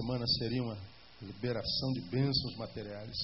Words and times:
semana 0.00 0.26
seria 0.38 0.62
uma 0.62 0.78
liberação 1.20 1.92
de 1.92 2.00
bênçãos 2.08 2.56
materiais. 2.56 3.14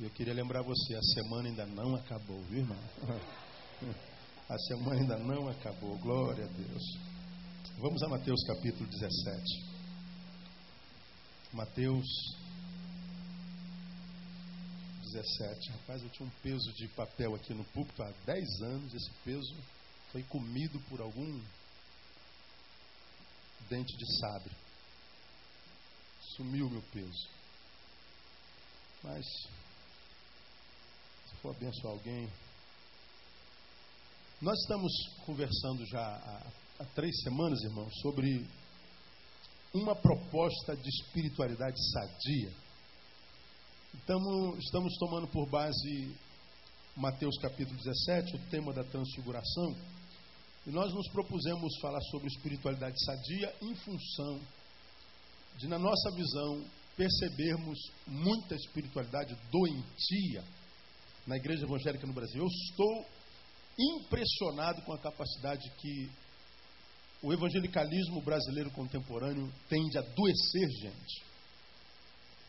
E 0.00 0.04
eu 0.04 0.10
queria 0.10 0.32
lembrar 0.32 0.62
você, 0.62 0.94
a 0.94 1.02
semana 1.02 1.48
ainda 1.48 1.66
não 1.66 1.94
acabou, 1.94 2.42
viu, 2.44 2.60
irmão? 2.60 2.78
A 4.46 4.58
semana 4.58 5.00
ainda 5.00 5.18
não 5.18 5.48
acabou, 5.48 5.96
glória 6.00 6.44
a 6.44 6.48
Deus. 6.48 6.82
Vamos 7.78 8.02
a 8.02 8.08
Mateus 8.08 8.44
capítulo 8.46 8.86
17. 8.90 9.42
Mateus 11.54 12.06
17. 15.02 15.70
Rapaz, 15.70 16.02
eu 16.02 16.10
tinha 16.10 16.28
um 16.28 16.32
peso 16.42 16.72
de 16.74 16.88
papel 16.88 17.34
aqui 17.34 17.54
no 17.54 17.64
púlpito 17.64 18.02
há 18.02 18.12
10 18.26 18.62
anos. 18.64 18.92
Esse 18.92 19.10
peso 19.24 19.56
foi 20.12 20.22
comido 20.24 20.78
por 20.90 21.00
algum 21.00 21.40
dente 23.70 23.96
de 23.96 24.18
sabre. 24.18 24.63
Sumiu 26.36 26.68
meu 26.68 26.82
peso. 26.92 27.28
Mas, 29.04 29.24
se 31.26 31.36
for 31.40 31.54
abençoar 31.54 31.92
alguém. 31.92 32.28
Nós 34.42 34.58
estamos 34.62 34.92
conversando 35.24 35.86
já 35.86 36.00
há, 36.00 36.82
há 36.82 36.84
três 36.86 37.22
semanas, 37.22 37.62
irmãos, 37.62 37.92
sobre 38.00 38.44
uma 39.72 39.94
proposta 39.94 40.76
de 40.76 40.88
espiritualidade 40.88 41.78
sadia. 41.92 42.52
Então, 43.94 44.58
estamos 44.58 44.96
tomando 44.98 45.28
por 45.28 45.48
base 45.48 46.16
Mateus 46.96 47.38
capítulo 47.38 47.76
17, 47.76 48.36
o 48.36 48.50
tema 48.50 48.72
da 48.72 48.82
transfiguração. 48.82 49.76
E 50.66 50.70
nós 50.70 50.92
nos 50.92 51.08
propusemos 51.10 51.78
falar 51.80 52.00
sobre 52.10 52.26
espiritualidade 52.26 52.96
sadia 53.04 53.54
em 53.62 53.74
função 53.76 54.40
de, 55.56 55.68
na 55.68 55.78
nossa 55.78 56.10
visão, 56.10 56.64
percebermos 56.96 57.78
muita 58.06 58.54
espiritualidade 58.54 59.36
doentia 59.50 60.44
na 61.26 61.36
igreja 61.36 61.64
evangélica 61.64 62.06
no 62.06 62.12
Brasil. 62.12 62.42
Eu 62.42 62.46
estou 62.46 63.06
impressionado 63.78 64.82
com 64.82 64.92
a 64.92 64.98
capacidade 64.98 65.68
que 65.78 66.10
o 67.22 67.32
evangelicalismo 67.32 68.20
brasileiro 68.20 68.70
contemporâneo 68.70 69.52
tem 69.68 69.82
de 69.88 69.98
adoecer 69.98 70.70
gente. 70.80 71.24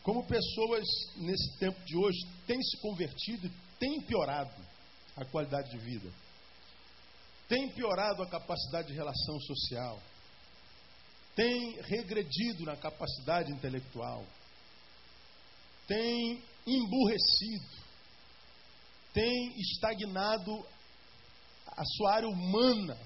Como 0.02 0.26
pessoas 0.26 0.84
nesse 1.16 1.58
tempo 1.58 1.80
de 1.84 1.96
hoje 1.96 2.18
têm 2.46 2.62
se 2.62 2.80
convertido 2.80 3.46
e 3.46 3.52
têm 3.78 4.00
piorado 4.02 4.62
a 5.16 5.24
qualidade 5.24 5.70
de 5.70 5.78
vida 5.78 6.12
tem 7.48 7.68
piorado 7.70 8.22
a 8.22 8.28
capacidade 8.28 8.88
de 8.88 8.94
relação 8.94 9.40
social, 9.40 10.02
tem 11.36 11.78
regredido 11.82 12.64
na 12.64 12.76
capacidade 12.76 13.52
intelectual, 13.52 14.24
tem 15.86 16.42
emburrecido, 16.66 17.66
tem 19.12 19.54
estagnado 19.60 20.66
a 21.66 21.84
sua 21.84 22.14
área 22.14 22.28
humana, 22.28 22.98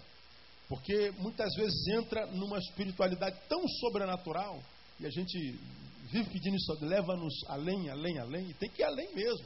porque 0.69 1.11
muitas 1.19 1.53
vezes 1.57 1.89
entra 1.89 2.27
numa 2.27 2.59
espiritualidade 2.59 3.37
tão 3.49 3.67
sobrenatural 3.67 4.63
e 5.01 5.07
a 5.07 5.11
gente 5.11 5.59
vive 6.05 6.31
pedindo 6.31 6.57
isso, 6.57 6.73
leva-nos 6.81 7.35
além, 7.49 7.91
além, 7.91 8.19
além, 8.19 8.51
e 8.51 8.55
tem 8.55 8.71
que 8.71 8.83
ir 8.83 8.85
além 8.85 9.13
mesmo. 9.13 9.45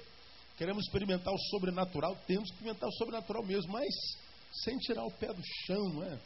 Queremos 0.58 0.84
experimentar 0.84 1.32
o 1.32 1.38
sobrenatural, 1.50 2.16
temos 2.26 2.50
que 2.50 2.56
experimentar 2.56 2.88
o 2.88 2.92
sobrenatural 2.92 3.44
mesmo, 3.44 3.72
mas 3.72 3.88
sem 4.62 4.76
tirar 4.78 5.04
o 5.04 5.10
pé 5.10 5.32
do 5.32 5.42
chão, 5.66 5.82
não 5.94 6.04
é? 6.04 6.18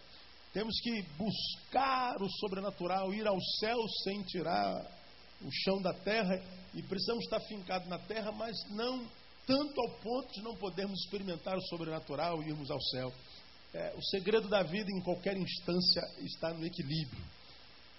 Temos 0.52 0.80
que 0.80 1.02
buscar 1.16 2.16
o 2.22 2.30
sobrenatural, 2.40 3.12
ir 3.12 3.26
ao 3.26 3.40
céu 3.60 3.78
sem 4.04 4.22
tirar 4.22 4.98
o 5.42 5.50
chão 5.52 5.80
da 5.80 5.92
terra 5.92 6.42
e 6.74 6.82
precisamos 6.82 7.24
estar 7.24 7.40
fincados 7.40 7.88
na 7.88 7.98
terra, 7.98 8.32
mas 8.32 8.56
não 8.70 9.06
tanto 9.46 9.80
ao 9.80 9.98
ponto 10.00 10.32
de 10.32 10.42
não 10.42 10.54
podermos 10.56 11.00
experimentar 11.04 11.56
o 11.56 11.62
sobrenatural 11.62 12.42
e 12.42 12.48
irmos 12.48 12.70
ao 12.70 12.80
céu. 12.80 13.12
É, 13.72 13.94
o 13.96 14.02
segredo 14.02 14.48
da 14.48 14.62
vida 14.62 14.90
em 14.90 15.02
qualquer 15.02 15.36
instância 15.36 16.02
está 16.18 16.52
no 16.52 16.66
equilíbrio. 16.66 17.24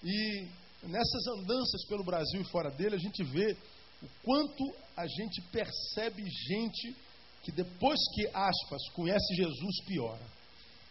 E 0.02 0.48
nessas 0.82 1.26
andanças 1.38 1.84
pelo 1.88 2.04
Brasil 2.04 2.40
e 2.40 2.50
fora 2.50 2.70
dele, 2.70 2.96
a 2.96 2.98
gente 2.98 3.22
vê 3.24 3.56
o 4.02 4.08
quanto 4.24 4.64
a 4.96 5.06
gente 5.06 5.42
percebe 5.52 6.22
gente 6.22 6.96
que 7.42 7.52
depois 7.52 7.98
que, 8.14 8.26
aspas, 8.28 8.88
conhece 8.94 9.34
Jesus, 9.34 9.84
piora. 9.86 10.39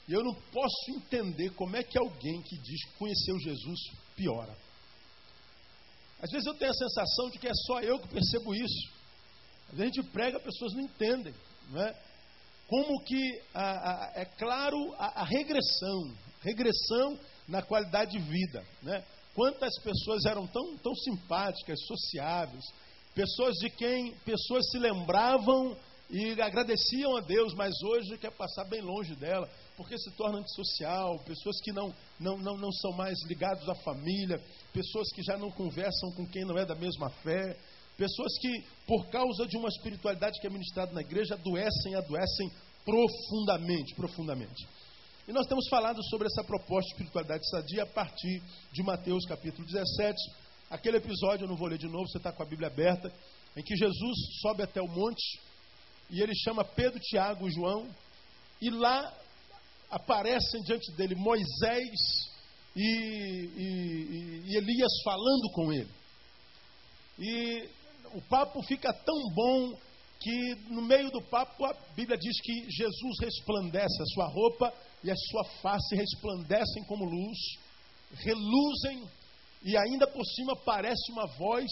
E 0.09 0.13
eu 0.13 0.23
não 0.23 0.33
posso 0.33 0.89
entender 0.89 1.51
como 1.51 1.75
é 1.75 1.83
que 1.83 1.95
alguém 1.95 2.41
que 2.41 2.57
diz 2.57 2.83
que 2.85 2.97
conheceu 2.97 3.39
Jesus 3.39 3.79
piora. 4.15 4.57
Às 6.19 6.31
vezes 6.31 6.47
eu 6.47 6.55
tenho 6.55 6.71
a 6.71 6.73
sensação 6.73 7.29
de 7.29 7.37
que 7.37 7.47
é 7.47 7.53
só 7.53 7.79
eu 7.81 7.99
que 7.99 8.07
percebo 8.07 8.55
isso. 8.55 8.91
Às 9.69 9.77
vezes 9.77 9.91
a 9.91 10.01
gente 10.01 10.11
prega, 10.11 10.37
as 10.37 10.43
pessoas 10.43 10.73
não 10.73 10.81
entendem. 10.81 11.33
Não 11.69 11.79
é? 11.83 11.95
Como 12.67 13.03
que 13.03 13.41
a, 13.53 13.61
a, 13.61 14.11
é 14.15 14.25
claro 14.25 14.95
a, 14.97 15.21
a, 15.21 15.23
regressão, 15.23 16.17
regressão 16.41 17.19
na 17.47 17.61
qualidade 17.61 18.11
de 18.11 18.19
vida. 18.19 18.65
Né? 18.81 19.05
Quantas 19.35 19.77
pessoas 19.83 20.25
eram 20.25 20.47
tão, 20.47 20.75
tão 20.77 20.95
simpáticas, 20.95 21.79
sociáveis, 21.85 22.65
pessoas 23.13 23.55
de 23.57 23.69
quem 23.69 24.15
pessoas 24.25 24.71
se 24.71 24.79
lembravam 24.79 25.77
e 26.09 26.41
agradeciam 26.41 27.15
a 27.15 27.21
Deus, 27.21 27.53
mas 27.53 27.71
hoje 27.83 28.17
quer 28.17 28.31
passar 28.31 28.65
bem 28.65 28.81
longe 28.81 29.15
dela, 29.15 29.47
porque 29.79 29.97
se 29.97 30.11
torna 30.11 30.39
antissocial, 30.39 31.19
pessoas 31.19 31.55
que 31.61 31.71
não, 31.71 31.95
não, 32.19 32.37
não, 32.37 32.57
não 32.57 32.69
são 32.69 32.91
mais 32.91 33.17
ligados 33.29 33.67
à 33.69 33.75
família, 33.75 34.37
pessoas 34.73 35.09
que 35.13 35.23
já 35.23 35.37
não 35.37 35.49
conversam 35.49 36.11
com 36.17 36.27
quem 36.27 36.43
não 36.43 36.57
é 36.57 36.65
da 36.65 36.75
mesma 36.75 37.09
fé, 37.09 37.57
pessoas 37.95 38.37
que, 38.41 38.61
por 38.85 39.07
causa 39.07 39.47
de 39.47 39.55
uma 39.55 39.69
espiritualidade 39.69 40.37
que 40.41 40.47
é 40.47 40.49
ministrada 40.49 40.91
na 40.91 40.99
igreja, 40.99 41.35
adoecem, 41.35 41.95
adoecem 41.95 42.51
profundamente, 42.83 43.95
profundamente. 43.95 44.67
E 45.25 45.31
nós 45.31 45.47
temos 45.47 45.65
falado 45.69 46.03
sobre 46.09 46.27
essa 46.27 46.43
proposta 46.43 46.89
de 46.89 46.95
espiritualidade 46.95 47.49
sadia 47.49 47.83
a 47.83 47.87
partir 47.87 48.43
de 48.73 48.83
Mateus 48.83 49.25
capítulo 49.27 49.65
17, 49.65 50.13
aquele 50.69 50.97
episódio, 50.97 51.45
eu 51.45 51.47
não 51.47 51.55
vou 51.55 51.69
ler 51.69 51.77
de 51.77 51.87
novo, 51.87 52.05
você 52.05 52.17
está 52.17 52.33
com 52.33 52.43
a 52.43 52.45
Bíblia 52.45 52.67
aberta, 52.67 53.09
em 53.55 53.63
que 53.63 53.77
Jesus 53.77 54.17
sobe 54.41 54.61
até 54.61 54.81
o 54.81 54.89
monte, 54.89 55.39
e 56.09 56.21
ele 56.21 56.35
chama 56.35 56.65
Pedro, 56.65 56.99
Tiago 56.99 57.47
e 57.47 57.51
João, 57.53 57.87
e 58.61 58.69
lá 58.69 59.09
aparecem 59.89 60.61
diante 60.61 60.91
dele 60.91 61.15
Moisés 61.15 62.29
e, 62.75 62.81
e, 62.85 64.41
e, 64.45 64.55
Elias 64.55 64.91
falando 65.03 65.51
com 65.53 65.73
ele. 65.73 65.89
E 67.17 67.69
o 68.13 68.21
papo 68.21 68.61
fica 68.63 68.93
tão 68.93 69.15
bom 69.33 69.77
que 70.19 70.55
no 70.69 70.81
meio 70.81 71.09
do 71.11 71.21
papo 71.21 71.65
a 71.65 71.73
Bíblia 71.95 72.17
diz 72.17 72.41
que 72.41 72.69
Jesus 72.69 73.19
resplandece, 73.21 74.01
a 74.01 74.05
sua 74.13 74.27
roupa 74.27 74.73
e 75.03 75.09
a 75.09 75.15
sua 75.15 75.43
face 75.61 75.95
resplandecem 75.95 76.83
como 76.85 77.05
luz, 77.05 77.37
reluzem, 78.11 79.03
e 79.63 79.77
ainda 79.77 80.07
por 80.07 80.25
cima 80.25 80.55
parece 80.57 81.11
uma 81.11 81.25
voz, 81.37 81.69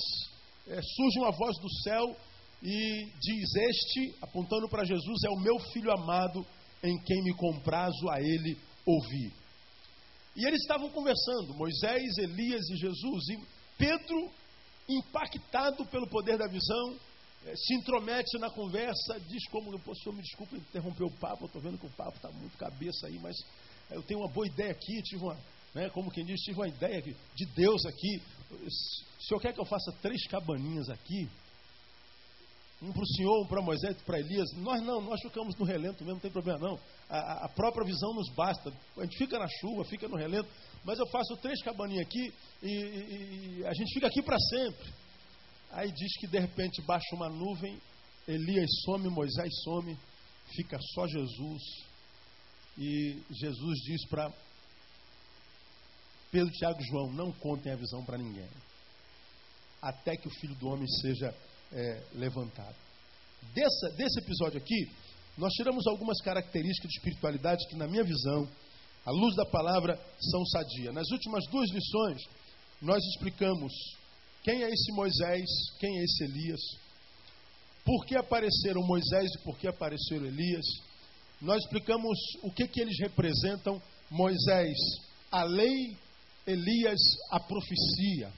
é, 0.67 0.81
surge 0.81 1.19
uma 1.19 1.31
voz 1.31 1.57
do 1.59 1.69
céu 1.83 2.15
e 2.63 3.05
diz: 3.19 3.55
Este, 3.55 4.15
apontando 4.21 4.67
para 4.67 4.85
Jesus, 4.85 5.23
é 5.25 5.29
o 5.29 5.39
meu 5.39 5.59
filho 5.71 5.91
amado 5.91 6.45
em 6.83 6.97
quem 7.03 7.23
me 7.23 7.33
comprazo 7.33 8.09
a 8.09 8.21
ele 8.21 8.57
ouvir. 8.85 9.33
E 10.35 10.45
eles 10.45 10.61
estavam 10.61 10.89
conversando, 10.89 11.55
Moisés, 11.55 12.17
Elias 12.17 12.69
e 12.69 12.77
Jesus, 12.77 13.29
e 13.29 13.39
Pedro, 13.77 14.31
impactado 14.87 15.85
pelo 15.87 16.07
poder 16.07 16.37
da 16.37 16.47
visão, 16.47 16.95
eh, 17.45 17.55
se 17.55 17.73
intromete 17.75 18.37
na 18.37 18.49
conversa, 18.49 19.19
diz 19.27 19.47
como, 19.49 19.75
o 19.75 19.95
senhor 19.95 20.15
me 20.15 20.21
desculpe 20.21 20.57
interromper 20.57 21.03
o 21.03 21.11
papo, 21.19 21.45
estou 21.45 21.61
vendo 21.61 21.77
que 21.77 21.87
o 21.87 21.91
papo 21.91 22.17
está 22.17 22.29
muito 22.29 22.57
cabeça 22.57 23.07
aí, 23.07 23.17
mas 23.19 23.35
eh, 23.89 23.95
eu 23.95 24.03
tenho 24.03 24.19
uma 24.19 24.31
boa 24.31 24.45
ideia 24.45 24.71
aqui, 24.71 25.01
tive 25.01 25.23
uma, 25.23 25.37
né, 25.73 25.89
como 25.89 26.11
quem 26.11 26.23
diz, 26.25 26.39
tive 26.41 26.59
uma 26.59 26.67
ideia 26.67 27.01
de 27.01 27.45
Deus 27.55 27.85
aqui. 27.85 28.21
O 28.51 29.23
senhor 29.23 29.41
quer 29.41 29.53
que 29.53 29.59
eu 29.59 29.65
faça 29.65 29.91
três 30.01 30.25
cabaninhas 30.27 30.89
aqui? 30.89 31.27
Um 32.81 32.91
para 32.91 33.01
o 33.01 33.07
Senhor, 33.07 33.43
um 33.43 33.47
para 33.47 33.61
Moisés, 33.61 33.97
para 34.03 34.19
Elias. 34.19 34.51
Nós 34.57 34.81
não, 34.83 35.01
nós 35.01 35.19
ficamos 35.21 35.55
no 35.55 35.65
relento 35.65 36.03
mesmo, 36.03 36.15
não 36.15 36.21
tem 36.21 36.31
problema 36.31 36.59
não. 36.59 36.79
A, 37.09 37.45
a, 37.45 37.49
própria 37.49 37.85
visão 37.85 38.13
nos 38.13 38.29
basta. 38.35 38.71
A 38.97 39.03
gente 39.03 39.17
fica 39.17 39.39
na 39.39 39.47
chuva, 39.47 39.83
fica 39.85 40.07
no 40.07 40.15
relento. 40.15 40.47
Mas 40.83 40.99
eu 40.99 41.07
faço 41.07 41.35
três 41.37 41.61
cabaninhas 41.63 42.05
aqui 42.05 42.33
e, 42.61 42.67
e, 42.67 43.59
e 43.59 43.65
a 43.65 43.73
gente 43.73 43.93
fica 43.93 44.07
aqui 44.07 44.21
para 44.21 44.37
sempre. 44.39 44.93
Aí 45.71 45.91
diz 45.91 46.17
que 46.19 46.27
de 46.27 46.39
repente 46.39 46.81
baixa 46.83 47.15
uma 47.15 47.29
nuvem, 47.29 47.77
Elias 48.27 48.69
some, 48.85 49.09
Moisés 49.09 49.51
some, 49.63 49.97
fica 50.55 50.77
só 50.93 51.07
Jesus. 51.07 51.61
E 52.77 53.23
Jesus 53.31 53.79
diz 53.85 54.05
para 54.07 54.31
Pedro, 56.31 56.51
Tiago 56.51 56.79
e 56.79 56.85
João: 56.85 57.11
não 57.11 57.31
contem 57.31 57.71
a 57.71 57.75
visão 57.75 58.05
para 58.05 58.19
ninguém, 58.19 58.47
até 59.81 60.15
que 60.15 60.27
o 60.27 60.31
filho 60.31 60.55
do 60.55 60.67
homem 60.67 60.87
seja 61.01 61.33
é, 61.71 62.03
levantado. 62.13 62.75
Dessa, 63.53 63.89
desse 63.95 64.19
episódio 64.19 64.57
aqui, 64.57 64.91
nós 65.37 65.53
tiramos 65.53 65.85
algumas 65.87 66.19
características 66.21 66.89
de 66.89 66.97
espiritualidade 66.97 67.67
que, 67.67 67.75
na 67.75 67.87
minha 67.87 68.03
visão, 68.03 68.47
à 69.05 69.11
luz 69.11 69.35
da 69.35 69.45
palavra, 69.45 69.99
são 70.19 70.45
sadia. 70.45 70.91
Nas 70.91 71.09
últimas 71.11 71.45
duas 71.47 71.69
lições, 71.71 72.21
nós 72.81 73.03
explicamos 73.03 73.71
quem 74.43 74.63
é 74.63 74.69
esse 74.69 74.91
Moisés, 74.93 75.45
quem 75.79 75.99
é 75.99 76.03
esse 76.03 76.23
Elias, 76.23 76.59
por 77.85 78.05
que 78.05 78.17
apareceram 78.17 78.81
Moisés 78.81 79.29
e 79.33 79.43
por 79.43 79.57
que 79.57 79.67
apareceram 79.67 80.25
Elias. 80.25 80.65
Nós 81.41 81.63
explicamos 81.63 82.17
o 82.43 82.51
que, 82.51 82.67
que 82.67 82.81
eles 82.81 82.99
representam: 82.99 83.81
Moisés, 84.09 84.75
a 85.31 85.43
lei, 85.43 85.95
Elias, 86.45 86.99
a 87.31 87.39
profecia. 87.39 88.31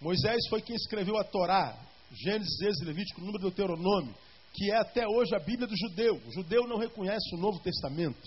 Moisés 0.00 0.48
foi 0.48 0.62
quem 0.62 0.74
escreveu 0.74 1.16
a 1.16 1.24
Torá, 1.24 1.78
Gênesis, 2.14 2.60
Êxodo, 2.60 2.86
Levítico, 2.86 3.20
número 3.20 3.38
do 3.38 3.50
Deuteronômio, 3.50 4.14
que 4.52 4.70
é 4.70 4.76
até 4.76 5.06
hoje 5.06 5.34
a 5.34 5.38
Bíblia 5.38 5.66
do 5.66 5.76
judeu. 5.76 6.20
O 6.26 6.32
judeu 6.32 6.66
não 6.68 6.76
reconhece 6.76 7.34
o 7.34 7.38
Novo 7.38 7.58
Testamento, 7.60 8.20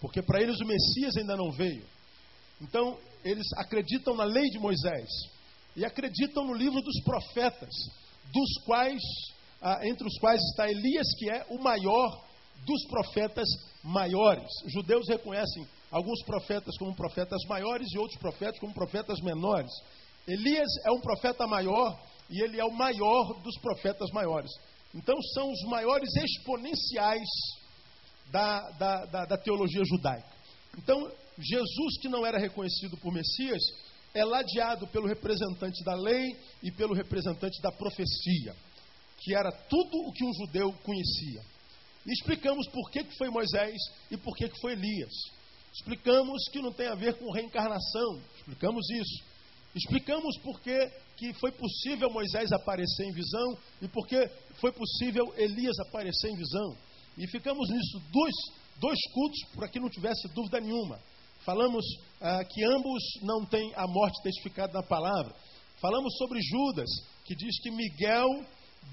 porque 0.00 0.20
para 0.20 0.42
eles 0.42 0.60
o 0.60 0.66
Messias 0.66 1.16
ainda 1.16 1.36
não 1.36 1.50
veio. 1.50 1.84
Então, 2.60 2.98
eles 3.24 3.46
acreditam 3.56 4.14
na 4.14 4.24
lei 4.24 4.48
de 4.50 4.58
Moisés 4.58 5.08
e 5.74 5.84
acreditam 5.84 6.44
no 6.44 6.54
livro 6.54 6.80
dos 6.82 7.02
profetas, 7.02 7.70
dos 8.32 8.64
quais, 8.64 9.02
ah, 9.60 9.80
entre 9.82 10.06
os 10.06 10.18
quais 10.18 10.40
está 10.50 10.70
Elias, 10.70 11.06
que 11.18 11.30
é 11.30 11.46
o 11.48 11.58
maior 11.62 12.24
dos 12.66 12.86
profetas 12.86 13.48
maiores. 13.82 14.50
Os 14.66 14.72
judeus 14.72 15.08
reconhecem 15.08 15.66
alguns 15.90 16.22
profetas 16.24 16.76
como 16.78 16.94
profetas 16.94 17.40
maiores 17.48 17.86
e 17.92 17.98
outros 17.98 18.18
profetas 18.18 18.60
como 18.60 18.74
profetas 18.74 19.20
menores. 19.20 19.70
Elias 20.26 20.68
é 20.84 20.90
um 20.90 21.00
profeta 21.00 21.46
maior 21.46 21.98
e 22.30 22.42
ele 22.42 22.60
é 22.60 22.64
o 22.64 22.72
maior 22.72 23.40
dos 23.42 23.56
profetas 23.58 24.10
maiores. 24.10 24.50
Então, 24.94 25.20
são 25.34 25.50
os 25.50 25.62
maiores 25.64 26.08
exponenciais 26.16 27.28
da, 28.30 28.60
da, 28.72 29.04
da, 29.06 29.24
da 29.26 29.36
teologia 29.38 29.82
judaica. 29.84 30.28
Então, 30.78 31.10
Jesus, 31.38 31.98
que 32.00 32.08
não 32.08 32.24
era 32.24 32.38
reconhecido 32.38 32.96
por 32.96 33.12
Messias, 33.12 33.60
é 34.14 34.24
ladeado 34.24 34.86
pelo 34.88 35.08
representante 35.08 35.82
da 35.84 35.94
lei 35.94 36.36
e 36.62 36.70
pelo 36.70 36.94
representante 36.94 37.60
da 37.60 37.72
profecia, 37.72 38.54
que 39.18 39.34
era 39.34 39.50
tudo 39.50 39.98
o 40.06 40.12
que 40.12 40.24
um 40.24 40.32
judeu 40.32 40.72
conhecia. 40.84 41.42
E 42.06 42.12
explicamos 42.12 42.68
por 42.68 42.90
que, 42.90 43.02
que 43.02 43.16
foi 43.16 43.28
Moisés 43.30 43.76
e 44.10 44.16
por 44.16 44.36
que, 44.36 44.48
que 44.48 44.60
foi 44.60 44.72
Elias. 44.72 45.12
Explicamos 45.72 46.48
que 46.52 46.60
não 46.60 46.72
tem 46.72 46.86
a 46.86 46.94
ver 46.94 47.14
com 47.14 47.32
reencarnação, 47.32 48.22
explicamos 48.36 48.88
isso. 48.90 49.24
Explicamos 49.74 50.38
por 50.38 50.60
que, 50.60 50.90
foi 51.40 51.50
possível 51.52 52.10
Moisés 52.10 52.52
aparecer 52.52 53.06
em 53.06 53.12
visão 53.12 53.58
e 53.82 53.88
por 53.88 54.06
que 54.06 54.28
foi 54.60 54.70
possível 54.72 55.34
Elias 55.36 55.78
aparecer 55.80 56.30
em 56.30 56.36
visão. 56.36 56.76
E 57.18 57.26
ficamos 57.28 57.68
nisso 57.68 58.00
dois, 58.12 58.34
dois 58.78 58.98
cultos 59.12 59.40
para 59.54 59.68
que 59.68 59.80
não 59.80 59.88
tivesse 59.88 60.28
dúvida 60.28 60.60
nenhuma. 60.60 61.00
Falamos 61.44 61.84
ah, 62.20 62.44
que 62.44 62.64
ambos 62.64 63.02
não 63.22 63.44
têm 63.44 63.72
a 63.74 63.86
morte 63.86 64.22
testificada 64.22 64.72
na 64.72 64.82
palavra. 64.82 65.34
Falamos 65.80 66.16
sobre 66.16 66.40
Judas, 66.40 66.88
que 67.24 67.34
diz 67.34 67.60
que 67.60 67.70
Miguel 67.70 68.28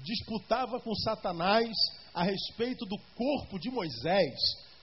disputava 0.02 0.80
com 0.80 0.94
Satanás 0.96 1.68
a 2.12 2.22
respeito 2.24 2.84
do 2.86 2.96
corpo 3.14 3.58
de 3.58 3.70
Moisés. 3.70 4.38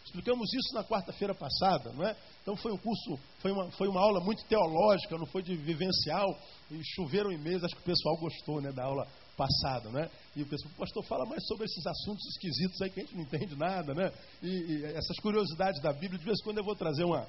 Explicamos 0.10 0.52
isso 0.52 0.74
na 0.74 0.84
quarta-feira 0.84 1.36
passada, 1.36 1.92
não 1.94 2.04
é? 2.04 2.16
Então 2.42 2.56
foi 2.56 2.72
um 2.72 2.78
curso, 2.78 3.20
foi 3.38 3.52
uma, 3.52 3.70
foi 3.72 3.88
uma 3.88 4.02
aula 4.02 4.20
muito 4.20 4.44
teológica, 4.46 5.16
não 5.20 5.28
foi 5.28 5.44
de 5.44 5.56
vivencial, 5.56 6.28
e 6.72 6.82
choveram 6.96 7.32
e-mails, 7.32 7.64
acho 7.64 7.76
que 7.76 7.82
o 7.82 7.86
pessoal 7.86 8.18
gostou 8.18 8.60
né, 8.60 8.72
da 8.72 8.86
aula 8.86 9.08
passada, 9.38 9.92
né? 9.92 10.10
E 10.36 10.42
o 10.42 10.48
pessoal, 10.48 10.74
pastor, 10.80 11.06
fala 11.06 11.28
mais 11.28 11.46
sobre 11.46 11.66
esses 11.66 11.86
assuntos 11.86 12.26
esquisitos 12.26 12.82
aí 12.82 12.90
que 12.90 13.02
a 13.02 13.04
gente 13.04 13.16
não 13.16 13.22
entende 13.22 13.56
nada, 13.56 13.94
né? 13.94 14.12
E, 14.42 14.48
e 14.48 14.86
essas 14.86 15.16
curiosidades 15.18 15.80
da 15.80 15.94
Bíblia, 15.94 16.18
de 16.18 16.26
vez 16.26 16.40
em 16.40 16.44
quando 16.44 16.58
eu 16.58 16.64
vou 16.64 16.76
trazer 16.76 17.04
uma, 17.04 17.28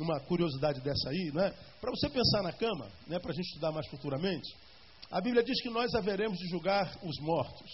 uma 0.00 0.18
curiosidade 0.20 0.80
dessa 0.80 1.10
aí, 1.10 1.30
né? 1.34 1.52
Para 1.82 1.90
você 1.90 2.08
pensar 2.08 2.42
na 2.42 2.52
cama, 2.52 2.88
né? 3.06 3.18
Para 3.18 3.32
a 3.32 3.34
gente 3.34 3.48
estudar 3.48 3.72
mais 3.72 3.86
futuramente. 3.88 4.56
A 5.10 5.20
Bíblia 5.20 5.44
diz 5.44 5.60
que 5.60 5.68
nós 5.68 5.94
haveremos 5.94 6.38
de 6.38 6.48
julgar 6.48 6.98
os 7.02 7.20
mortos, 7.20 7.70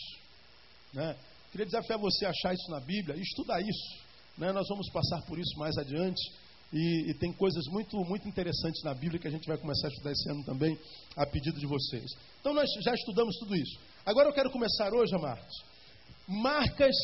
né? 0.93 1.17
Queria 1.53 1.65
desafiar 1.65 1.99
você 2.01 2.27
a 2.27 2.31
achar 2.31 2.53
isso 2.53 2.69
na 2.73 2.81
Bíblia 2.81 3.17
e 3.17 3.21
estudar 3.21 3.61
isso. 3.61 4.08
Né? 4.39 4.53
Nós 4.53 4.67
vamos 4.69 4.89
passar 4.91 5.21
por 5.23 5.39
isso 5.39 5.59
mais 5.59 5.77
adiante. 5.77 6.21
E, 6.73 7.11
e, 7.11 7.15
tem 7.15 7.33
coisas 7.33 7.65
muito, 7.69 7.97
muito 8.05 8.29
interessantes 8.29 8.83
na 8.85 8.93
Bíblia 8.93 9.19
que 9.19 9.27
a 9.27 9.31
gente 9.31 9.49
vai 9.49 9.57
começar 9.57 9.89
a 9.89 9.91
estudar 9.91 10.13
esse 10.13 10.31
ano 10.31 10.45
também, 10.45 10.79
a 11.17 11.25
pedido 11.25 11.59
de 11.59 11.67
vocês. 11.67 12.05
Então 12.41 12.53
nós 12.53 12.69
já 12.83 12.93
estudamos 12.93 13.37
tudo 13.39 13.57
isso. 13.57 13.79
Agora 14.05 14.29
eu 14.29 14.35
quero 14.35 14.51
começar 14.51 14.93
hoje, 14.93 15.15
amados, 15.15 15.65
marcas 16.27 16.95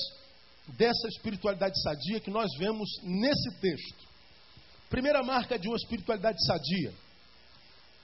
dessa 0.76 1.08
espiritualidade 1.08 1.81
sadia 1.82 2.20
que 2.20 2.31
nós 2.31 2.50
vemos 2.58 2.88
nesse 3.02 3.58
texto. 3.60 4.04
Primeira 4.90 5.22
marca 5.22 5.58
de 5.58 5.66
uma 5.66 5.76
espiritualidade 5.76 6.44
sadia. 6.44 6.92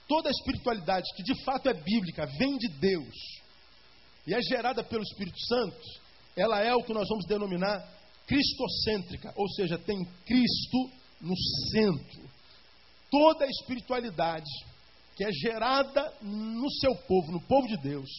Toda 0.07 0.31
espiritualidade 0.31 1.05
que 1.15 1.23
de 1.23 1.43
fato 1.43 1.69
é 1.69 1.73
bíblica, 1.73 2.25
vem 2.25 2.57
de 2.57 2.67
Deus 2.69 3.15
e 4.25 4.33
é 4.33 4.41
gerada 4.41 4.83
pelo 4.83 5.03
Espírito 5.03 5.39
Santo, 5.45 5.79
ela 6.35 6.59
é 6.59 6.73
o 6.73 6.83
que 6.83 6.93
nós 6.93 7.07
vamos 7.07 7.25
denominar 7.25 7.87
cristocêntrica, 8.27 9.33
ou 9.35 9.47
seja, 9.49 9.77
tem 9.77 10.03
Cristo 10.25 10.89
no 11.21 11.35
centro. 11.71 12.29
Toda 13.09 13.45
a 13.45 13.49
espiritualidade 13.49 14.49
que 15.15 15.25
é 15.25 15.31
gerada 15.31 16.13
no 16.21 16.69
seu 16.79 16.95
povo, 17.07 17.31
no 17.31 17.41
povo 17.41 17.67
de 17.67 17.77
Deus, 17.81 18.09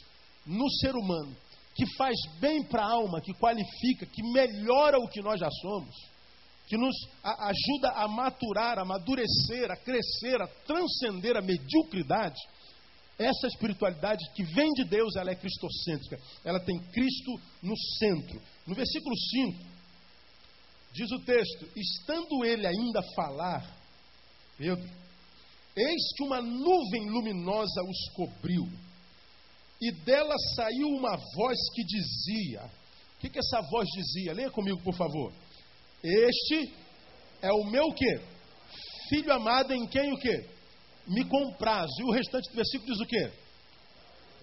no 0.46 0.70
ser 0.70 0.94
humano, 0.94 1.34
que 1.74 1.86
faz 1.96 2.14
bem 2.38 2.62
para 2.62 2.82
a 2.82 2.90
alma, 2.90 3.20
que 3.20 3.32
qualifica, 3.34 4.04
que 4.06 4.22
melhora 4.22 4.98
o 4.98 5.08
que 5.08 5.22
nós 5.22 5.40
já 5.40 5.50
somos, 5.50 5.94
que 6.66 6.76
nos 6.76 6.94
ajuda 7.22 7.92
a 7.94 8.06
maturar, 8.06 8.78
a 8.78 8.82
amadurecer, 8.82 9.70
a 9.70 9.76
crescer, 9.76 10.40
a 10.42 10.46
transcender 10.66 11.36
a 11.36 11.42
mediocridade, 11.42 12.38
essa 13.18 13.46
espiritualidade 13.46 14.24
que 14.34 14.42
vem 14.42 14.70
de 14.72 14.84
Deus, 14.84 15.16
ela 15.16 15.30
é 15.30 15.34
cristocêntrica. 15.34 16.18
Ela 16.44 16.60
tem 16.60 16.78
Cristo 16.90 17.40
no 17.62 17.76
centro. 17.98 18.40
No 18.66 18.74
versículo 18.74 19.14
5, 19.16 19.71
diz 20.92 21.10
o 21.10 21.18
texto: 21.20 21.68
Estando 21.76 22.44
ele 22.44 22.66
ainda 22.66 23.00
a 23.00 23.14
falar, 23.14 23.76
Pedro, 24.56 24.88
eis 25.76 26.12
que 26.16 26.24
uma 26.24 26.40
nuvem 26.40 27.08
luminosa 27.08 27.82
os 27.82 28.14
cobriu, 28.14 28.68
e 29.80 29.90
dela 29.90 30.34
saiu 30.54 30.88
uma 30.88 31.16
voz 31.34 31.58
que 31.74 31.84
dizia: 31.84 32.62
O 33.16 33.20
que, 33.20 33.30
que 33.30 33.38
essa 33.38 33.60
voz 33.70 33.88
dizia? 33.88 34.32
Leia 34.32 34.50
comigo, 34.50 34.80
por 34.82 34.94
favor. 34.94 35.32
Este 36.02 36.72
é 37.40 37.52
o 37.52 37.64
meu 37.64 37.92
quê? 37.92 38.20
Filho 39.08 39.32
amado 39.32 39.72
em 39.72 39.86
quem 39.86 40.12
o 40.12 40.18
quê? 40.18 40.52
me 41.06 41.24
compraz. 41.24 41.90
E 41.98 42.04
o 42.04 42.10
restante 42.10 42.50
do 42.50 42.56
versículo 42.56 42.92
diz 42.92 43.00
o 43.00 43.06
quê? 43.06 43.30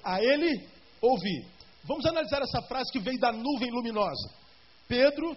A 0.04 0.22
ele 0.22 0.68
ouvi. 1.02 1.46
Vamos 1.84 2.06
analisar 2.06 2.42
essa 2.42 2.62
frase 2.64 2.92
que 2.92 3.00
veio 3.00 3.20
da 3.20 3.32
nuvem 3.32 3.72
luminosa. 3.72 4.34
Pedro, 4.88 5.36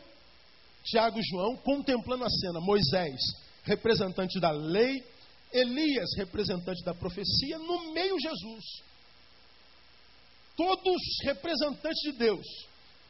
Tiago 0.85 1.19
e 1.19 1.23
João 1.23 1.57
contemplando 1.57 2.25
a 2.25 2.31
cena. 2.31 2.61
Moisés, 2.61 3.21
representante 3.65 4.41
da 4.41 4.51
lei. 4.51 5.05
Elias, 5.53 6.15
representante 6.17 6.83
da 6.85 6.95
profecia. 6.95 7.59
No 7.59 7.93
meio, 7.93 8.19
Jesus. 8.19 8.65
Todos 10.57 11.03
representantes 11.25 12.01
de 12.03 12.13
Deus. 12.13 12.47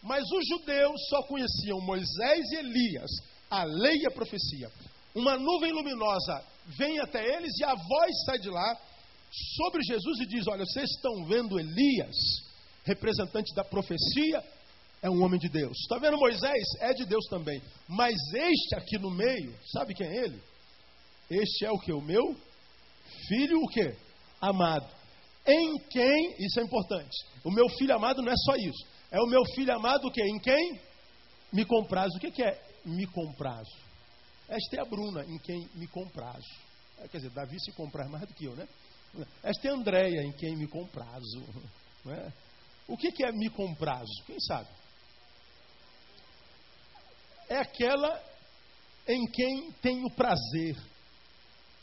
Mas 0.02 0.24
os 0.30 0.48
judeus 0.48 1.00
só 1.08 1.22
conheciam 1.22 1.80
Moisés 1.80 2.50
e 2.50 2.56
Elias, 2.56 3.10
a 3.48 3.62
lei 3.62 3.98
e 3.98 4.06
a 4.06 4.10
profecia. 4.10 4.70
Uma 5.14 5.38
nuvem 5.38 5.72
luminosa 5.72 6.44
vem 6.66 6.98
até 6.98 7.36
eles 7.36 7.52
e 7.58 7.64
a 7.64 7.74
voz 7.74 8.24
sai 8.26 8.38
de 8.38 8.48
lá 8.48 8.76
sobre 9.56 9.82
Jesus 9.82 10.20
e 10.20 10.26
diz: 10.26 10.46
Olha, 10.48 10.64
vocês 10.64 10.90
estão 10.90 11.24
vendo 11.24 11.58
Elias, 11.58 12.16
representante 12.84 13.54
da 13.54 13.62
profecia, 13.62 14.42
é 15.02 15.10
um 15.10 15.22
homem 15.22 15.38
de 15.38 15.48
Deus. 15.48 15.76
Está 15.80 15.98
vendo 15.98 16.16
Moisés? 16.16 16.64
É 16.78 16.94
de 16.94 17.04
Deus 17.04 17.24
também. 17.28 17.60
Mas 17.88 18.14
este 18.32 18.76
aqui 18.76 18.98
no 18.98 19.10
meio, 19.10 19.52
sabe 19.72 19.94
quem 19.94 20.06
é 20.06 20.24
ele? 20.24 20.40
Este 21.28 21.66
é 21.66 21.70
o 21.70 21.78
que? 21.78 21.92
O 21.92 22.00
meu 22.00 22.36
filho, 23.28 23.60
o 23.60 23.68
que? 23.68 23.94
Amado. 24.40 24.88
Em 25.44 25.76
quem, 25.90 26.36
isso 26.38 26.60
é 26.60 26.62
importante. 26.62 27.16
O 27.44 27.50
meu 27.50 27.68
filho 27.70 27.96
amado 27.96 28.22
não 28.22 28.30
é 28.30 28.36
só 28.36 28.54
isso. 28.54 28.86
É 29.10 29.20
o 29.20 29.26
meu 29.26 29.42
filho 29.56 29.74
amado 29.74 30.06
o 30.06 30.10
que? 30.12 30.22
Em 30.22 30.38
quem? 30.38 30.80
Me 31.52 31.64
compraz. 31.64 32.14
O 32.14 32.20
que, 32.20 32.42
é 32.42 32.62
me 32.84 33.06
compraz? 33.06 33.68
Esta 34.48 34.76
é 34.76 34.80
a 34.80 34.84
Bruna 34.84 35.24
em 35.24 35.38
quem 35.38 35.68
me 35.74 35.88
comprazo. 35.88 36.46
É, 36.98 37.08
quer 37.08 37.16
dizer, 37.16 37.30
Davi 37.30 37.58
se 37.60 37.72
comprar 37.72 38.08
mais 38.08 38.26
do 38.26 38.34
que 38.34 38.44
eu, 38.44 38.54
né? 38.54 38.68
Esta 39.42 39.68
é 39.68 39.70
a 39.70 39.74
Andréia 39.74 40.22
em 40.22 40.32
quem 40.32 40.56
me 40.56 40.68
comprazo. 40.68 41.42
É? 42.04 42.32
O 42.88 42.96
que, 42.96 43.12
que 43.12 43.24
é 43.24 43.30
me 43.30 43.48
comprazo? 43.48 44.10
Quem 44.26 44.36
sabe? 44.40 44.68
É 47.52 47.58
aquela 47.58 48.18
em 49.06 49.26
quem 49.26 49.70
tenho 49.82 50.10
prazer. 50.12 50.74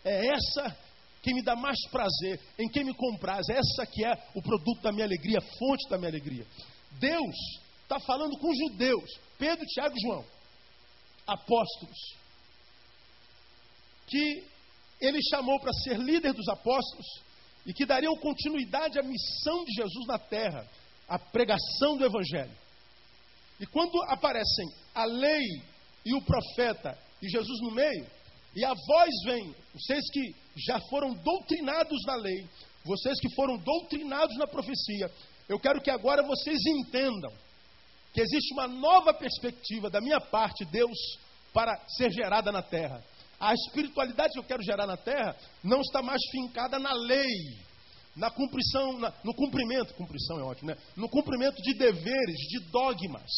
É 0.03 0.33
essa 0.33 0.75
que 1.21 1.31
me 1.31 1.43
dá 1.43 1.55
mais 1.55 1.77
prazer, 1.91 2.39
em 2.57 2.67
quem 2.67 2.83
me 2.83 2.95
compraz. 2.95 3.47
Essa 3.49 3.85
que 3.85 4.03
é 4.03 4.11
o 4.33 4.41
produto 4.41 4.81
da 4.81 4.91
minha 4.91 5.05
alegria, 5.05 5.39
fonte 5.39 5.87
da 5.87 5.99
minha 5.99 6.09
alegria. 6.09 6.43
Deus 6.93 7.35
está 7.83 7.99
falando 7.99 8.35
com 8.39 8.51
judeus, 8.51 9.19
Pedro, 9.37 9.63
Tiago 9.67 9.95
e 9.95 10.01
João, 10.01 10.25
apóstolos 11.27 12.17
que 14.07 14.43
ele 14.99 15.19
chamou 15.29 15.59
para 15.59 15.71
ser 15.71 15.99
líder 15.99 16.33
dos 16.33 16.47
apóstolos 16.47 17.05
e 17.63 17.71
que 17.73 17.85
dariam 17.85 18.17
continuidade 18.17 18.97
à 18.97 19.03
missão 19.03 19.63
de 19.65 19.71
Jesus 19.73 20.07
na 20.07 20.17
terra, 20.17 20.67
a 21.07 21.19
pregação 21.19 21.95
do 21.95 22.05
Evangelho. 22.05 22.57
E 23.59 23.65
quando 23.67 24.01
aparecem 24.03 24.65
a 24.93 25.05
lei 25.05 25.61
e 26.05 26.15
o 26.15 26.21
profeta 26.21 26.97
e 27.21 27.29
Jesus 27.29 27.59
no 27.61 27.71
meio, 27.71 28.07
e 28.55 28.65
a 28.65 28.73
voz 28.73 29.09
vem, 29.25 29.53
vocês 29.73 30.03
que 30.11 30.35
já 30.67 30.79
foram 30.89 31.13
doutrinados 31.13 32.01
na 32.05 32.15
lei, 32.15 32.47
vocês 32.83 33.19
que 33.19 33.33
foram 33.35 33.57
doutrinados 33.57 34.35
na 34.37 34.47
profecia, 34.47 35.11
eu 35.47 35.59
quero 35.59 35.81
que 35.81 35.91
agora 35.91 36.23
vocês 36.23 36.59
entendam 36.65 37.31
que 38.13 38.21
existe 38.21 38.53
uma 38.53 38.67
nova 38.67 39.13
perspectiva 39.13 39.89
da 39.89 40.01
minha 40.01 40.19
parte, 40.19 40.65
Deus, 40.65 40.97
para 41.53 41.79
ser 41.87 42.11
gerada 42.11 42.51
na 42.51 42.61
terra. 42.61 43.03
A 43.39 43.53
espiritualidade 43.53 44.33
que 44.33 44.39
eu 44.39 44.43
quero 44.43 44.63
gerar 44.63 44.85
na 44.85 44.97
terra 44.97 45.35
não 45.63 45.81
está 45.81 46.01
mais 46.01 46.21
fincada 46.31 46.77
na 46.79 46.91
lei, 46.93 47.57
na 48.15 48.29
cumprição, 48.29 48.99
na, 48.99 49.13
no 49.23 49.33
cumprimento, 49.33 49.93
cumprição 49.93 50.39
é 50.39 50.43
ótimo, 50.43 50.71
né? 50.71 50.77
No 50.95 51.07
cumprimento 51.07 51.61
de 51.61 51.73
deveres, 51.73 52.37
de 52.49 52.59
dogmas. 52.71 53.29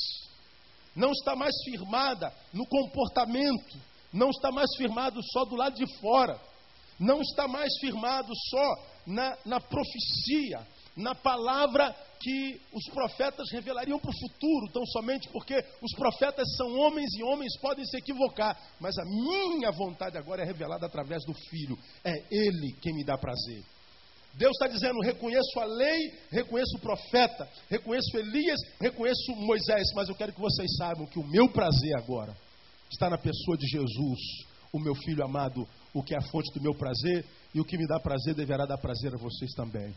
Não 0.96 1.12
está 1.12 1.36
mais 1.36 1.56
firmada 1.64 2.34
no 2.54 2.66
comportamento, 2.66 3.78
não 4.12 4.30
está 4.30 4.52
mais 4.52 4.70
firmado 4.76 5.20
só 5.32 5.46
do 5.46 5.56
lado 5.56 5.76
de 5.76 6.00
fora, 6.00 6.40
não 7.00 7.22
está 7.22 7.48
mais 7.48 7.72
firmado 7.80 8.32
só 8.50 8.76
na, 9.08 9.38
na 9.46 9.60
profecia, 9.60 10.68
na 10.96 11.16
palavra 11.16 11.96
que 12.20 12.62
os 12.74 12.86
profetas 12.94 13.50
revelariam 13.52 13.98
para 14.00 14.12
o 14.12 14.20
futuro, 14.20 14.72
tão 14.72 14.86
somente 14.88 15.28
porque 15.30 15.56
os 15.82 15.96
profetas 15.96 16.48
são 16.56 16.78
homens 16.78 17.12
e 17.16 17.24
homens 17.24 17.58
podem 17.60 17.86
se 17.86 17.98
equivocar, 17.98 18.56
mas 18.80 18.98
a 18.98 19.06
minha 19.06 19.72
vontade 19.72 20.18
agora 20.18 20.44
é 20.44 20.46
revelada 20.46 20.86
através 20.86 21.24
do 21.26 21.34
Filho, 21.34 21.78
é 22.04 22.14
Ele 22.30 22.74
quem 22.82 22.94
me 22.94 23.04
dá 23.04 23.18
prazer. 23.18 23.64
Deus 24.42 24.54
está 24.54 24.68
dizendo: 24.68 25.00
reconheço 25.02 25.60
a 25.60 25.66
lei, 25.66 26.00
reconheço 26.32 26.76
o 26.76 26.80
profeta, 26.80 27.48
reconheço 27.70 28.18
Elias, 28.18 28.60
reconheço 28.80 29.36
Moisés, 29.36 29.88
mas 29.94 30.10
eu 30.10 30.16
quero 30.16 30.34
que 30.34 30.42
vocês 30.42 30.68
saibam 30.78 31.06
que 31.06 31.20
o 31.20 31.28
meu 31.28 31.48
prazer 31.48 31.96
agora 31.96 32.36
está 32.92 33.08
na 33.08 33.20
pessoa 33.20 33.56
de 33.56 33.68
Jesus, 33.68 34.20
o 34.74 34.80
meu 34.80 34.96
filho 34.96 35.24
amado, 35.24 35.68
o 35.94 36.02
que 36.02 36.16
é 36.16 36.18
a 36.18 36.28
fonte 36.32 36.52
do 36.56 36.64
meu 36.64 36.74
prazer, 36.74 37.24
e 37.54 37.62
o 37.62 37.66
que 37.66 37.78
me 37.78 37.86
dá 37.86 38.00
prazer 38.00 38.34
deverá 38.34 38.66
dar 38.66 38.80
prazer 38.80 39.14
a 39.14 39.18
vocês 39.18 39.52
também. 39.52 39.96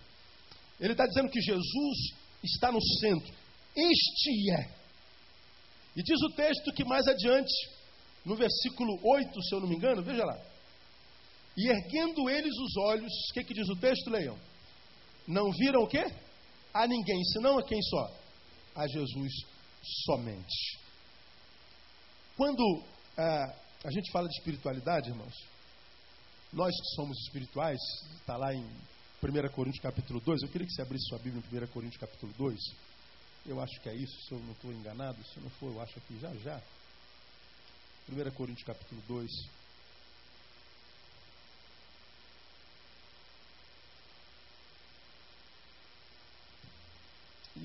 Ele 0.78 0.92
está 0.92 1.06
dizendo 1.06 1.30
que 1.30 1.40
Jesus 1.40 1.98
está 2.42 2.70
no 2.70 2.82
centro. 3.00 3.32
Este 3.74 4.50
é. 4.60 4.68
E 5.96 6.02
diz 6.02 6.20
o 6.22 6.34
texto 6.34 6.70
que 6.74 6.84
mais 6.84 7.08
adiante, 7.08 7.54
no 8.26 8.36
versículo 8.36 9.00
8, 9.02 9.42
se 9.42 9.54
eu 9.54 9.60
não 9.60 9.68
me 9.68 9.76
engano, 9.76 10.02
veja 10.02 10.22
lá. 10.22 10.53
E 11.56 11.68
erguendo 11.68 12.28
eles 12.28 12.52
os 12.58 12.76
olhos, 12.78 13.12
o 13.30 13.34
que, 13.34 13.44
que 13.44 13.54
diz 13.54 13.68
o 13.68 13.76
texto, 13.76 14.10
leiam? 14.10 14.38
Não 15.26 15.50
viram 15.52 15.82
o 15.82 15.88
quê? 15.88 16.04
A 16.72 16.86
ninguém, 16.86 17.22
senão 17.32 17.58
a 17.58 17.64
quem 17.64 17.80
só? 17.82 18.12
A 18.74 18.86
Jesus 18.88 19.32
somente. 20.04 20.78
Quando 22.36 22.84
ah, 23.16 23.56
a 23.84 23.90
gente 23.90 24.10
fala 24.10 24.28
de 24.28 24.34
espiritualidade, 24.38 25.10
irmãos, 25.10 25.34
nós 26.52 26.74
que 26.74 26.94
somos 26.96 27.16
espirituais, 27.26 27.78
está 28.16 28.36
lá 28.36 28.52
em 28.52 28.64
1 29.22 29.52
Coríntios 29.52 29.82
capítulo 29.82 30.20
2, 30.20 30.42
eu 30.42 30.48
queria 30.48 30.66
que 30.66 30.72
você 30.72 30.82
abrisse 30.82 31.06
sua 31.08 31.18
Bíblia 31.18 31.42
em 31.42 31.64
1 31.64 31.66
Coríntios 31.68 32.00
capítulo 32.00 32.32
2. 32.36 32.58
Eu 33.46 33.60
acho 33.60 33.80
que 33.80 33.88
é 33.88 33.94
isso, 33.94 34.20
se 34.22 34.32
eu 34.32 34.40
não 34.40 34.52
estou 34.52 34.72
enganado, 34.72 35.22
se 35.24 35.38
não 35.40 35.50
for, 35.50 35.72
eu 35.72 35.80
acho 35.80 35.98
aqui 35.98 36.18
já 36.18 36.34
já. 36.36 36.60
1 38.08 38.30
Coríntios 38.32 38.66
capítulo 38.66 39.00
2. 39.06 39.30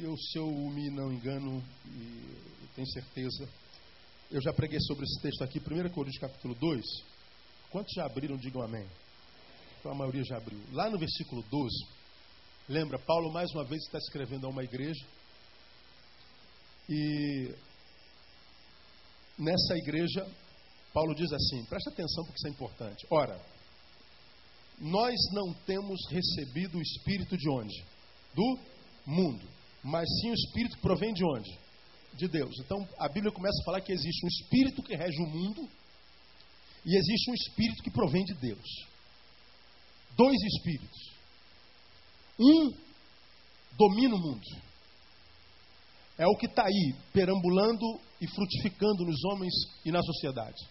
Eu, 0.02 0.16
se 0.16 0.38
eu 0.38 0.48
me 0.50 0.90
não 0.90 1.12
engano, 1.12 1.62
e 1.86 2.68
tenho 2.74 2.88
certeza, 2.88 3.50
eu 4.32 4.42
já 4.42 4.54
preguei 4.54 4.80
sobre 4.80 5.04
esse 5.04 5.22
texto 5.22 5.44
aqui, 5.44 5.60
1 5.60 5.90
Coríntios 5.90 6.22
capítulo 6.22 6.56
2. 6.56 6.86
Quantos 7.70 7.92
já 7.94 8.06
abriram, 8.06 8.38
digam 8.38 8.62
amém. 8.62 8.88
Então 9.78 9.92
a 9.92 9.96
maioria 9.96 10.24
já 10.24 10.38
abriu. 10.38 10.58
Lá 10.72 10.90
no 10.90 10.98
versículo 10.98 11.44
12, 11.52 11.86
lembra, 12.70 12.98
Paulo 12.98 13.30
mais 13.34 13.52
uma 13.52 13.66
vez 13.66 13.84
está 13.84 13.98
escrevendo 13.98 14.48
a 14.48 14.50
uma 14.50 14.64
igreja. 14.64 15.06
E 16.88 17.54
nessa 19.38 19.76
igreja, 19.76 20.26
Paulo 20.94 21.14
diz 21.14 21.30
assim: 21.34 21.66
presta 21.66 21.90
atenção 21.90 22.24
porque 22.24 22.38
isso 22.38 22.48
é 22.48 22.52
importante. 22.52 23.06
Ora, 23.10 23.38
nós 24.80 25.16
não 25.34 25.54
temos 25.66 26.00
recebido 26.10 26.78
o 26.78 26.82
espírito 26.82 27.36
de 27.36 27.50
onde? 27.50 27.84
Do 28.34 28.60
mundo. 29.06 29.59
Mas 29.84 30.08
sim 30.22 30.32
o 30.32 30.34
espírito 30.34 30.78
provém 30.80 31.14
de 31.14 31.24
onde? 31.24 31.58
De 32.14 32.28
Deus. 32.28 32.54
Então 32.60 32.88
a 32.98 33.08
Bíblia 33.08 33.32
começa 33.32 33.62
a 33.62 33.66
falar 33.66 33.82
que 33.82 33.92
existe 33.92 34.26
um 34.26 34.30
espírito 34.30 34.84
que 34.84 34.96
rege 34.96 35.22
o 35.22 35.28
mundo 35.28 35.70
e 36.86 36.96
existe 36.96 37.32
um 37.32 37.34
espírito 37.34 37.84
que 37.84 37.92
provém 37.92 38.24
de 38.26 38.34
Deus 38.34 38.90
dois 40.20 40.38
espíritos. 40.54 41.00
Um 42.38 42.74
domina 43.78 44.16
o 44.16 44.20
mundo. 44.20 44.44
É 46.18 46.28
o 46.28 46.36
que 46.36 46.48
está 46.48 46.66
aí, 46.66 46.94
perambulando 47.14 47.86
e 48.20 48.28
frutificando 48.28 49.06
nos 49.06 49.24
homens 49.24 49.54
e 49.86 49.92
na 49.92 50.02
sociedade. 50.02 50.62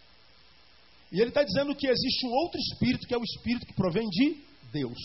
E 1.11 1.19
ele 1.19 1.31
está 1.31 1.43
dizendo 1.43 1.75
que 1.75 1.89
existe 1.89 2.27
um 2.27 2.33
outro 2.33 2.61
espírito, 2.61 3.07
que 3.07 3.15
é 3.15 3.19
o 3.19 3.25
espírito 3.25 3.67
que 3.67 3.73
provém 3.73 4.07
de 4.11 4.45
Deus. 4.71 4.99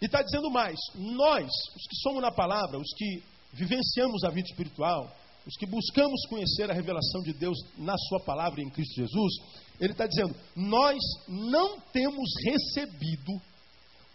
E 0.00 0.06
está 0.06 0.22
dizendo 0.22 0.50
mais: 0.50 0.76
nós, 0.94 1.46
os 1.46 1.86
que 1.88 1.96
somos 2.02 2.22
na 2.22 2.30
palavra, 2.30 2.78
os 2.78 2.92
que 2.96 3.22
vivenciamos 3.52 4.24
a 4.24 4.30
vida 4.30 4.48
espiritual, 4.48 5.14
os 5.46 5.56
que 5.56 5.66
buscamos 5.66 6.26
conhecer 6.28 6.70
a 6.70 6.74
revelação 6.74 7.22
de 7.22 7.32
Deus 7.32 7.56
na 7.78 7.96
Sua 8.08 8.20
palavra 8.20 8.60
em 8.60 8.68
Cristo 8.68 8.96
Jesus, 8.96 9.32
ele 9.80 9.92
está 9.92 10.06
dizendo: 10.06 10.34
nós 10.54 10.98
não 11.28 11.80
temos 11.92 12.28
recebido 12.44 13.32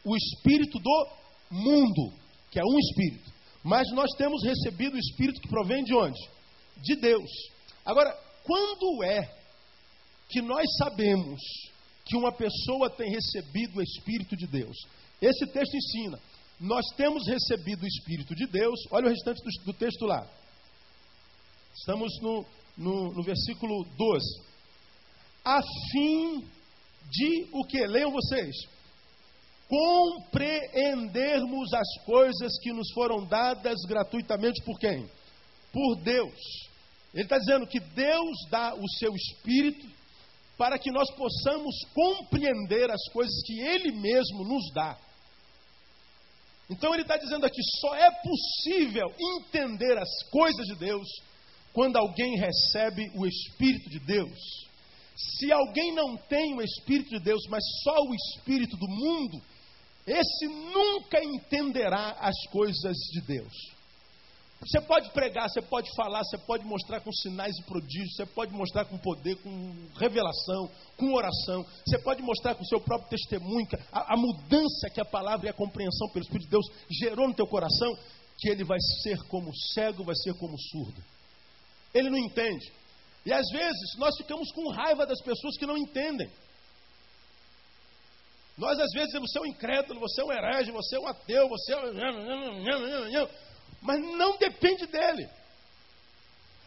o 0.04 0.16
Espírito 0.16 0.78
do 0.80 1.08
mundo, 1.50 2.14
que 2.50 2.60
é 2.60 2.64
um 2.64 2.80
Espírito, 2.80 3.32
mas 3.64 3.90
nós 3.92 4.12
temos 4.18 4.44
recebido 4.44 4.96
o 4.96 5.00
Espírito 5.00 5.42
que 5.42 5.48
provém 5.48 5.84
de 5.84 5.96
onde? 5.96 6.20
De 6.78 6.96
Deus. 6.96 7.30
Agora, 7.86 8.12
quando 8.44 9.04
é 9.04 9.22
que 10.30 10.42
nós 10.42 10.66
sabemos 10.78 11.40
que 12.06 12.18
uma 12.18 12.32
pessoa 12.32 12.90
tem 12.90 13.10
recebido 13.10 13.78
o 13.78 13.84
Espírito 13.84 14.36
de 14.36 14.48
Deus? 14.48 14.76
Esse 15.22 15.46
texto 15.48 15.76
ensina: 15.76 16.20
nós 16.60 16.86
temos 16.98 17.28
recebido 17.28 17.84
o 17.84 17.88
Espírito 17.88 18.36
de 18.36 18.48
Deus, 18.48 18.80
olha 18.92 19.08
o 19.08 19.10
restante 19.10 19.42
do, 19.44 19.66
do 19.66 19.74
texto 19.74 20.06
lá. 20.06 20.28
Estamos 21.76 22.12
no, 22.22 22.46
no, 22.78 23.14
no 23.14 23.24
versículo 23.24 23.86
12. 23.96 24.52
A 25.44 25.62
fim 25.92 26.46
de 27.10 27.48
o 27.52 27.66
que? 27.66 27.86
Leiam 27.86 28.12
vocês. 28.12 28.56
Compreendermos 29.68 31.74
as 31.74 32.06
coisas 32.06 32.60
que 32.60 32.74
nos 32.74 32.92
foram 32.92 33.26
dadas 33.26 33.78
gratuitamente 33.88 34.62
por 34.64 34.78
quem? 34.80 35.10
Por 35.72 35.96
Deus. 35.98 36.40
Ele 37.14 37.24
está 37.24 37.38
dizendo 37.38 37.68
que 37.68 37.80
Deus 37.80 38.38
dá 38.50 38.74
o 38.74 38.90
seu 39.00 39.14
Espírito 39.16 39.88
para 40.58 40.78
que 40.78 40.92
nós 40.92 41.10
possamos 41.16 41.74
compreender 41.94 42.92
as 42.92 43.02
coisas 43.12 43.34
que 43.46 43.62
Ele 43.62 43.94
mesmo 43.94 44.44
nos 44.44 44.72
dá. 44.74 44.98
Então 46.72 46.94
ele 46.94 47.04
está 47.04 47.18
dizendo 47.18 47.46
aqui: 47.46 47.62
só 47.82 47.94
é 47.96 48.10
possível 48.10 49.14
entender 49.38 49.98
as 49.98 50.10
coisas 50.32 50.66
de 50.66 50.76
Deus 50.76 51.08
quando 51.74 51.98
alguém 51.98 52.38
recebe 52.38 53.12
o 53.14 53.28
Espírito 53.28 53.90
de 53.90 54.00
Deus. 54.00 54.40
Se 55.16 55.52
alguém 55.52 55.94
não 55.94 56.16
tem 56.16 56.56
o 56.56 56.62
Espírito 56.62 57.10
de 57.12 57.20
Deus, 57.20 57.46
mas 57.50 57.62
só 57.84 57.96
o 58.02 58.16
Espírito 58.16 58.78
do 58.78 58.88
mundo, 58.88 59.42
esse 60.08 60.48
nunca 60.48 61.24
entenderá 61.24 62.12
as 62.20 62.36
coisas 62.50 62.96
de 63.12 63.22
Deus. 63.22 63.54
Você 64.64 64.80
pode 64.82 65.10
pregar, 65.10 65.50
você 65.50 65.62
pode 65.62 65.90
falar, 65.96 66.24
você 66.24 66.38
pode 66.38 66.64
mostrar 66.66 67.02
com 67.02 67.12
sinais 67.12 67.58
e 67.58 67.64
prodígios, 67.64 68.16
você 68.16 68.28
pode 68.28 68.54
mostrar 68.54 68.86
com 68.86 68.96
poder, 68.96 69.36
com 69.38 69.88
revelação, 69.96 70.70
com 70.96 71.16
oração, 71.16 71.66
você 71.84 71.98
pode 71.98 72.22
mostrar 72.22 72.54
com 72.54 72.62
o 72.62 72.68
seu 72.68 72.80
próprio 72.80 73.10
testemunho, 73.10 73.68
a, 73.92 74.14
a 74.14 74.18
mudança 74.18 74.88
que 74.94 75.02
a 75.02 75.06
palavra 75.06 75.48
e 75.48 75.50
a 75.50 75.54
compreensão 75.54 76.08
pelo 76.10 76.24
Espírito 76.24 76.46
de 76.46 76.52
Deus 76.52 76.66
gerou 76.92 77.28
no 77.28 77.34
teu 77.34 77.48
coração, 77.48 77.98
que 78.38 78.50
ele 78.50 78.64
vai 78.64 78.80
ser 79.02 79.18
como 79.28 79.52
cego, 79.74 80.04
vai 80.04 80.16
ser 80.16 80.36
como 80.36 80.56
surdo. 80.60 81.04
Ele 81.92 82.12
não 82.12 82.20
entende. 82.20 82.72
E 83.26 83.34
às 83.34 83.48
vezes 83.52 83.96
nós 83.98 84.16
ficamos 84.16 84.52
com 84.52 84.70
raiva 84.70 85.08
das 85.08 85.22
pessoas 85.22 85.58
que 85.58 85.66
não 85.66 85.78
entendem. 85.78 86.30
Nós 88.58 88.78
às 88.80 88.92
vezes 88.94 89.08
dizemos, 89.08 89.32
você 89.32 89.40
é 89.40 89.42
um 89.42 89.46
incrédulo, 89.48 90.00
você 90.00 90.22
é 90.22 90.24
um 90.24 90.32
herege, 90.32 90.72
você 90.72 90.98
é 90.98 91.00
um 91.00 91.08
ateu, 91.08 91.50
você 91.50 91.74
é 91.74 91.78
um... 93.24 93.51
Mas 93.82 94.00
não 94.00 94.38
depende 94.38 94.86
dele. 94.88 95.28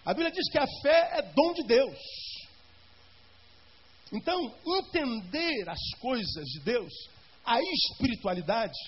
A 0.05 0.13
Bíblia 0.13 0.31
diz 0.31 0.51
que 0.51 0.59
a 0.59 0.67
fé 0.83 1.19
é 1.19 1.23
dom 1.23 1.53
de 1.53 1.63
Deus. 1.67 1.99
Então, 4.13 4.55
entender 4.67 5.69
as 5.69 5.99
coisas 6.01 6.45
de 6.47 6.61
Deus 6.61 6.93
a 7.45 7.61
espiritualidade 7.61 8.79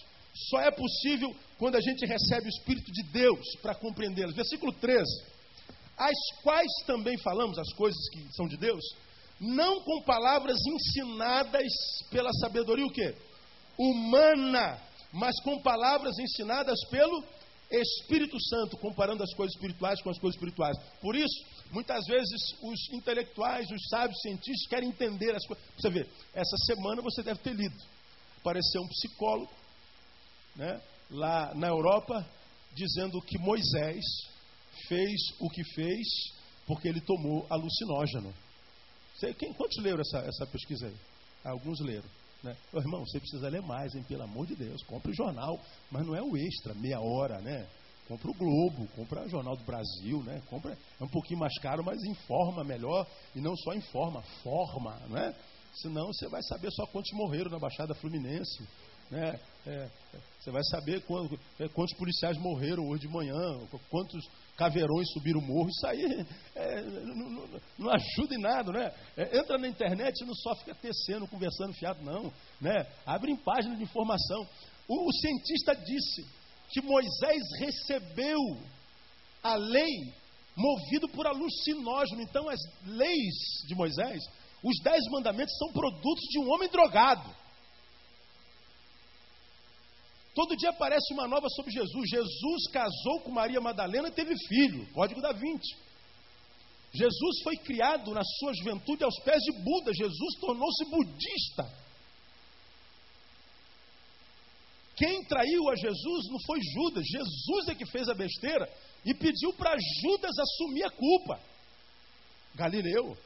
só 0.50 0.60
é 0.60 0.70
possível 0.70 1.34
quando 1.58 1.76
a 1.76 1.80
gente 1.80 2.06
recebe 2.06 2.46
o 2.46 2.48
Espírito 2.48 2.90
de 2.90 3.02
Deus 3.04 3.56
para 3.60 3.74
compreendê-las. 3.74 4.34
Versículo 4.34 4.72
13. 4.72 5.04
As 5.96 6.42
quais 6.42 6.70
também 6.86 7.16
falamos, 7.18 7.58
as 7.58 7.72
coisas 7.74 8.08
que 8.10 8.34
são 8.34 8.46
de 8.46 8.56
Deus, 8.56 8.82
não 9.40 9.80
com 9.80 10.02
palavras 10.02 10.58
ensinadas 10.66 11.72
pela 12.10 12.32
sabedoria 12.34 12.86
o 12.86 12.92
quê? 12.92 13.14
Humana, 13.78 14.78
mas 15.12 15.38
com 15.42 15.60
palavras 15.60 16.18
ensinadas 16.18 16.78
pelo 16.90 17.24
Espírito 17.70 18.40
Santo, 18.40 18.76
comparando 18.76 19.22
as 19.22 19.34
coisas 19.34 19.54
espirituais 19.54 20.00
com 20.00 20.10
as 20.10 20.18
coisas 20.18 20.36
espirituais. 20.36 20.76
Por 21.00 21.16
isso, 21.16 21.44
muitas 21.72 22.04
vezes 22.06 22.40
os 22.62 22.92
intelectuais, 22.92 23.68
os 23.70 23.88
sábios, 23.88 24.20
cientistas 24.20 24.68
querem 24.68 24.88
entender 24.88 25.34
as 25.34 25.44
coisas. 25.46 25.64
Você 25.76 25.90
vê, 25.90 26.06
essa 26.32 26.56
semana 26.66 27.02
você 27.02 27.22
deve 27.22 27.40
ter 27.40 27.54
lido. 27.54 27.76
Apareceu 28.38 28.82
um 28.82 28.88
psicólogo, 28.88 29.52
né, 30.54 30.80
lá 31.10 31.52
na 31.54 31.68
Europa, 31.68 32.24
dizendo 32.72 33.20
que 33.22 33.38
Moisés 33.38 34.04
fez 34.88 35.20
o 35.40 35.48
que 35.50 35.64
fez 35.74 36.06
porque 36.66 36.88
ele 36.88 37.00
tomou 37.00 37.46
alucinógeno. 37.48 38.34
Você, 39.14 39.32
quem, 39.34 39.52
quantos 39.54 39.82
leram 39.82 40.00
essa, 40.00 40.18
essa 40.18 40.46
pesquisa 40.46 40.86
aí? 40.86 40.96
Alguns 41.44 41.80
leram. 41.80 42.08
Né? 42.42 42.56
Ô, 42.72 42.78
irmão, 42.78 43.04
você 43.04 43.18
precisa 43.18 43.48
ler 43.48 43.62
mais, 43.62 43.94
hein? 43.94 44.04
Pelo 44.06 44.22
amor 44.22 44.46
de 44.46 44.54
Deus. 44.54 44.82
Compre 44.84 45.12
o 45.12 45.14
jornal, 45.14 45.60
mas 45.90 46.06
não 46.06 46.14
é 46.14 46.22
o 46.22 46.36
extra, 46.36 46.74
meia 46.74 47.00
hora, 47.00 47.40
né? 47.40 47.66
Compra 48.08 48.30
o 48.30 48.34
Globo, 48.34 48.86
compra 48.94 49.24
o 49.24 49.28
Jornal 49.28 49.56
do 49.56 49.64
Brasil, 49.64 50.22
né? 50.22 50.40
Compra, 50.48 50.78
é 51.00 51.04
um 51.04 51.08
pouquinho 51.08 51.40
mais 51.40 51.58
caro, 51.58 51.82
mas 51.84 52.00
informa 52.04 52.62
melhor. 52.62 53.04
E 53.34 53.40
não 53.40 53.56
só 53.56 53.74
informa, 53.74 54.22
forma, 54.44 54.94
né? 55.08 55.34
Senão 55.82 56.06
você 56.06 56.28
vai 56.28 56.42
saber 56.44 56.70
só 56.70 56.86
quantos 56.86 57.10
morreram 57.12 57.50
na 57.50 57.58
Baixada 57.58 57.94
Fluminense. 57.94 58.66
Né? 59.10 59.38
É, 59.66 59.88
você 60.38 60.50
vai 60.50 60.62
saber 60.64 61.00
quantos, 61.02 61.38
é, 61.58 61.68
quantos 61.68 61.96
policiais 61.96 62.38
morreram 62.38 62.88
hoje 62.88 63.02
de 63.02 63.08
manhã, 63.08 63.34
quantos 63.90 64.24
caveirões 64.56 65.10
subiram 65.12 65.40
o 65.40 65.42
morro. 65.42 65.68
Isso 65.68 65.86
aí 65.86 66.26
é, 66.54 66.82
não, 66.82 67.14
não, 67.30 67.60
não, 67.78 67.90
ajuda 67.90 68.34
em 68.34 68.40
nada, 68.40 68.72
né? 68.72 68.92
É, 69.16 69.38
entra 69.38 69.58
na 69.58 69.68
internet 69.68 70.20
e 70.20 70.24
não 70.24 70.34
só 70.34 70.54
fica 70.56 70.74
tecendo, 70.74 71.26
conversando 71.26 71.74
fiado, 71.74 72.02
não. 72.04 72.32
Né? 72.60 72.86
Abre 73.04 73.32
em 73.32 73.36
página 73.36 73.76
de 73.76 73.82
informação. 73.82 74.46
O, 74.88 75.08
o 75.08 75.12
cientista 75.14 75.74
disse 75.74 76.24
que 76.70 76.80
Moisés 76.80 77.42
recebeu 77.58 78.38
a 79.42 79.56
lei 79.56 80.14
movido 80.56 81.08
por 81.08 81.26
alucinógeno. 81.26 82.22
Então, 82.22 82.48
as 82.48 82.60
leis 82.86 83.34
de 83.66 83.74
Moisés, 83.74 84.22
os 84.62 84.78
dez 84.82 85.04
mandamentos, 85.10 85.56
são 85.58 85.72
produtos 85.72 86.22
de 86.30 86.38
um 86.38 86.50
homem 86.50 86.68
drogado. 86.68 87.28
Todo 90.36 90.54
dia 90.54 90.68
aparece 90.68 91.14
uma 91.14 91.26
nova 91.26 91.48
sobre 91.48 91.72
Jesus. 91.72 92.10
Jesus 92.10 92.68
casou 92.70 93.20
com 93.22 93.30
Maria 93.30 93.58
Madalena 93.58 94.08
e 94.08 94.12
teve 94.12 94.34
filho. 94.46 94.86
Código 94.92 95.22
da 95.22 95.32
20. 95.32 95.42
Jesus 96.92 97.42
foi 97.42 97.56
criado 97.56 98.12
na 98.12 98.22
sua 98.22 98.52
juventude 98.52 99.02
aos 99.02 99.18
pés 99.20 99.42
de 99.42 99.52
Buda. 99.52 99.94
Jesus 99.94 100.34
tornou-se 100.38 100.84
budista. 100.90 101.86
Quem 104.94 105.24
traiu 105.24 105.70
a 105.70 105.74
Jesus 105.74 106.28
não 106.30 106.38
foi 106.46 106.60
Judas. 106.60 107.06
Jesus 107.06 107.68
é 107.68 107.74
que 107.74 107.86
fez 107.86 108.06
a 108.06 108.14
besteira 108.14 108.70
e 109.06 109.14
pediu 109.14 109.54
para 109.54 109.74
Judas 110.02 110.38
assumir 110.38 110.84
a 110.84 110.90
culpa. 110.90 111.40
Galileu. 112.54 113.16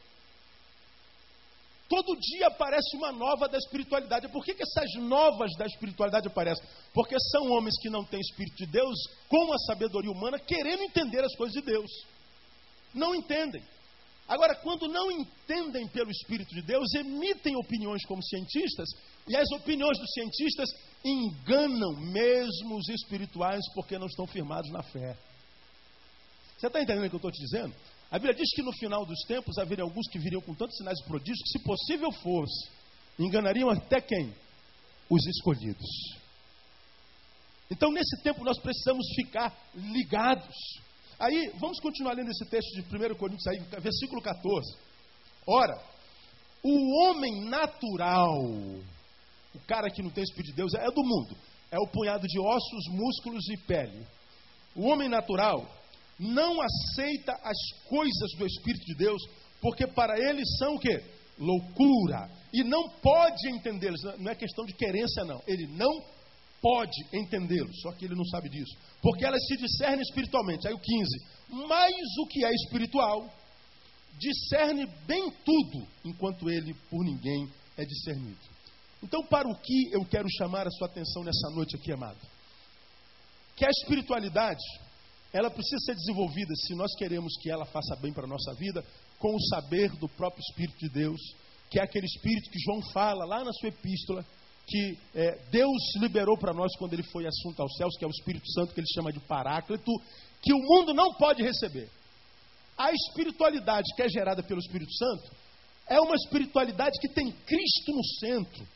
Todo 1.91 2.17
dia 2.21 2.47
aparece 2.47 2.97
uma 2.97 3.11
nova 3.11 3.49
da 3.49 3.59
espiritualidade. 3.59 4.29
Por 4.29 4.45
que, 4.45 4.55
que 4.55 4.63
essas 4.63 4.95
novas 5.03 5.51
da 5.59 5.67
espiritualidade 5.67 6.29
aparecem? 6.29 6.65
Porque 6.95 7.17
são 7.33 7.51
homens 7.51 7.75
que 7.83 7.91
não 7.91 8.05
têm 8.05 8.21
Espírito 8.21 8.59
de 8.59 8.67
Deus, 8.67 8.97
com 9.29 9.53
a 9.53 9.59
sabedoria 9.59 10.13
humana, 10.13 10.39
querendo 10.39 10.85
entender 10.85 11.25
as 11.25 11.35
coisas 11.35 11.53
de 11.53 11.63
Deus. 11.63 11.91
Não 12.95 13.13
entendem. 13.13 13.61
Agora, 14.29 14.55
quando 14.55 14.87
não 14.87 15.11
entendem 15.11 15.89
pelo 15.89 16.13
Espírito 16.13 16.55
de 16.55 16.63
Deus, 16.63 16.95
emitem 16.95 17.57
opiniões 17.57 18.07
como 18.07 18.23
cientistas, 18.23 18.89
e 19.27 19.37
as 19.37 19.51
opiniões 19.51 19.99
dos 19.99 20.13
cientistas 20.13 20.69
enganam 21.05 21.97
mesmo 21.97 22.77
os 22.77 22.89
espirituais 22.89 23.63
porque 23.75 23.99
não 23.99 24.07
estão 24.07 24.29
firmados 24.29 24.71
na 24.71 24.85
fé. 24.85 25.17
Você 26.57 26.69
está 26.69 26.81
entendendo 26.81 27.07
o 27.07 27.09
que 27.09 27.17
eu 27.17 27.19
estou 27.19 27.33
te 27.33 27.41
dizendo? 27.41 27.75
A 28.11 28.19
Bíblia 28.19 28.35
diz 28.35 28.51
que 28.53 28.63
no 28.63 28.73
final 28.73 29.07
dos 29.07 29.21
tempos 29.21 29.57
haveria 29.57 29.85
alguns 29.85 30.09
que 30.09 30.19
viriam 30.19 30.41
com 30.41 30.53
tantos 30.53 30.77
sinais 30.77 30.99
e 30.99 31.05
prodígios 31.05 31.41
que, 31.43 31.59
se 31.59 31.65
possível 31.65 32.11
fosse, 32.11 32.69
enganariam 33.19 33.71
até 33.71 34.01
quem? 34.01 34.35
Os 35.09 35.25
escolhidos. 35.27 35.87
Então, 37.71 37.93
nesse 37.93 38.21
tempo, 38.23 38.43
nós 38.43 38.59
precisamos 38.59 39.07
ficar 39.15 39.57
ligados. 39.75 40.57
Aí, 41.21 41.53
vamos 41.61 41.79
continuar 41.79 42.15
lendo 42.15 42.31
esse 42.31 42.45
texto 42.47 42.75
de 42.75 42.81
1 42.81 43.15
Coríntios, 43.15 43.47
aí, 43.47 43.61
versículo 43.81 44.21
14. 44.21 44.77
Ora, 45.47 45.81
o 46.65 47.05
homem 47.05 47.45
natural, 47.45 48.43
o 49.55 49.61
cara 49.69 49.89
que 49.89 50.03
não 50.03 50.11
tem 50.11 50.25
Espírito 50.25 50.51
de 50.51 50.57
Deus, 50.57 50.75
é 50.75 50.91
do 50.91 51.05
mundo. 51.05 51.37
É 51.71 51.79
o 51.79 51.87
punhado 51.87 52.27
de 52.27 52.41
ossos, 52.41 52.89
músculos 52.89 53.49
e 53.51 53.57
pele. 53.57 54.05
O 54.75 54.89
homem 54.89 55.09
natural 55.09 55.80
não 56.21 56.61
aceita 56.61 57.33
as 57.43 57.57
coisas 57.89 58.31
do 58.37 58.47
Espírito 58.47 58.85
de 58.85 58.95
Deus, 58.95 59.23
porque 59.59 59.87
para 59.87 60.19
eles 60.19 60.47
são 60.59 60.75
o 60.75 60.79
quê? 60.79 61.03
Loucura. 61.39 62.31
E 62.53 62.63
não 62.63 62.91
pode 63.01 63.49
entendê-los. 63.49 64.03
Não 64.19 64.31
é 64.31 64.35
questão 64.35 64.67
de 64.67 64.75
querência, 64.75 65.25
não. 65.25 65.43
Ele 65.47 65.67
não 65.69 66.05
pode 66.61 66.95
entendê-los. 67.15 67.81
Só 67.81 67.93
que 67.93 68.05
ele 68.05 68.15
não 68.15 68.25
sabe 68.27 68.51
disso. 68.51 68.77
Porque 69.01 69.25
elas 69.25 69.43
se 69.47 69.57
discernem 69.57 70.03
espiritualmente. 70.03 70.69
Aí 70.69 70.75
o 70.75 70.79
15. 70.79 71.09
Mas 71.67 71.95
o 72.19 72.27
que 72.27 72.45
é 72.45 72.51
espiritual 72.51 73.27
discerne 74.19 74.87
bem 75.07 75.31
tudo, 75.43 75.87
enquanto 76.05 76.51
ele 76.51 76.75
por 76.91 77.03
ninguém 77.03 77.49
é 77.79 77.85
discernido. 77.87 78.39
Então, 79.03 79.25
para 79.25 79.49
o 79.49 79.57
que 79.57 79.91
eu 79.91 80.05
quero 80.05 80.29
chamar 80.37 80.67
a 80.67 80.71
sua 80.71 80.87
atenção 80.87 81.25
nessa 81.25 81.49
noite 81.55 81.77
aqui, 81.77 81.91
amado? 81.91 82.19
Que 83.57 83.65
a 83.65 83.71
espiritualidade 83.71 84.63
ela 85.33 85.51
precisa 85.51 85.79
ser 85.85 85.95
desenvolvida 85.95 86.55
se 86.57 86.75
nós 86.75 86.95
queremos 86.97 87.37
que 87.41 87.51
ela 87.51 87.65
faça 87.65 87.95
bem 87.97 88.13
para 88.13 88.25
a 88.25 88.29
nossa 88.29 88.53
vida, 88.55 88.85
com 89.19 89.35
o 89.35 89.41
saber 89.49 89.91
do 89.97 90.09
próprio 90.09 90.41
Espírito 90.41 90.79
de 90.79 90.89
Deus, 90.89 91.21
que 91.71 91.79
é 91.79 91.83
aquele 91.83 92.07
Espírito 92.07 92.51
que 92.51 92.59
João 92.59 92.83
fala 92.93 93.25
lá 93.25 93.45
na 93.45 93.53
sua 93.53 93.69
epístola, 93.69 94.25
que 94.67 94.99
é, 95.15 95.39
Deus 95.51 95.79
liberou 96.01 96.37
para 96.37 96.53
nós 96.53 96.75
quando 96.77 96.95
ele 96.95 97.03
foi 97.05 97.27
assunto 97.27 97.61
aos 97.61 97.77
céus, 97.77 97.97
que 97.97 98.05
é 98.05 98.09
o 98.09 98.11
Espírito 98.11 98.51
Santo 98.53 98.75
que 98.75 98.81
ele 98.81 98.93
chama 98.93 99.13
de 99.13 99.21
Paráclito, 99.21 99.91
que 100.43 100.53
o 100.53 100.59
mundo 100.59 100.93
não 100.93 101.15
pode 101.15 101.43
receber. 101.43 101.89
A 102.77 102.91
espiritualidade 102.93 103.95
que 103.95 104.03
é 104.03 104.09
gerada 104.09 104.43
pelo 104.43 104.61
Espírito 104.61 104.93
Santo 104.95 105.31
é 105.87 106.01
uma 106.01 106.15
espiritualidade 106.15 106.99
que 107.01 107.09
tem 107.09 107.31
Cristo 107.31 107.93
no 107.93 108.05
centro. 108.19 108.67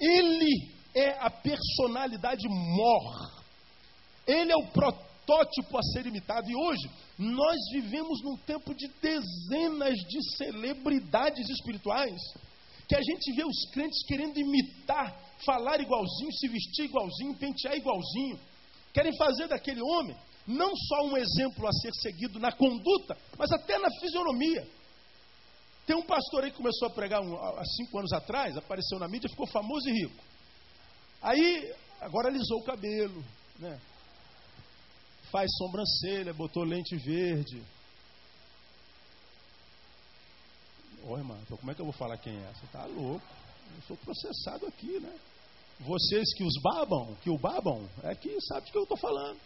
Ele 0.00 0.70
é 0.94 1.10
a 1.18 1.30
personalidade 1.30 2.46
mor. 2.48 3.42
Ele 4.26 4.52
é 4.52 4.56
o 4.56 4.66
protótipo 4.68 5.13
protótipo 5.24 5.78
a 5.78 5.82
ser 5.82 6.06
imitado. 6.06 6.48
E 6.48 6.54
hoje, 6.54 6.90
nós 7.18 7.56
vivemos 7.72 8.22
num 8.22 8.36
tempo 8.36 8.74
de 8.74 8.88
dezenas 9.00 9.94
de 9.96 10.36
celebridades 10.36 11.48
espirituais, 11.48 12.20
que 12.88 12.94
a 12.94 13.02
gente 13.02 13.32
vê 13.34 13.44
os 13.44 13.70
crentes 13.72 14.04
querendo 14.06 14.38
imitar, 14.38 15.18
falar 15.44 15.80
igualzinho, 15.80 16.32
se 16.32 16.48
vestir 16.48 16.84
igualzinho, 16.84 17.36
pentear 17.36 17.74
igualzinho. 17.74 18.38
Querem 18.92 19.16
fazer 19.16 19.48
daquele 19.48 19.80
homem 19.82 20.16
não 20.46 20.70
só 20.76 21.06
um 21.06 21.16
exemplo 21.16 21.66
a 21.66 21.72
ser 21.72 21.92
seguido 22.02 22.38
na 22.38 22.52
conduta, 22.52 23.16
mas 23.38 23.50
até 23.50 23.78
na 23.78 23.88
fisionomia. 23.98 24.66
Tem 25.86 25.96
um 25.96 26.04
pastor 26.04 26.44
aí 26.44 26.50
que 26.50 26.56
começou 26.56 26.88
a 26.88 26.90
pregar 26.90 27.20
um, 27.22 27.34
há 27.34 27.64
cinco 27.76 27.98
anos 27.98 28.12
atrás, 28.12 28.56
apareceu 28.56 28.98
na 28.98 29.08
mídia, 29.08 29.28
ficou 29.28 29.46
famoso 29.46 29.88
e 29.88 29.92
rico. 29.92 30.22
Aí, 31.22 31.72
agora 32.00 32.28
alisou 32.28 32.60
o 32.60 32.64
cabelo, 32.64 33.24
né? 33.58 33.80
Faz 35.34 35.50
sobrancelha, 35.58 36.32
botou 36.32 36.62
lente 36.62 36.94
verde. 36.96 37.60
Ô 41.02 41.18
irmão, 41.18 41.36
então 41.42 41.56
como 41.56 41.72
é 41.72 41.74
que 41.74 41.80
eu 41.80 41.86
vou 41.86 41.92
falar 41.92 42.16
quem 42.18 42.36
é? 42.36 42.52
Você 42.52 42.64
está 42.66 42.86
louco. 42.86 43.26
Eu 43.74 43.82
sou 43.88 43.96
processado 43.96 44.64
aqui, 44.66 45.00
né? 45.00 45.12
Vocês 45.80 46.32
que 46.36 46.44
os 46.44 46.54
babam, 46.62 47.16
que 47.16 47.30
o 47.30 47.36
babam, 47.36 47.84
é 48.04 48.14
que 48.14 48.40
sabe 48.42 48.66
do 48.66 48.70
que 48.70 48.78
eu 48.78 48.84
estou 48.84 48.96
falando. 48.96 49.40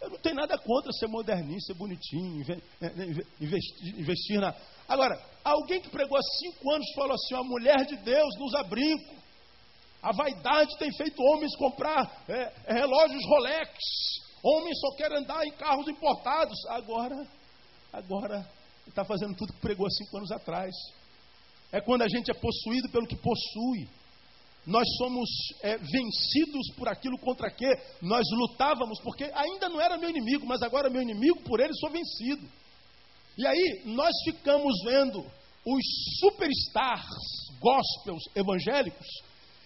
Eu 0.00 0.08
não 0.08 0.18
tenho 0.18 0.36
nada 0.36 0.56
contra 0.56 0.90
ser 0.92 1.06
moderninho, 1.06 1.60
ser 1.60 1.74
bonitinho, 1.74 2.42
é, 2.80 2.88
né, 2.88 3.22
investir, 3.38 4.00
investir 4.00 4.40
na. 4.40 4.54
Agora, 4.88 5.22
alguém 5.44 5.82
que 5.82 5.90
pregou 5.90 6.16
há 6.16 6.22
cinco 6.40 6.72
anos 6.72 6.86
falou 6.94 7.12
assim: 7.12 7.34
a 7.34 7.42
mulher 7.42 7.84
de 7.84 7.96
Deus 7.96 8.34
não 8.38 8.46
usa 8.46 8.62
brinco. 8.62 9.14
A 10.02 10.12
vaidade 10.12 10.78
tem 10.78 10.90
feito 10.96 11.22
homens 11.22 11.54
comprar 11.56 12.24
é, 12.26 12.72
relógios 12.72 13.22
Rolex. 13.26 14.25
Homem 14.48 14.72
só 14.76 14.92
quer 14.92 15.12
andar 15.12 15.44
em 15.44 15.50
carros 15.52 15.88
importados. 15.88 16.56
Agora, 16.68 17.26
agora, 17.92 18.48
está 18.86 19.04
fazendo 19.04 19.34
tudo 19.34 19.52
que 19.52 19.60
pregou 19.60 19.86
há 19.86 19.90
cinco 19.90 20.18
anos 20.18 20.30
atrás. 20.30 20.72
É 21.72 21.80
quando 21.80 22.02
a 22.02 22.08
gente 22.08 22.30
é 22.30 22.34
possuído 22.34 22.88
pelo 22.90 23.08
que 23.08 23.16
possui. 23.16 23.88
nós 24.64 24.86
somos 24.98 25.28
é, 25.62 25.76
vencidos 25.78 26.70
por 26.76 26.88
aquilo 26.88 27.18
contra 27.18 27.50
que 27.50 27.66
nós 28.02 28.24
lutávamos, 28.32 29.00
porque 29.00 29.24
ainda 29.34 29.68
não 29.68 29.80
era 29.80 29.98
meu 29.98 30.10
inimigo, 30.10 30.46
mas 30.46 30.62
agora 30.62 30.90
meu 30.90 31.02
inimigo, 31.02 31.40
por 31.42 31.58
ele 31.58 31.74
sou 31.74 31.90
vencido. 31.90 32.48
E 33.36 33.46
aí 33.46 33.82
nós 33.84 34.12
ficamos 34.24 34.74
vendo 34.84 35.24
os 35.64 35.84
superstars 36.20 37.50
gospels 37.60 38.22
evangélicos 38.34 39.06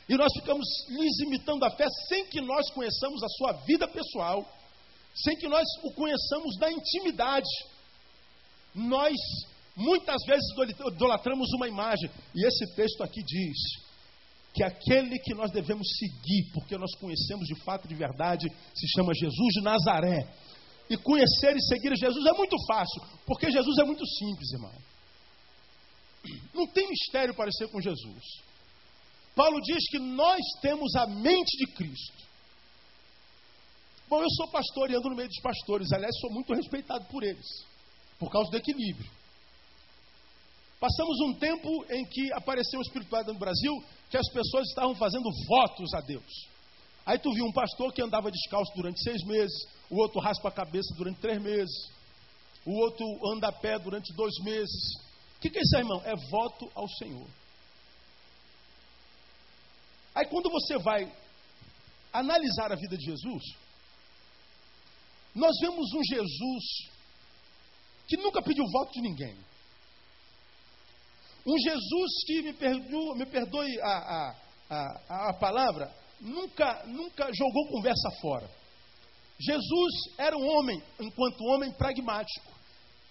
e 0.08 0.16
nós 0.16 0.32
ficamos 0.32 0.66
lhes 0.88 1.20
imitando 1.20 1.64
a 1.64 1.70
fé 1.70 1.86
sem 2.08 2.26
que 2.26 2.40
nós 2.40 2.70
conheçamos 2.70 3.22
a 3.22 3.28
sua 3.28 3.52
vida 3.64 3.86
pessoal, 3.86 4.44
sem 5.14 5.36
que 5.36 5.48
nós 5.48 5.64
o 5.82 5.92
conheçamos 5.94 6.56
na 6.58 6.70
intimidade. 6.70 7.48
Nós 8.74 9.14
muitas 9.76 10.22
vezes 10.26 10.44
idolatramos 10.92 11.48
uma 11.54 11.68
imagem, 11.68 12.10
e 12.34 12.46
esse 12.46 12.74
texto 12.74 13.02
aqui 13.02 13.22
diz 13.22 13.56
que 14.52 14.62
aquele 14.64 15.18
que 15.20 15.34
nós 15.34 15.50
devemos 15.50 15.86
seguir, 15.98 16.50
porque 16.52 16.76
nós 16.76 16.94
conhecemos 16.96 17.46
de 17.46 17.62
fato 17.62 17.86
de 17.86 17.94
verdade, 17.94 18.46
se 18.74 18.88
chama 18.88 19.14
Jesus 19.14 19.52
de 19.54 19.62
Nazaré. 19.62 20.28
E 20.88 20.96
conhecer 20.96 21.56
e 21.56 21.62
seguir 21.62 21.96
Jesus 21.96 22.26
é 22.26 22.32
muito 22.32 22.56
fácil, 22.66 23.00
porque 23.24 23.50
Jesus 23.50 23.78
é 23.78 23.84
muito 23.84 24.04
simples, 24.04 24.52
irmão. 24.52 24.74
Não 26.52 26.66
tem 26.66 26.88
mistério 26.88 27.34
parecer 27.34 27.68
com 27.68 27.80
Jesus. 27.80 28.24
Paulo 29.36 29.60
diz 29.60 29.88
que 29.88 30.00
nós 30.00 30.40
temos 30.60 30.94
a 30.96 31.06
mente 31.06 31.56
de 31.58 31.72
Cristo. 31.74 32.29
Bom, 34.10 34.20
eu 34.20 34.30
sou 34.30 34.48
pastor 34.48 34.90
e 34.90 34.96
ando 34.96 35.08
no 35.08 35.14
meio 35.14 35.28
dos 35.28 35.38
pastores, 35.38 35.92
aliás, 35.92 36.12
sou 36.18 36.32
muito 36.32 36.52
respeitado 36.52 37.04
por 37.04 37.22
eles, 37.22 37.46
por 38.18 38.28
causa 38.28 38.50
do 38.50 38.56
equilíbrio. 38.56 39.08
Passamos 40.80 41.20
um 41.20 41.34
tempo 41.34 41.84
em 41.88 42.04
que 42.06 42.32
apareceu 42.32 42.80
a 42.80 42.82
espiritualidade 42.82 43.32
no 43.32 43.38
Brasil, 43.38 43.72
que 44.10 44.16
as 44.16 44.28
pessoas 44.32 44.66
estavam 44.66 44.96
fazendo 44.96 45.30
votos 45.46 45.94
a 45.94 46.00
Deus. 46.00 46.48
Aí 47.06 47.20
tu 47.20 47.32
viu 47.32 47.44
um 47.44 47.52
pastor 47.52 47.92
que 47.92 48.02
andava 48.02 48.32
descalço 48.32 48.72
durante 48.74 49.00
seis 49.00 49.22
meses, 49.22 49.56
o 49.88 49.96
outro 50.00 50.20
raspa 50.20 50.48
a 50.48 50.52
cabeça 50.52 50.92
durante 50.96 51.20
três 51.20 51.40
meses, 51.40 51.92
o 52.66 52.80
outro 52.80 53.06
anda 53.32 53.46
a 53.46 53.52
pé 53.52 53.78
durante 53.78 54.12
dois 54.14 54.36
meses. 54.42 54.96
O 55.36 55.40
que, 55.40 55.50
que 55.50 55.58
é 55.58 55.62
isso, 55.62 55.76
irmão? 55.76 56.02
É 56.04 56.16
voto 56.16 56.68
ao 56.74 56.88
Senhor. 56.88 57.28
Aí 60.16 60.26
quando 60.26 60.50
você 60.50 60.78
vai 60.78 61.08
analisar 62.12 62.72
a 62.72 62.76
vida 62.76 62.96
de 62.96 63.04
Jesus, 63.04 63.59
nós 65.34 65.52
vemos 65.60 65.86
um 65.92 66.02
Jesus 66.02 66.90
que 68.08 68.16
nunca 68.16 68.42
pediu 68.42 68.64
voto 68.72 68.92
de 68.92 69.00
ninguém. 69.00 69.36
Um 71.46 71.58
Jesus 71.58 72.24
que, 72.26 72.42
me, 72.42 72.52
perdoe, 72.52 73.18
me 73.18 73.26
perdoe 73.26 73.80
a, 73.80 73.88
a, 73.88 74.36
a, 74.68 75.30
a 75.30 75.34
palavra, 75.34 75.94
nunca, 76.20 76.84
nunca 76.86 77.30
jogou 77.32 77.68
conversa 77.68 78.10
fora. 78.20 78.50
Jesus 79.38 79.92
era 80.18 80.36
um 80.36 80.46
homem, 80.46 80.82
enquanto 81.00 81.44
homem 81.44 81.72
pragmático. 81.72 82.52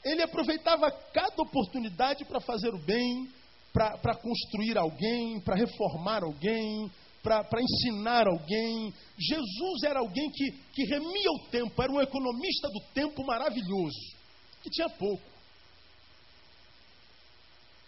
Ele 0.03 0.21
aproveitava 0.21 0.91
cada 0.91 1.41
oportunidade 1.41 2.23
para 2.25 2.39
fazer 2.39 2.73
o 2.73 2.77
bem, 2.79 3.27
para 3.73 4.15
construir 4.15 4.77
alguém, 4.77 5.39
para 5.41 5.55
reformar 5.55 6.23
alguém, 6.23 6.89
para 7.21 7.61
ensinar 7.61 8.27
alguém. 8.27 8.93
Jesus 9.17 9.83
era 9.83 9.99
alguém 9.99 10.29
que, 10.31 10.51
que 10.73 10.83
remia 10.85 11.31
o 11.31 11.49
tempo, 11.49 11.81
era 11.81 11.91
um 11.91 12.01
economista 12.01 12.69
do 12.69 12.79
tempo 12.93 13.25
maravilhoso, 13.25 14.15
que 14.63 14.69
tinha 14.69 14.89
pouco. 14.89 15.23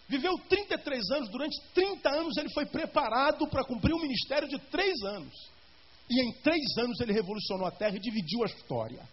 Viveu 0.08 0.36
33 0.48 1.10
anos, 1.12 1.30
durante 1.30 1.58
30 1.72 2.10
anos 2.10 2.36
ele 2.36 2.50
foi 2.52 2.66
preparado 2.66 3.48
para 3.48 3.64
cumprir 3.64 3.94
um 3.94 4.00
ministério 4.00 4.46
de 4.46 4.58
três 4.70 4.92
anos. 5.04 5.34
E 6.10 6.20
em 6.20 6.32
três 6.42 6.76
anos 6.78 7.00
ele 7.00 7.12
revolucionou 7.12 7.66
a 7.66 7.70
terra 7.70 7.96
e 7.96 8.00
dividiu 8.00 8.42
a 8.42 8.46
história. 8.46 9.08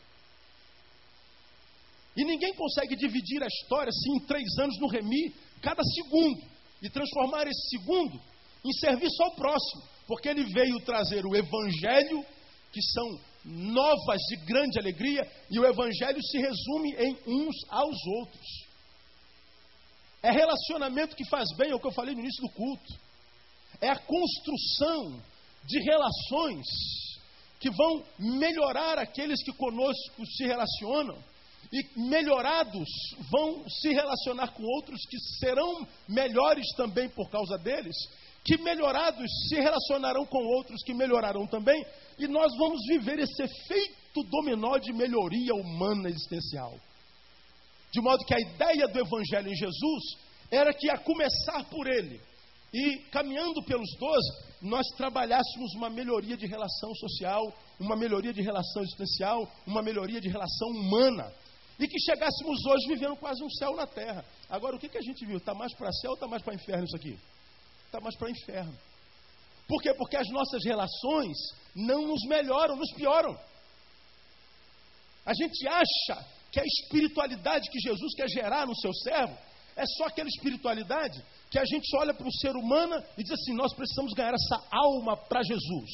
E 2.17 2.25
ninguém 2.25 2.53
consegue 2.53 2.97
dividir 2.97 3.41
a 3.41 3.47
história 3.47 3.91
se 3.91 4.11
em 4.11 4.19
três 4.25 4.45
anos 4.59 4.77
não 4.79 4.89
remir 4.89 5.33
cada 5.61 5.81
segundo 5.83 6.41
e 6.81 6.89
transformar 6.89 7.47
esse 7.47 7.69
segundo 7.69 8.19
em 8.65 8.71
serviço 8.73 9.23
ao 9.23 9.35
próximo, 9.35 9.83
porque 10.09 10.27
ele 10.27 10.43
veio 10.45 10.79
trazer 10.79 11.23
o 11.23 11.35
evangelho, 11.35 12.25
que 12.73 12.81
são 12.81 13.21
novas 13.45 14.19
de 14.27 14.37
grande 14.37 14.79
alegria, 14.79 15.21
e 15.51 15.59
o 15.59 15.65
evangelho 15.67 16.19
se 16.23 16.39
resume 16.39 16.95
em 16.97 17.15
uns 17.27 17.55
aos 17.69 17.95
outros. 18.17 18.47
É 20.23 20.31
relacionamento 20.31 21.15
que 21.15 21.29
faz 21.29 21.47
bem, 21.55 21.69
é 21.69 21.75
o 21.75 21.79
que 21.79 21.85
eu 21.85 21.91
falei 21.91 22.15
no 22.15 22.21
início 22.21 22.41
do 22.41 22.49
culto. 22.49 22.91
É 23.79 23.89
a 23.89 23.99
construção 23.99 25.21
de 25.65 25.79
relações 25.79 26.65
que 27.59 27.69
vão 27.69 28.03
melhorar 28.17 28.97
aqueles 28.97 29.43
que 29.43 29.53
conosco 29.53 30.25
se 30.25 30.43
relacionam 30.43 31.23
e 31.71 31.85
melhorados 31.95 32.89
vão 33.29 33.69
se 33.69 33.89
relacionar 33.89 34.53
com 34.53 34.63
outros 34.63 35.05
que 35.05 35.19
serão 35.39 35.87
melhores 36.07 36.65
também 36.75 37.07
por 37.09 37.29
causa 37.29 37.59
deles, 37.59 37.95
que 38.49 38.57
melhorados 38.63 39.29
se 39.47 39.57
relacionarão 39.57 40.25
com 40.25 40.43
outros 40.57 40.81
que 40.81 40.91
melhorarão 40.91 41.45
também, 41.45 41.85
e 42.17 42.27
nós 42.27 42.51
vamos 42.57 42.79
viver 42.87 43.19
esse 43.19 43.43
efeito 43.43 44.23
dominó 44.23 44.79
de 44.79 44.91
melhoria 44.91 45.53
humana 45.53 46.09
existencial. 46.09 46.73
De 47.91 48.01
modo 48.01 48.25
que 48.25 48.33
a 48.33 48.39
ideia 48.39 48.87
do 48.87 48.99
Evangelho 48.99 49.51
em 49.51 49.55
Jesus 49.55 50.03
era 50.49 50.73
que, 50.73 50.89
a 50.89 50.97
começar 50.97 51.63
por 51.69 51.85
ele 51.87 52.19
e 52.73 52.97
caminhando 53.11 53.61
pelos 53.65 53.95
doze, 53.99 54.49
nós 54.63 54.87
trabalhássemos 54.97 55.75
uma 55.75 55.91
melhoria 55.91 56.35
de 56.35 56.47
relação 56.47 56.95
social, 56.95 57.53
uma 57.79 57.95
melhoria 57.95 58.33
de 58.33 58.41
relação 58.41 58.81
existencial, 58.81 59.47
uma 59.67 59.83
melhoria 59.83 60.19
de 60.19 60.27
relação 60.27 60.69
humana. 60.69 61.31
E 61.79 61.87
que 61.87 61.99
chegássemos 61.99 62.65
hoje 62.65 62.87
vivendo 62.87 63.15
quase 63.15 63.43
um 63.43 63.49
céu 63.51 63.75
na 63.75 63.85
terra. 63.85 64.25
Agora, 64.49 64.75
o 64.75 64.79
que, 64.79 64.89
que 64.89 64.97
a 64.97 65.01
gente 65.01 65.23
viu? 65.23 65.37
Está 65.37 65.53
mais 65.53 65.71
para 65.75 65.91
céu 65.93 66.11
ou 66.11 66.15
está 66.15 66.27
mais 66.27 66.41
para 66.41 66.55
inferno 66.55 66.85
isso 66.85 66.95
aqui? 66.95 67.15
Está 67.89 67.99
mais 67.99 68.15
para 68.15 68.29
inferno. 68.29 68.77
Por 69.67 69.81
quê? 69.81 69.91
Porque 69.95 70.15
as 70.15 70.29
nossas 70.29 70.63
relações 70.63 71.35
não 71.75 72.05
nos 72.05 72.21
melhoram, 72.27 72.75
nos 72.75 72.91
pioram. 72.93 73.35
A 75.25 75.33
gente 75.33 75.67
acha 75.67 76.27
que 76.51 76.59
a 76.59 76.63
espiritualidade 76.63 77.67
que 77.71 77.79
Jesus 77.79 78.13
quer 78.15 78.29
gerar 78.29 78.67
no 78.67 78.75
seu 78.75 78.93
servo 78.93 79.35
é 79.75 79.83
só 79.97 80.05
aquela 80.05 80.29
espiritualidade 80.29 81.19
que 81.49 81.57
a 81.57 81.65
gente 81.65 81.97
olha 81.97 82.13
para 82.13 82.27
o 82.27 82.33
ser 82.33 82.55
humano 82.55 83.03
e 83.17 83.23
diz 83.23 83.31
assim: 83.31 83.55
nós 83.55 83.73
precisamos 83.73 84.13
ganhar 84.13 84.35
essa 84.35 84.63
alma 84.69 85.17
para 85.17 85.41
Jesus. 85.41 85.89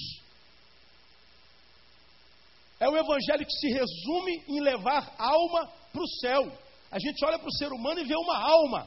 É 2.78 2.90
o 2.90 2.98
evangelho 2.98 3.46
que 3.46 3.58
se 3.58 3.70
resume 3.70 4.44
em 4.50 4.60
levar 4.60 5.16
alma 5.18 5.72
para 5.94 6.04
o 6.04 6.08
céu. 6.20 6.52
A 6.92 7.00
gente 7.00 7.24
olha 7.26 7.40
para 7.40 7.48
o 7.48 7.54
ser 7.54 7.72
humano 7.72 8.02
e 8.02 8.06
vê 8.06 8.16
uma 8.18 8.38
alma. 8.38 8.86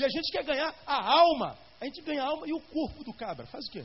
E 0.00 0.04
a 0.04 0.08
gente 0.08 0.32
quer 0.32 0.42
ganhar 0.42 0.74
a 0.86 1.12
alma. 1.12 1.58
A 1.78 1.84
gente 1.84 2.00
ganha 2.00 2.22
a 2.22 2.26
alma 2.26 2.48
e 2.48 2.52
o 2.54 2.60
corpo 2.60 3.04
do 3.04 3.12
cabra. 3.12 3.46
Faz 3.46 3.66
o 3.66 3.70
quê? 3.70 3.84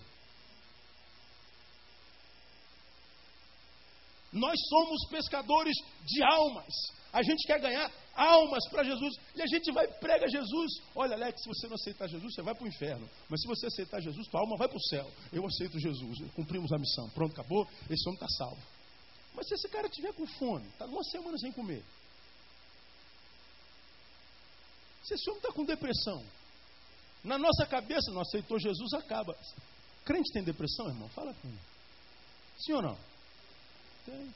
Nós 4.32 4.58
somos 4.70 5.08
pescadores 5.10 5.76
de 6.06 6.24
almas. 6.24 6.74
A 7.12 7.22
gente 7.22 7.46
quer 7.46 7.60
ganhar 7.60 7.92
almas 8.16 8.66
para 8.70 8.84
Jesus. 8.86 9.16
E 9.36 9.42
a 9.42 9.46
gente 9.46 9.74
vai 9.74 9.88
prega 9.88 10.26
Jesus. 10.30 10.72
Olha, 10.96 11.16
Alex, 11.16 11.42
se 11.42 11.50
você 11.50 11.68
não 11.68 11.76
aceitar 11.76 12.08
Jesus, 12.08 12.34
você 12.34 12.42
vai 12.42 12.56
para 12.56 12.64
o 12.64 12.68
inferno. 12.68 13.10
Mas 13.30 13.42
se 13.42 13.48
você 13.48 13.68
aceitar 13.68 14.02
Jesus, 14.02 14.28
tua 14.28 14.40
alma 14.40 14.56
vai 14.58 14.70
para 14.70 14.78
o 14.78 14.84
céu. 14.84 15.10
Eu 15.34 15.46
aceito 15.46 15.78
Jesus. 15.80 16.20
Cumprimos 16.34 16.72
a 16.72 16.78
missão. 16.78 17.10
Pronto, 17.10 17.34
acabou. 17.34 17.68
Esse 17.90 18.08
homem 18.08 18.22
está 18.22 18.28
salvo. 18.38 18.62
Mas 19.34 19.48
se 19.50 19.56
esse 19.56 19.68
cara 19.68 19.90
tiver 19.90 20.14
com 20.14 20.26
fome, 20.26 20.66
está 20.68 20.86
uma 20.86 21.04
semana 21.04 21.38
sem 21.38 21.52
comer. 21.52 21.84
Se 25.06 25.14
esse 25.14 25.30
homem 25.30 25.40
está 25.40 25.54
com 25.54 25.64
depressão, 25.64 26.24
na 27.24 27.38
nossa 27.38 27.66
cabeça 27.66 28.12
não 28.12 28.22
aceitou 28.22 28.60
Jesus, 28.60 28.94
acaba. 28.94 29.38
Crente 30.04 30.32
tem 30.34 30.44
depressão, 30.44 30.88
irmão? 30.88 31.08
Fala 31.10 31.34
comigo. 31.34 31.62
Sim 32.58 32.74
ou 32.74 32.82
não? 32.82 32.98
Tem. 34.06 34.34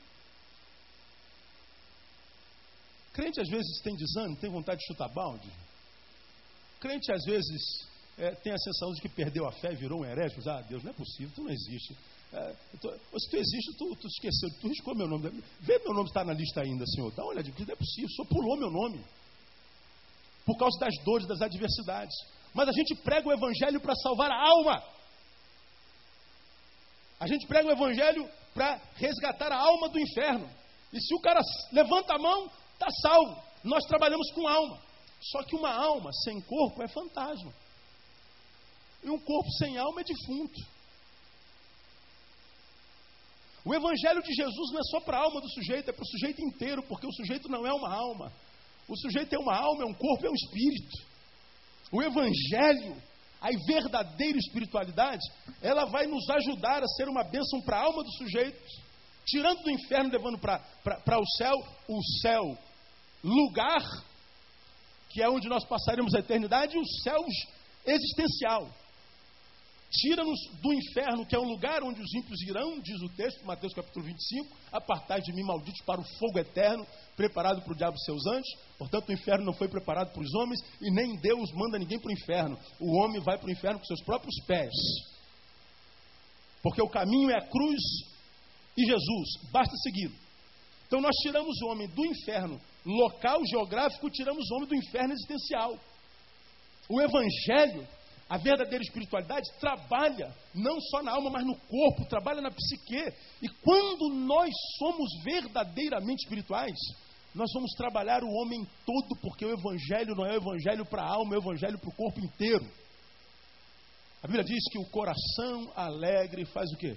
Crente 3.12 3.40
às 3.40 3.48
vezes 3.48 3.80
tem 3.82 3.96
desânimo, 3.96 4.36
tem 4.36 4.50
vontade 4.50 4.80
de 4.80 4.86
chutar 4.86 5.08
balde. 5.08 5.50
Crente 6.78 7.12
às 7.12 7.24
vezes 7.24 7.88
é, 8.16 8.30
tem 8.36 8.52
a 8.52 8.58
sensação 8.58 8.92
de 8.92 9.00
que 9.00 9.08
perdeu 9.08 9.46
a 9.46 9.52
fé, 9.52 9.74
virou 9.74 10.00
um 10.00 10.04
herege. 10.04 10.36
Ah, 10.48 10.62
Deus, 10.62 10.82
não 10.84 10.90
é 10.90 10.94
possível, 10.94 11.32
tu 11.34 11.42
não 11.42 11.50
existe. 11.50 11.96
É, 12.32 12.56
tô, 12.80 12.92
se 12.92 13.30
tu 13.30 13.36
existe, 13.36 13.76
tu, 13.76 13.96
tu 13.96 14.06
esqueceu, 14.06 14.50
tu 14.60 14.68
riscou 14.68 14.94
meu 14.94 15.08
nome. 15.08 15.42
Vê 15.60 15.78
meu 15.80 15.94
nome 15.94 16.08
está 16.08 16.24
na 16.24 16.32
lista 16.32 16.62
ainda, 16.62 16.86
Senhor. 16.86 17.12
Dá 17.12 17.22
uma 17.24 17.32
olhadinha, 17.32 17.54
não 17.58 17.72
é 17.72 17.76
possível, 17.76 18.08
só 18.10 18.24
pulou 18.24 18.56
meu 18.56 18.70
nome. 18.70 19.04
Por 20.44 20.56
causa 20.56 20.78
das 20.80 20.94
dores, 21.04 21.26
das 21.26 21.40
adversidades. 21.40 22.14
Mas 22.54 22.68
a 22.68 22.72
gente 22.72 22.94
prega 22.96 23.28
o 23.28 23.32
Evangelho 23.32 23.80
para 23.80 23.94
salvar 23.96 24.30
a 24.30 24.48
alma. 24.48 24.82
A 27.18 27.26
gente 27.26 27.46
prega 27.46 27.68
o 27.68 27.72
Evangelho 27.72 28.28
para 28.54 28.80
resgatar 28.96 29.52
a 29.52 29.58
alma 29.58 29.88
do 29.88 29.98
inferno. 29.98 30.50
E 30.92 31.00
se 31.00 31.14
o 31.14 31.20
cara 31.20 31.40
levanta 31.72 32.14
a 32.14 32.18
mão, 32.18 32.50
está 32.72 32.88
salvo. 33.02 33.42
Nós 33.62 33.84
trabalhamos 33.84 34.30
com 34.32 34.48
alma. 34.48 34.80
Só 35.20 35.42
que 35.42 35.54
uma 35.54 35.72
alma 35.72 36.10
sem 36.24 36.40
corpo 36.40 36.82
é 36.82 36.88
fantasma. 36.88 37.52
E 39.02 39.10
um 39.10 39.18
corpo 39.18 39.50
sem 39.52 39.78
alma 39.78 40.00
é 40.00 40.04
defunto. 40.04 40.60
O 43.64 43.74
evangelho 43.74 44.22
de 44.22 44.32
Jesus 44.32 44.72
não 44.72 44.80
é 44.80 44.82
só 44.84 45.00
para 45.00 45.18
a 45.18 45.22
alma 45.22 45.40
do 45.40 45.48
sujeito, 45.50 45.90
é 45.90 45.92
para 45.92 46.02
o 46.02 46.08
sujeito 46.08 46.42
inteiro, 46.42 46.82
porque 46.82 47.06
o 47.06 47.12
sujeito 47.12 47.48
não 47.48 47.66
é 47.66 47.72
uma 47.72 47.94
alma. 47.94 48.32
O 48.90 48.96
sujeito 48.96 49.32
é 49.32 49.38
uma 49.38 49.56
alma, 49.56 49.84
é 49.84 49.86
um 49.86 49.94
corpo, 49.94 50.26
é 50.26 50.30
um 50.30 50.34
espírito. 50.34 50.98
O 51.92 52.02
evangelho, 52.02 53.00
a 53.40 53.48
verdadeira 53.66 54.36
espiritualidade, 54.36 55.22
ela 55.62 55.84
vai 55.84 56.06
nos 56.06 56.28
ajudar 56.28 56.82
a 56.82 56.88
ser 56.88 57.08
uma 57.08 57.22
bênção 57.22 57.62
para 57.62 57.78
a 57.78 57.84
alma 57.84 58.02
do 58.02 58.12
sujeito, 58.14 58.60
tirando 59.24 59.62
do 59.62 59.70
inferno, 59.70 60.10
levando 60.10 60.38
para 60.38 61.20
o 61.20 61.26
céu, 61.36 61.54
o 61.88 62.02
céu, 62.20 62.58
lugar 63.22 63.80
que 65.10 65.22
é 65.22 65.28
onde 65.28 65.48
nós 65.48 65.64
passaremos 65.64 66.14
a 66.14 66.20
eternidade, 66.20 66.76
e 66.76 66.80
o 66.80 66.86
céu 67.02 67.18
existencial. 67.84 68.68
Tira-nos 69.90 70.38
do 70.62 70.72
inferno, 70.72 71.26
que 71.26 71.34
é 71.34 71.38
um 71.38 71.48
lugar 71.48 71.82
onde 71.82 72.00
os 72.00 72.14
ímpios 72.14 72.40
irão, 72.42 72.78
diz 72.80 73.00
o 73.02 73.08
texto, 73.08 73.44
Mateus 73.44 73.74
capítulo 73.74 74.04
25, 74.06 74.56
apartai 74.70 75.20
de 75.20 75.32
mim, 75.32 75.42
malditos, 75.42 75.82
para 75.84 76.00
o 76.00 76.04
fogo 76.04 76.38
eterno, 76.38 76.86
preparado 77.16 77.60
para 77.62 77.72
o 77.72 77.76
diabo 77.76 77.96
e 77.96 78.04
seus 78.04 78.24
anjos. 78.26 78.54
Portanto, 78.78 79.08
o 79.08 79.12
inferno 79.12 79.44
não 79.44 79.52
foi 79.52 79.68
preparado 79.68 80.12
para 80.12 80.22
os 80.22 80.32
homens, 80.34 80.60
e 80.80 80.92
nem 80.92 81.16
Deus 81.16 81.50
manda 81.52 81.76
ninguém 81.76 81.98
para 81.98 82.08
o 82.08 82.12
inferno. 82.12 82.58
O 82.78 82.98
homem 82.98 83.20
vai 83.20 83.36
para 83.36 83.48
o 83.48 83.50
inferno 83.50 83.80
com 83.80 83.84
seus 83.84 84.02
próprios 84.02 84.34
pés. 84.46 84.72
Porque 86.62 86.80
o 86.80 86.88
caminho 86.88 87.30
é 87.30 87.38
a 87.38 87.48
cruz 87.48 87.80
e 88.76 88.84
Jesus, 88.84 89.50
basta 89.50 89.74
segui-lo. 89.82 90.14
Então 90.86 91.00
nós 91.00 91.14
tiramos 91.22 91.60
o 91.62 91.66
homem 91.66 91.88
do 91.88 92.06
inferno 92.06 92.60
local, 92.84 93.40
geográfico, 93.46 94.10
tiramos 94.10 94.48
o 94.50 94.54
homem 94.56 94.68
do 94.68 94.74
inferno 94.74 95.12
existencial. 95.12 95.78
O 96.88 97.00
Evangelho 97.00 97.86
a 98.30 98.36
verdadeira 98.36 98.84
espiritualidade 98.84 99.50
trabalha 99.58 100.32
não 100.54 100.80
só 100.80 101.02
na 101.02 101.10
alma, 101.10 101.30
mas 101.30 101.44
no 101.44 101.56
corpo, 101.56 102.04
trabalha 102.04 102.40
na 102.40 102.52
psique. 102.52 103.12
E 103.42 103.48
quando 103.60 104.08
nós 104.14 104.54
somos 104.78 105.10
verdadeiramente 105.24 106.22
espirituais, 106.22 106.78
nós 107.34 107.50
vamos 107.52 107.72
trabalhar 107.72 108.22
o 108.22 108.30
homem 108.30 108.64
todo, 108.86 109.20
porque 109.20 109.44
o 109.44 109.52
evangelho 109.52 110.14
não 110.14 110.24
é 110.24 110.34
o 110.34 110.36
evangelho 110.36 110.86
para 110.86 111.02
a 111.02 111.12
alma, 111.12 111.34
é 111.34 111.38
o 111.38 111.42
evangelho 111.42 111.76
para 111.80 111.88
o 111.90 111.96
corpo 111.96 112.20
inteiro. 112.20 112.64
A 114.22 114.28
Bíblia 114.28 114.44
diz 114.44 114.62
que 114.70 114.78
o 114.78 114.88
coração 114.90 115.72
alegre 115.74 116.44
faz 116.44 116.70
o 116.70 116.76
quê? 116.76 116.96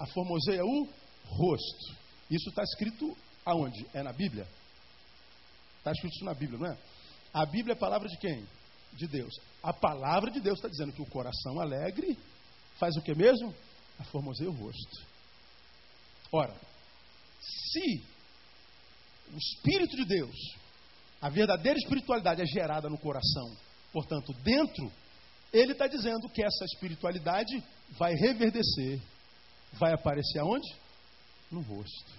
Aformoseia 0.00 0.64
o 0.64 0.88
rosto. 1.24 1.94
Isso 2.28 2.48
está 2.48 2.64
escrito 2.64 3.16
aonde? 3.46 3.86
É 3.94 4.02
na 4.02 4.12
Bíblia? 4.12 4.48
Está 5.78 5.92
escrito 5.92 6.14
isso 6.14 6.24
na 6.24 6.34
Bíblia, 6.34 6.58
não 6.58 6.66
é? 6.66 6.76
A 7.32 7.46
Bíblia 7.46 7.74
é 7.74 7.76
a 7.76 7.80
palavra 7.80 8.08
de 8.08 8.16
quem? 8.18 8.44
De 8.96 9.06
Deus. 9.06 9.34
A 9.62 9.72
palavra 9.72 10.30
de 10.30 10.40
Deus 10.40 10.58
está 10.58 10.68
dizendo 10.68 10.92
que 10.92 11.02
o 11.02 11.06
coração 11.06 11.60
alegre 11.60 12.18
faz 12.78 12.96
o 12.96 13.02
que 13.02 13.14
mesmo? 13.14 13.54
Aformoseia 13.98 14.50
o 14.50 14.54
rosto. 14.54 15.06
Ora, 16.32 16.54
se 17.40 18.02
o 19.32 19.38
Espírito 19.38 19.96
de 19.96 20.04
Deus, 20.04 20.36
a 21.20 21.28
verdadeira 21.28 21.78
espiritualidade 21.78 22.42
é 22.42 22.46
gerada 22.46 22.88
no 22.88 22.98
coração, 22.98 23.56
portanto, 23.92 24.32
dentro, 24.42 24.90
ele 25.52 25.72
está 25.72 25.86
dizendo 25.86 26.28
que 26.28 26.44
essa 26.44 26.64
espiritualidade 26.64 27.62
vai 27.98 28.14
reverdecer, 28.14 29.00
vai 29.74 29.92
aparecer 29.92 30.40
aonde? 30.40 30.74
No 31.50 31.60
rosto. 31.60 32.12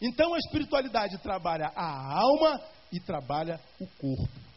Então 0.00 0.34
a 0.34 0.38
espiritualidade 0.38 1.16
trabalha 1.18 1.72
a 1.74 2.18
alma 2.20 2.60
e 2.90 3.00
trabalha 3.00 3.60
o 3.80 3.86
corpo. 3.86 4.51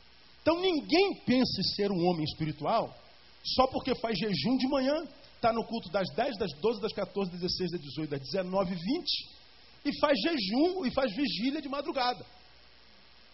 Então 0.45 0.61
ninguém 0.61 1.15
pense 1.25 1.63
ser 1.75 1.91
um 1.91 2.05
homem 2.05 2.23
espiritual 2.23 2.95
só 3.43 3.65
porque 3.65 3.95
faz 3.95 4.15
jejum 4.15 4.57
de 4.57 4.67
manhã, 4.67 4.93
está 5.35 5.51
no 5.51 5.65
culto 5.65 5.89
das 5.89 6.07
10, 6.15 6.37
das 6.37 6.51
12, 6.61 6.81
das 6.81 6.93
14, 6.93 7.31
das 7.31 7.41
16, 7.41 7.71
das 7.71 7.81
18, 7.81 8.09
das 8.11 8.19
19, 8.19 8.75
20 8.75 9.35
e 9.85 9.99
faz 9.99 10.19
jejum 10.19 10.85
e 10.85 10.91
faz 10.91 11.15
vigília 11.15 11.59
de 11.59 11.67
madrugada. 11.67 12.23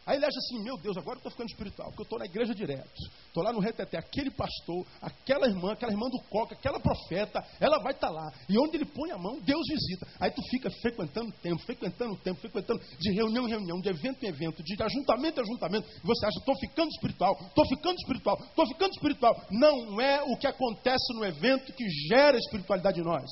Aí 0.03 0.17
ele 0.17 0.25
acha 0.25 0.37
assim, 0.39 0.63
meu 0.63 0.77
Deus, 0.77 0.97
agora 0.97 1.17
eu 1.17 1.19
estou 1.19 1.31
ficando 1.31 1.49
espiritual, 1.49 1.89
porque 1.89 2.01
eu 2.01 2.05
estou 2.05 2.19
na 2.19 2.25
igreja 2.25 2.55
direto. 2.55 2.91
Estou 3.27 3.43
lá 3.43 3.53
no 3.53 3.59
reteté, 3.59 3.99
aquele 3.99 4.31
pastor, 4.31 4.85
aquela 4.99 5.47
irmã, 5.47 5.73
aquela 5.73 5.91
irmã 5.91 6.09
do 6.09 6.19
coca, 6.23 6.55
aquela 6.55 6.79
profeta, 6.79 7.45
ela 7.59 7.77
vai 7.83 7.93
estar 7.93 8.07
tá 8.07 8.13
lá. 8.13 8.31
E 8.49 8.57
onde 8.57 8.77
ele 8.77 8.85
põe 8.85 9.11
a 9.11 9.17
mão, 9.17 9.39
Deus 9.41 9.61
visita. 9.69 10.07
Aí 10.19 10.31
tu 10.31 10.41
fica 10.49 10.71
frequentando 10.81 11.31
tempo, 11.33 11.61
frequentando 11.63 12.15
tempo, 12.17 12.41
frequentando 12.41 12.81
de 12.99 13.13
reunião 13.13 13.45
em 13.45 13.51
reunião, 13.51 13.79
de 13.79 13.89
evento 13.89 14.23
em 14.23 14.29
evento, 14.29 14.63
de 14.63 14.81
ajuntamento 14.81 15.39
em 15.39 15.43
ajuntamento. 15.43 15.87
E 15.87 16.07
você 16.07 16.25
acha, 16.25 16.39
estou 16.39 16.55
ficando 16.59 16.89
espiritual, 16.89 17.37
estou 17.39 17.67
ficando 17.67 17.95
espiritual, 17.97 18.39
estou 18.41 18.67
ficando 18.67 18.91
espiritual. 18.91 19.45
Não 19.51 20.01
é 20.01 20.23
o 20.23 20.35
que 20.35 20.47
acontece 20.47 21.13
no 21.13 21.23
evento 21.23 21.73
que 21.73 21.87
gera 22.09 22.37
espiritualidade 22.37 22.99
em 22.99 23.03
nós. 23.03 23.29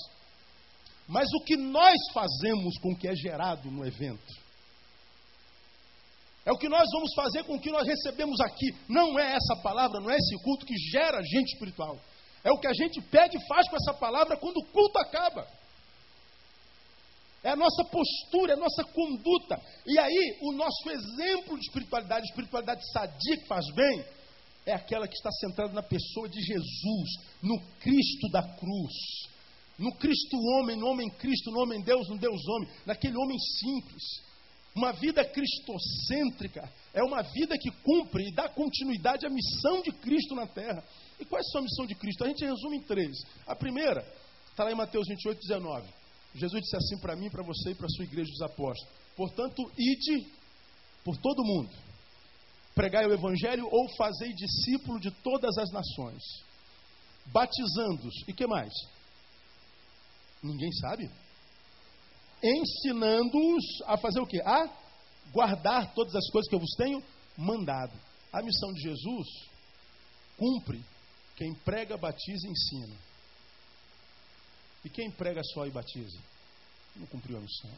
Mas 1.08 1.28
o 1.34 1.44
que 1.44 1.58
nós 1.58 1.98
fazemos 2.14 2.78
com 2.78 2.94
o 2.94 2.96
que 2.96 3.08
é 3.08 3.16
gerado 3.16 3.72
no 3.72 3.84
evento. 3.84 4.49
É 6.50 6.52
o 6.52 6.58
que 6.58 6.68
nós 6.68 6.90
vamos 6.92 7.14
fazer 7.14 7.44
com 7.44 7.58
o 7.58 7.62
que 7.62 7.70
nós 7.70 7.88
recebemos 7.88 8.40
aqui. 8.42 8.76
Não 8.88 9.20
é 9.20 9.36
essa 9.36 9.62
palavra, 9.62 10.00
não 10.00 10.10
é 10.10 10.16
esse 10.18 10.36
culto 10.44 10.66
que 10.66 10.76
gera 10.92 11.22
gente 11.22 11.54
espiritual. 11.54 11.96
É 12.44 12.52
o 12.52 12.58
que 12.58 12.66
a 12.66 12.74
gente 12.74 13.00
pede 13.04 13.38
e 13.38 13.48
faz 13.48 13.70
com 13.70 13.76
essa 13.76 13.94
palavra 13.94 14.36
quando 14.36 14.58
o 14.58 14.66
culto 14.66 14.98
acaba. 14.98 15.48
É 17.44 17.52
a 17.52 17.56
nossa 17.56 17.84
postura, 17.84 18.54
é 18.54 18.56
a 18.56 18.60
nossa 18.60 18.84
conduta. 18.84 19.62
E 19.86 20.00
aí, 20.00 20.40
o 20.42 20.52
nosso 20.54 20.90
exemplo 20.90 21.56
de 21.56 21.68
espiritualidade, 21.68 22.26
espiritualidade 22.26 22.82
sadia 22.94 23.38
que 23.38 23.46
faz 23.46 23.72
bem, 23.76 24.04
é 24.66 24.74
aquela 24.74 25.08
que 25.08 25.16
está 25.16 25.30
centrada 25.34 25.72
na 25.72 25.84
pessoa 25.84 26.28
de 26.28 26.42
Jesus, 26.42 27.10
no 27.44 27.62
Cristo 27.80 28.28
da 28.32 28.42
cruz. 28.42 28.94
No 29.78 29.94
Cristo 29.98 30.36
homem, 30.56 30.76
no 30.76 30.88
homem 30.88 31.12
Cristo, 31.12 31.52
no 31.52 31.62
homem 31.62 31.80
Deus, 31.84 32.10
no 32.10 32.18
Deus 32.18 32.42
homem, 32.48 32.70
naquele 32.88 33.18
homem 33.18 33.38
simples 33.38 34.29
uma 34.76 34.92
vida 34.94 35.26
cristocêntrica 35.26 36.72
é 36.94 37.04
uma 37.04 37.22
vida 37.22 37.58
que 37.58 37.72
cumpre 37.84 38.28
e 38.28 38.34
dá 38.34 38.48
continuidade 38.48 39.26
à 39.26 39.30
missão 39.30 39.82
de 39.82 39.92
Cristo 39.92 40.36
na 40.36 40.48
terra. 40.48 40.84
E 41.20 41.26
qual 41.26 41.40
é 41.40 41.42
a 41.42 41.52
sua 41.52 41.62
missão 41.62 41.86
de 41.86 41.96
Cristo? 41.96 42.24
A 42.24 42.28
gente 42.28 42.46
resume 42.46 42.78
em 42.78 42.82
três. 42.82 43.18
A 43.48 43.56
primeira, 43.56 44.02
está 44.50 44.64
lá 44.64 44.72
em 44.72 44.76
Mateus 44.76 45.08
28, 45.08 45.40
19. 45.42 45.88
Jesus 46.36 46.62
disse 46.62 46.76
assim 46.76 47.00
para 47.00 47.16
mim, 47.16 47.30
para 47.30 47.44
você 47.44 47.72
e 47.72 47.76
para 47.76 47.88
a 47.88 47.90
sua 47.90 48.06
igreja 48.06 48.30
dos 48.30 48.42
apóstolos: 48.42 48.94
Portanto, 49.16 49.72
ide 49.78 50.28
por 51.04 51.18
todo 51.18 51.44
mundo, 51.44 51.72
pregai 52.76 53.06
o 53.06 53.14
evangelho 53.14 53.68
ou 53.72 53.90
fazei 53.96 54.32
discípulo 54.34 55.00
de 55.00 55.12
todas 55.24 55.58
as 55.58 55.72
nações, 55.72 56.22
batizando-os. 57.28 58.28
E 58.28 58.34
que 58.34 58.46
mais? 58.46 58.74
Ninguém 60.44 60.72
sabe? 60.74 61.10
Ensinando-os 62.42 63.64
a 63.86 63.98
fazer 63.98 64.20
o 64.20 64.28
quê? 64.28 64.42
A 64.46 64.70
guardar 65.32 65.94
todas 65.94 66.16
as 66.16 66.30
coisas 66.30 66.50
que 66.50 66.56
eu 66.56 66.60
vos 66.60 66.76
tenho 66.76 67.04
mandado. 67.38 67.94
A 68.32 68.42
missão 68.42 68.74
de 68.74 68.82
Jesus 68.82 69.28
cumpre 70.38 70.84
quem 71.36 71.54
prega, 71.54 71.98
batiza 71.98 72.48
e 72.48 72.52
ensina. 72.52 72.96
E 74.84 74.90
quem 74.90 75.12
prega 75.12 75.42
só 75.44 75.66
e 75.66 75.72
batiza? 75.72 76.18
Não 76.96 77.06
cumpriu 77.08 77.38
a 77.38 77.42
missão. 77.42 77.72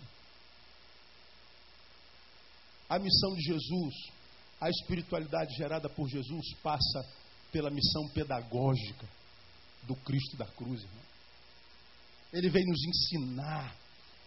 A 2.89 2.99
missão 2.99 3.33
de 3.35 3.41
Jesus, 3.41 3.93
a 4.59 4.69
espiritualidade 4.69 5.55
gerada 5.55 5.89
por 5.89 6.07
Jesus, 6.09 6.53
passa 6.61 7.05
pela 7.51 7.69
missão 7.69 8.07
pedagógica 8.09 9.07
do 9.83 9.95
Cristo 9.95 10.37
da 10.37 10.45
cruz. 10.45 10.81
Irmão. 10.83 11.03
Ele 12.33 12.49
veio 12.49 12.67
nos 12.67 12.83
ensinar 12.83 13.75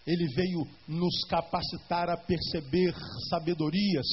ele 0.06 0.26
veio 0.34 0.66
nos 0.86 1.24
capacitar 1.28 2.10
a 2.10 2.16
perceber 2.16 2.94
sabedorias 3.30 4.06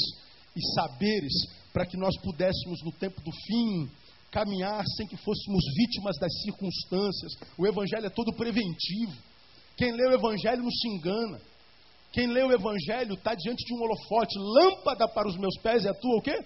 e 0.55 0.61
saberes 0.75 1.33
para 1.73 1.85
que 1.85 1.97
nós 1.97 2.17
pudéssemos, 2.21 2.81
no 2.83 2.91
tempo 2.93 3.21
do 3.21 3.31
fim, 3.31 3.89
caminhar 4.31 4.83
sem 4.97 5.07
que 5.07 5.17
fôssemos 5.17 5.63
vítimas 5.75 6.17
das 6.17 6.31
circunstâncias. 6.41 7.33
O 7.57 7.67
Evangelho 7.67 8.05
é 8.05 8.09
todo 8.09 8.33
preventivo. 8.33 9.13
Quem 9.77 9.91
lê 9.91 10.07
o 10.07 10.13
Evangelho 10.13 10.63
não 10.63 10.71
se 10.71 10.87
engana. 10.87 11.39
Quem 12.13 12.27
lê 12.27 12.43
o 12.43 12.51
Evangelho 12.51 13.13
está 13.13 13.33
diante 13.35 13.65
de 13.65 13.73
um 13.73 13.81
holofote, 13.81 14.37
lâmpada 14.37 15.07
para 15.07 15.27
os 15.27 15.37
meus 15.37 15.57
pés 15.61 15.83
e 15.83 15.89
a 15.89 15.93
tua 15.93 16.17
o 16.17 16.21
quê? 16.21 16.37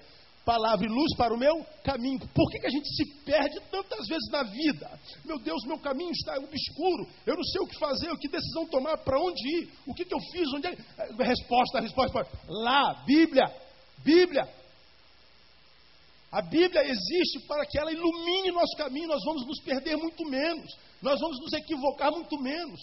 Palavra 0.45 0.85
e 0.85 0.89
luz 0.89 1.15
para 1.17 1.33
o 1.33 1.37
meu 1.37 1.65
caminho. 1.83 2.19
Por 2.33 2.49
que, 2.51 2.59
que 2.59 2.67
a 2.67 2.69
gente 2.69 2.87
se 2.95 3.05
perde 3.25 3.59
tantas 3.71 4.07
vezes 4.07 4.29
na 4.31 4.43
vida? 4.43 4.99
Meu 5.25 5.39
Deus, 5.39 5.65
meu 5.65 5.79
caminho 5.79 6.11
está 6.11 6.37
obscuro. 6.37 7.07
Eu 7.25 7.35
não 7.35 7.43
sei 7.43 7.61
o 7.61 7.67
que 7.67 7.79
fazer, 7.79 8.11
o 8.11 8.17
que 8.17 8.29
decisão 8.29 8.65
tomar, 8.67 8.97
para 8.99 9.19
onde 9.19 9.41
ir, 9.57 9.69
o 9.87 9.93
que, 9.93 10.05
que 10.05 10.13
eu 10.13 10.19
fiz, 10.31 10.47
onde 10.53 10.67
é. 10.67 10.77
Resposta, 11.23 11.81
resposta. 11.81 12.27
Lá, 12.47 13.03
Bíblia, 13.05 13.51
Bíblia. 14.03 14.47
A 16.31 16.41
Bíblia 16.41 16.83
existe 16.83 17.39
para 17.47 17.65
que 17.65 17.79
ela 17.79 17.91
ilumine 17.91 18.51
nosso 18.51 18.75
caminho, 18.77 19.07
nós 19.07 19.23
vamos 19.25 19.45
nos 19.47 19.59
perder 19.61 19.95
muito 19.95 20.25
menos, 20.25 20.69
nós 21.01 21.19
vamos 21.19 21.39
nos 21.39 21.53
equivocar 21.53 22.11
muito 22.11 22.37
menos. 22.41 22.79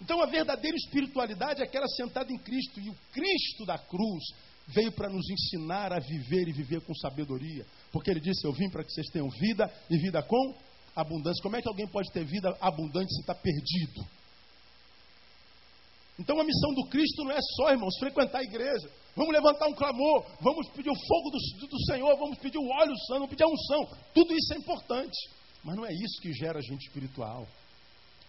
Então 0.00 0.20
a 0.20 0.26
verdadeira 0.26 0.76
espiritualidade 0.76 1.62
é 1.62 1.64
aquela 1.64 1.88
sentada 1.88 2.30
em 2.32 2.38
Cristo, 2.38 2.78
e 2.80 2.90
o 2.90 2.96
Cristo 3.12 3.64
da 3.64 3.78
cruz 3.78 4.24
veio 4.68 4.92
para 4.92 5.08
nos 5.08 5.28
ensinar 5.28 5.92
a 5.92 5.98
viver 5.98 6.48
e 6.48 6.52
viver 6.52 6.80
com 6.82 6.94
sabedoria. 6.94 7.66
Porque 7.90 8.10
ele 8.10 8.20
disse: 8.20 8.46
Eu 8.46 8.52
vim 8.52 8.70
para 8.70 8.84
que 8.84 8.92
vocês 8.92 9.08
tenham 9.08 9.28
vida 9.28 9.70
e 9.90 9.96
vida 9.98 10.22
com 10.22 10.54
abundância. 10.94 11.42
Como 11.42 11.56
é 11.56 11.62
que 11.62 11.68
alguém 11.68 11.86
pode 11.88 12.10
ter 12.12 12.24
vida 12.24 12.56
abundante 12.60 13.12
se 13.14 13.20
está 13.20 13.34
perdido? 13.34 14.06
Então 16.18 16.38
a 16.38 16.44
missão 16.44 16.74
do 16.74 16.88
Cristo 16.88 17.24
não 17.24 17.32
é 17.32 17.40
só, 17.56 17.70
irmãos, 17.70 17.98
frequentar 17.98 18.38
a 18.38 18.44
igreja. 18.44 18.90
Vamos 19.16 19.32
levantar 19.32 19.66
um 19.66 19.74
clamor, 19.74 20.26
vamos 20.40 20.68
pedir 20.70 20.90
o 20.90 20.94
fogo 20.94 21.30
do, 21.30 21.66
do 21.66 21.84
Senhor, 21.86 22.16
vamos 22.18 22.38
pedir 22.38 22.58
o 22.58 22.68
óleo 22.68 22.96
santo, 23.06 23.20
vamos 23.20 23.30
pedir 23.30 23.44
a 23.44 23.48
unção. 23.48 23.98
Tudo 24.14 24.32
isso 24.34 24.54
é 24.54 24.58
importante. 24.58 25.18
Mas 25.64 25.76
não 25.76 25.86
é 25.86 25.92
isso 25.92 26.20
que 26.20 26.32
gera 26.32 26.58
a 26.58 26.62
gente 26.62 26.86
espiritual. 26.86 27.46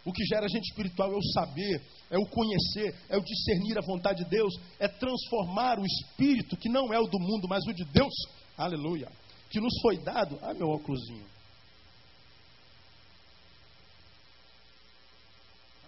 O 0.05 0.11
que 0.11 0.25
gera 0.25 0.49
gente 0.49 0.65
espiritual 0.65 1.13
é 1.13 1.15
o 1.15 1.31
saber, 1.31 1.81
é 2.09 2.17
o 2.17 2.25
conhecer, 2.25 2.93
é 3.07 3.17
o 3.17 3.23
discernir 3.23 3.77
a 3.77 3.81
vontade 3.81 4.23
de 4.23 4.29
Deus, 4.29 4.53
é 4.77 4.87
transformar 4.87 5.79
o 5.79 5.85
espírito, 5.85 6.57
que 6.57 6.67
não 6.67 6.93
é 6.93 6.99
o 6.99 7.07
do 7.07 7.19
mundo, 7.19 7.47
mas 7.47 7.65
o 7.65 7.73
de 7.73 7.85
Deus, 7.85 8.13
aleluia, 8.57 9.09
que 9.49 9.61
nos 9.61 9.73
foi 9.81 9.97
dado. 9.97 10.37
Ah, 10.41 10.53
meu 10.53 10.67
óculosinho. 10.67 11.25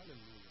Aleluia. 0.02 0.50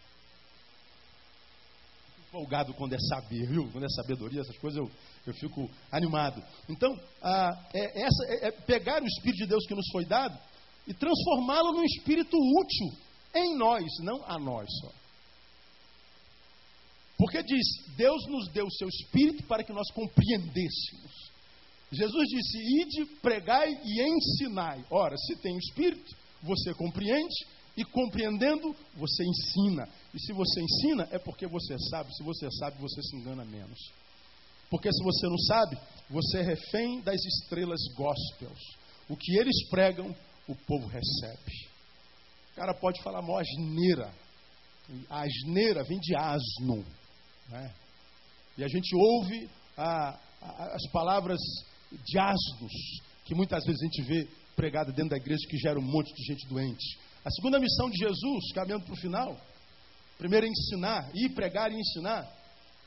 Fico 2.07 2.20
empolgado 2.29 2.74
quando 2.74 2.92
é 2.92 2.98
saber, 2.98 3.46
viu? 3.46 3.70
Quando 3.72 3.85
é 3.85 3.88
sabedoria, 3.88 4.42
essas 4.42 4.59
coisas 4.59 4.79
eu, 4.79 4.90
eu 5.27 5.33
fico 5.33 5.70
animado. 5.90 6.44
Então, 6.68 6.94
ah, 7.22 7.66
é, 7.72 8.03
essa, 8.03 8.24
é, 8.27 8.48
é 8.48 8.50
pegar 8.50 9.03
o 9.03 9.07
Espírito 9.07 9.38
de 9.38 9.46
Deus 9.46 9.66
que 9.66 9.74
nos 9.74 9.88
foi 9.90 10.05
dado 10.05 10.38
e 10.87 10.92
transformá-lo 10.92 11.72
num 11.72 11.85
espírito 11.85 12.37
útil 12.37 13.04
em 13.35 13.57
nós, 13.57 13.85
não 14.01 14.25
a 14.25 14.38
nós 14.38 14.68
só. 14.81 14.92
Porque 17.16 17.42
diz: 17.42 17.66
Deus 17.97 18.27
nos 18.27 18.49
deu 18.49 18.66
o 18.66 18.73
seu 18.73 18.88
espírito 18.88 19.44
para 19.44 19.62
que 19.62 19.73
nós 19.73 19.90
compreendêssemos. 19.92 21.31
Jesus 21.92 22.29
disse: 22.29 22.59
Ide, 22.81 23.07
pregai 23.20 23.70
e 23.85 24.03
ensinai. 24.03 24.85
Ora, 24.90 25.16
se 25.16 25.37
tem 25.37 25.55
o 25.55 25.59
espírito, 25.59 26.16
você 26.42 26.75
compreende, 26.75 27.35
e 27.77 27.85
compreendendo, 27.85 28.75
você 28.94 29.25
ensina. 29.25 29.88
E 30.12 30.20
se 30.20 30.33
você 30.33 30.61
ensina, 30.61 31.09
é 31.11 31.18
porque 31.18 31.47
você 31.47 31.77
sabe. 31.90 32.14
Se 32.14 32.23
você 32.23 32.49
sabe, 32.53 32.81
você 32.81 33.03
se 33.03 33.16
engana 33.16 33.44
menos. 33.44 33.79
Porque 34.70 34.92
se 34.92 35.03
você 35.03 35.27
não 35.27 35.38
sabe, 35.38 35.79
você 36.09 36.38
é 36.38 36.42
refém 36.42 37.01
das 37.01 37.20
estrelas 37.25 37.81
gospels. 37.97 38.61
O 39.09 39.16
que 39.16 39.37
eles 39.37 39.68
pregam, 39.68 40.14
o 40.49 40.55
povo 40.55 40.87
recebe. 40.87 41.74
O 42.55 42.57
cara 42.57 42.73
pode 42.73 43.03
falar 43.03 43.21
mó 43.21 43.37
asneira. 43.37 44.14
Asneira 45.11 45.83
vem 45.83 45.99
de 45.99 46.14
asno. 46.17 46.85
Né? 47.49 47.75
E 48.57 48.62
a 48.62 48.69
gente 48.69 48.95
ouve 48.95 49.51
a, 49.77 50.11
a, 50.40 50.77
as 50.77 50.87
palavras 50.93 51.40
de 51.90 52.17
asnos, 52.17 52.73
que 53.25 53.35
muitas 53.35 53.64
vezes 53.64 53.83
a 53.83 53.85
gente 53.87 54.03
vê 54.03 54.29
pregada 54.55 54.93
dentro 54.93 55.11
da 55.11 55.17
igreja, 55.17 55.45
que 55.49 55.59
gera 55.59 55.81
um 55.81 55.83
monte 55.83 56.14
de 56.14 56.23
gente 56.23 56.47
doente. 56.47 56.97
A 57.25 57.31
segunda 57.31 57.59
missão 57.59 57.90
de 57.90 57.99
Jesus, 57.99 58.53
caminhando 58.55 58.85
para 58.85 58.95
o 58.95 59.01
final, 59.01 59.37
primeiro 60.17 60.47
é 60.47 60.49
ensinar, 60.49 61.11
ir 61.12 61.31
pregar 61.31 61.73
e 61.73 61.75
ensinar. 61.75 62.25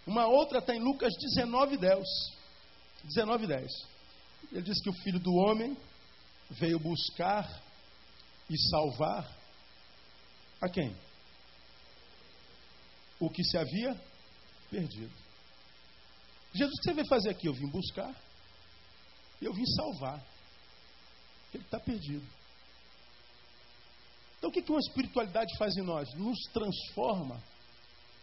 Uma 0.06 0.28
outra 0.28 0.60
está 0.60 0.74
em 0.74 0.80
Lucas 0.80 1.14
19, 1.36 1.76
10. 1.76 2.00
19, 3.04 3.48
10. 3.48 3.72
Ele 4.54 4.62
diz 4.62 4.82
que 4.82 4.90
o 4.90 4.94
filho 5.04 5.20
do 5.20 5.34
homem 5.34 5.76
veio 6.52 6.80
buscar 6.80 7.46
e 8.50 8.58
salvar 8.70 9.37
a 10.62 10.70
quem? 10.70 10.96
O 13.20 13.30
que 13.30 13.44
se 13.44 13.58
havia 13.58 14.00
perdido. 14.70 15.14
Jesus, 16.54 16.74
o 16.74 16.78
que 16.78 16.84
você 16.84 16.94
veio 16.94 17.08
fazer 17.08 17.30
aqui? 17.30 17.48
Eu 17.48 17.54
vim 17.54 17.68
buscar, 17.68 18.14
eu 19.42 19.54
vim 19.54 19.66
salvar. 19.76 20.24
Ele 21.54 21.64
está 21.64 21.80
perdido. 21.80 22.26
Então, 24.38 24.50
o 24.50 24.54
que 24.54 24.64
uma 24.70 24.80
espiritualidade 24.80 25.58
faz 25.58 25.76
em 25.78 25.84
nós? 25.84 26.08
Nos 26.14 26.38
transforma 26.54 27.42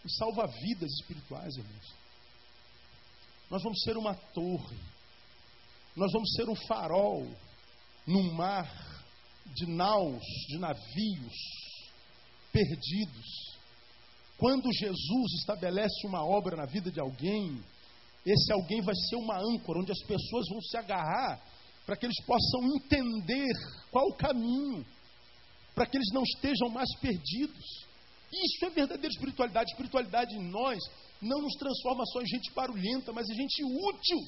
e 0.05 0.13
salva 0.13 0.47
vidas 0.47 0.91
espirituais, 1.01 1.57
irmãos. 1.57 1.95
Nós 3.51 3.63
vamos 3.63 3.83
ser 3.83 3.97
uma 3.97 4.15
torre, 4.15 4.79
nós 5.97 6.13
vamos 6.13 6.33
ser 6.35 6.49
um 6.49 6.55
farol 6.67 7.27
num 8.07 8.33
mar 8.33 8.71
de 9.55 9.67
naus, 9.67 10.23
de 10.49 10.59
navios 10.59 11.64
perdidos. 12.55 13.59
Quando 14.39 14.73
Jesus 14.73 15.33
estabelece 15.41 16.07
uma 16.07 16.25
obra 16.25 16.57
na 16.57 16.67
vida 16.67 16.91
de 16.91 17.01
alguém, 17.01 17.61
esse 18.25 18.53
alguém 18.53 18.81
vai 18.81 18.95
ser 18.95 19.17
uma 19.17 19.37
âncora 19.37 19.81
onde 19.81 19.91
as 19.91 20.03
pessoas 20.05 20.49
vão 20.49 20.61
se 20.61 20.77
agarrar 20.77 21.43
para 21.85 21.97
que 21.97 22.07
eles 22.07 22.25
possam 22.25 22.77
entender 22.77 23.53
qual 23.91 24.07
o 24.07 24.15
caminho, 24.15 24.87
para 25.75 25.87
que 25.87 25.97
eles 25.97 26.11
não 26.13 26.23
estejam 26.23 26.69
mais 26.71 26.89
perdidos. 27.01 27.85
Isso 28.33 28.65
é 28.65 28.71
verdadeira 28.71 29.13
espiritualidade. 29.13 29.71
Espiritualidade 29.71 30.35
em 30.35 30.49
nós 30.49 30.79
não 31.21 31.43
nos 31.43 31.55
transforma 31.55 32.05
só 32.07 32.23
em 32.23 32.27
gente 32.27 32.53
barulhenta, 32.55 33.13
mas 33.13 33.29
em 33.29 33.35
gente 33.35 33.65
útil 33.65 34.19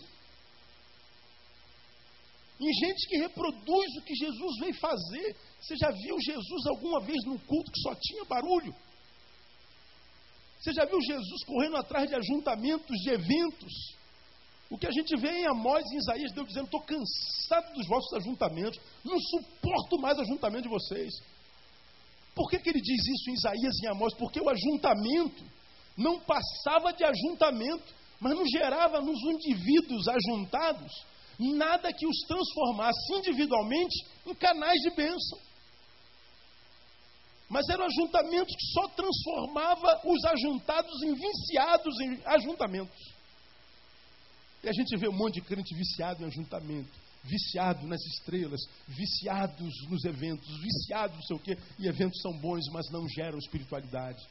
em 2.58 2.72
gente 2.72 3.08
que 3.08 3.18
reproduz 3.18 3.96
o 3.96 4.02
que 4.02 4.14
Jesus 4.14 4.58
veio 4.60 4.74
fazer. 4.74 5.36
Você 5.60 5.76
já 5.76 5.90
viu 5.90 6.16
Jesus 6.20 6.66
alguma 6.66 7.00
vez 7.00 7.18
num 7.26 7.38
culto 7.38 7.70
que 7.70 7.82
só 7.82 7.94
tinha 7.94 8.24
barulho? 8.24 8.74
Você 10.58 10.72
já 10.72 10.84
viu 10.86 11.00
Jesus 11.00 11.44
correndo 11.44 11.76
atrás 11.76 12.08
de 12.08 12.14
ajuntamentos, 12.14 12.96
de 12.96 13.10
eventos? 13.10 13.72
O 14.70 14.78
que 14.78 14.86
a 14.86 14.90
gente 14.90 15.14
vê 15.20 15.30
em 15.42 15.46
Amós 15.46 15.84
e 15.84 15.94
em 15.94 15.98
Isaías, 15.98 16.32
Deus 16.32 16.48
dizendo: 16.48 16.64
Estou 16.64 16.80
cansado 16.80 17.74
dos 17.74 17.86
vossos 17.86 18.12
ajuntamentos, 18.14 18.80
não 19.04 19.18
suporto 19.20 19.98
mais 20.00 20.18
o 20.18 20.22
ajuntamento 20.22 20.62
de 20.62 20.68
vocês. 20.68 21.12
Por 22.34 22.50
que, 22.50 22.58
que 22.58 22.70
ele 22.70 22.80
diz 22.80 23.06
isso 23.06 23.30
em 23.30 23.34
Isaías 23.34 23.76
e 23.78 23.86
em 23.86 23.90
Amós? 23.90 24.14
Porque 24.14 24.40
o 24.40 24.48
ajuntamento 24.48 25.44
não 25.96 26.18
passava 26.20 26.92
de 26.92 27.04
ajuntamento, 27.04 27.94
mas 28.18 28.34
não 28.34 28.44
gerava 28.46 29.00
nos 29.00 29.18
indivíduos 29.20 30.08
ajuntados 30.08 30.92
nada 31.38 31.92
que 31.92 32.06
os 32.06 32.18
transformasse 32.26 33.14
individualmente 33.14 34.06
em 34.26 34.34
canais 34.34 34.80
de 34.80 34.90
bênção. 34.90 35.38
Mas 37.48 37.68
eram 37.68 37.84
ajuntamentos 37.84 38.54
que 38.54 38.66
só 38.72 38.88
transformava 38.88 40.00
os 40.04 40.24
ajuntados 40.24 41.02
em 41.02 41.14
viciados 41.14 42.00
em 42.00 42.20
ajuntamentos. 42.24 43.16
E 44.64 44.68
a 44.68 44.72
gente 44.72 44.96
vê 44.96 45.08
um 45.08 45.16
monte 45.16 45.34
de 45.34 45.42
crente 45.42 45.74
viciado 45.74 46.22
em 46.22 46.26
ajuntamento, 46.26 46.90
viciado 47.22 47.86
nas 47.86 48.00
estrelas, 48.04 48.60
viciados 48.88 49.72
nos 49.88 50.04
eventos, 50.04 50.48
viciados 50.60 51.16
não 51.16 51.22
sei 51.22 51.36
o 51.36 51.40
quê. 51.40 51.56
E 51.78 51.86
eventos 51.86 52.20
são 52.20 52.36
bons, 52.38 52.66
mas 52.72 52.90
não 52.90 53.08
geram 53.08 53.38
espiritualidade. 53.38 54.26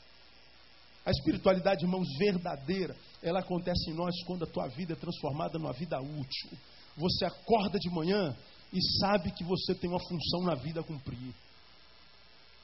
A 1.05 1.11
espiritualidade, 1.11 1.85
irmãos, 1.85 2.07
verdadeira, 2.17 2.95
ela 3.21 3.39
acontece 3.39 3.91
em 3.91 3.93
nós 3.93 4.13
quando 4.25 4.43
a 4.43 4.47
tua 4.47 4.67
vida 4.67 4.93
é 4.93 4.95
transformada 4.95 5.57
numa 5.59 5.71
vida 5.71 6.01
útil. 6.01 6.49
Você 6.97 7.25
acorda 7.25 7.77
de 7.79 7.89
manhã 7.89 8.35
e 8.71 8.79
sabe 8.99 9.31
que 9.31 9.43
você 9.43 9.75
tem 9.75 9.89
uma 9.89 9.99
função 9.99 10.43
na 10.43 10.55
vida 10.55 10.81
a 10.81 10.83
cumprir. 10.83 11.33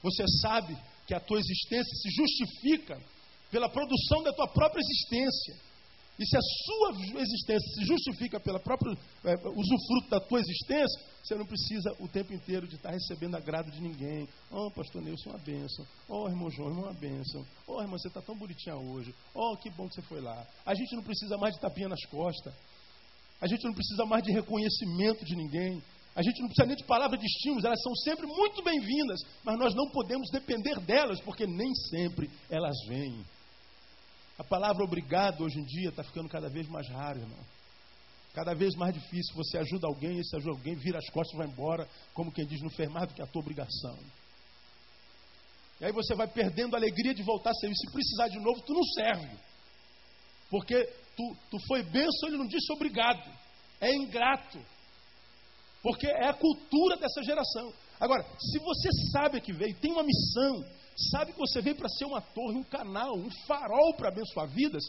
Você 0.02 0.24
sabe 0.42 0.78
que 1.06 1.14
a 1.14 1.20
tua 1.20 1.40
existência 1.40 1.94
se 1.96 2.10
justifica 2.10 3.00
pela 3.52 3.70
produção 3.70 4.24
da 4.24 4.34
tua 4.34 4.48
própria 4.48 4.82
existência. 4.82 5.72
E 6.20 6.26
se 6.26 6.38
a 6.38 6.42
sua 6.42 7.22
existência 7.22 7.74
se 7.74 7.84
justifica 7.84 8.40
pelo 8.40 8.60
próprio 8.60 8.96
é, 9.24 9.34
usufruto 9.34 10.10
da 10.10 10.20
tua 10.20 10.40
existência, 10.40 11.02
você 11.24 11.36
não 11.36 11.46
precisa 11.46 11.92
o 12.00 12.08
tempo 12.08 12.34
inteiro 12.34 12.68
de 12.68 12.76
estar 12.76 12.92
recebendo 12.92 13.36
agrado 13.36 13.72
de 13.72 13.82
ninguém. 13.82 14.28
Oh, 14.52 14.70
pastor 14.70 15.02
Nilson, 15.02 15.32
uma 15.32 15.40
bênção. 15.40 15.86
Oh, 16.08 16.28
irmão 16.28 16.50
João, 16.52 16.72
uma 16.72 16.94
bênção. 16.94 17.46
Oh, 17.66 17.82
irmão, 17.82 17.98
você 17.98 18.08
está 18.08 18.22
tão 18.22 18.38
bonitinha 18.38 18.76
hoje. 18.76 19.16
Oh, 19.34 19.58
que 19.58 19.70
bom 19.72 19.88
que 19.88 19.96
você 19.96 20.02
foi 20.04 20.22
lá. 20.22 20.46
A 20.66 20.76
gente 20.76 20.96
não 20.96 21.02
precisa 21.02 21.38
mais 21.38 21.56
de 21.56 21.62
tapinha 21.62 21.90
nas 21.90 22.06
costas. 22.06 22.54
A 23.42 23.48
gente 23.48 23.64
não 23.66 23.74
precisa 23.74 24.06
mais 24.06 24.24
de 24.24 24.32
reconhecimento 24.32 25.26
de 25.26 25.36
ninguém. 25.36 25.82
A 26.16 26.22
gente 26.22 26.40
não 26.42 26.48
precisa 26.48 26.68
nem 26.68 26.76
de 26.76 26.84
palavras 26.84 27.20
de 27.20 27.26
estímulos, 27.26 27.64
elas 27.64 27.82
são 27.82 27.96
sempre 27.96 28.28
muito 28.28 28.62
bem-vindas, 28.62 29.22
mas 29.44 29.58
nós 29.58 29.74
não 29.74 29.90
podemos 29.90 30.30
depender 30.30 30.78
delas, 30.82 31.22
porque 31.22 31.48
nem 31.48 31.74
sempre 31.90 32.30
elas 32.50 32.76
vêm. 32.86 33.26
A 34.38 34.44
palavra 34.44 34.84
obrigado 34.84 35.44
hoje 35.44 35.60
em 35.60 35.64
dia 35.64 35.90
está 35.90 36.04
ficando 36.04 36.28
cada 36.28 36.50
vez 36.50 36.68
mais 36.68 36.88
rara, 36.90 37.20
irmão. 37.20 37.40
Cada 38.34 38.54
vez 38.54 38.76
mais 38.76 38.94
difícil. 38.94 39.36
Você 39.36 39.58
ajuda 39.58 39.88
alguém, 39.88 40.20
esse 40.20 40.36
ajuda 40.36 40.52
alguém, 40.52 40.76
vira 40.76 41.00
as 41.00 41.10
costas 41.10 41.34
e 41.34 41.38
vai 41.38 41.48
embora, 41.48 41.88
como 42.14 42.32
quem 42.32 42.46
diz, 42.46 42.62
não 42.62 42.70
fez 42.70 42.90
mais 42.90 43.08
do 43.08 43.14
que 43.14 43.22
a 43.22 43.28
tua 43.28 43.42
obrigação. 43.42 43.98
E 45.80 45.86
aí 45.86 45.92
você 45.92 46.14
vai 46.14 46.28
perdendo 46.28 46.76
a 46.76 46.80
alegria 46.80 47.14
de 47.14 47.24
voltar 47.24 47.52
a 47.52 47.56
servir. 47.56 47.76
Se 47.76 47.92
precisar 47.92 48.28
de 48.28 48.40
novo, 48.40 48.62
tu 48.62 48.74
não 48.74 48.84
serve. 48.84 49.36
Porque 50.50 50.84
tu, 51.16 51.38
tu 51.50 51.58
foi 51.68 51.84
benção, 51.84 52.30
ele 52.30 52.38
não 52.38 52.48
disse 52.48 52.72
obrigado. 52.74 53.24
É 53.82 53.94
ingrato. 53.94 54.60
Porque 55.82 56.08
é 56.08 56.28
a 56.28 56.34
cultura 56.34 56.96
dessa 56.98 57.24
geração. 57.24 57.74
Agora, 58.00 58.24
se 58.40 58.60
você 58.60 58.90
sabe 59.12 59.42
que 59.42 59.52
veio, 59.52 59.76
tem 59.80 59.92
uma 59.92 60.04
missão, 60.04 60.64
sabe 61.12 61.34
que 61.34 61.40
você 61.40 61.62
veio 61.62 61.76
para 61.76 61.90
ser 61.90 62.06
uma 62.06 62.22
torre, 62.22 62.58
um 62.58 62.64
canal, 62.64 63.16
um 63.16 63.30
farol 63.48 63.94
para 63.96 64.10
abençoar 64.10 64.48
vidas, 64.48 64.84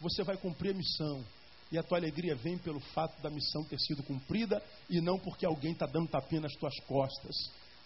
você 0.00 0.24
vai 0.24 0.36
cumprir 0.36 0.74
a 0.74 0.76
missão. 0.76 1.24
E 1.70 1.78
a 1.78 1.82
tua 1.82 1.96
alegria 1.96 2.34
vem 2.34 2.58
pelo 2.58 2.80
fato 2.80 3.22
da 3.22 3.30
missão 3.30 3.64
ter 3.64 3.78
sido 3.78 4.02
cumprida 4.02 4.62
e 4.90 5.00
não 5.00 5.18
porque 5.18 5.46
alguém 5.46 5.72
está 5.72 5.86
dando 5.86 6.10
tapinha 6.10 6.42
nas 6.42 6.52
tuas 6.54 6.74
costas. 6.86 7.34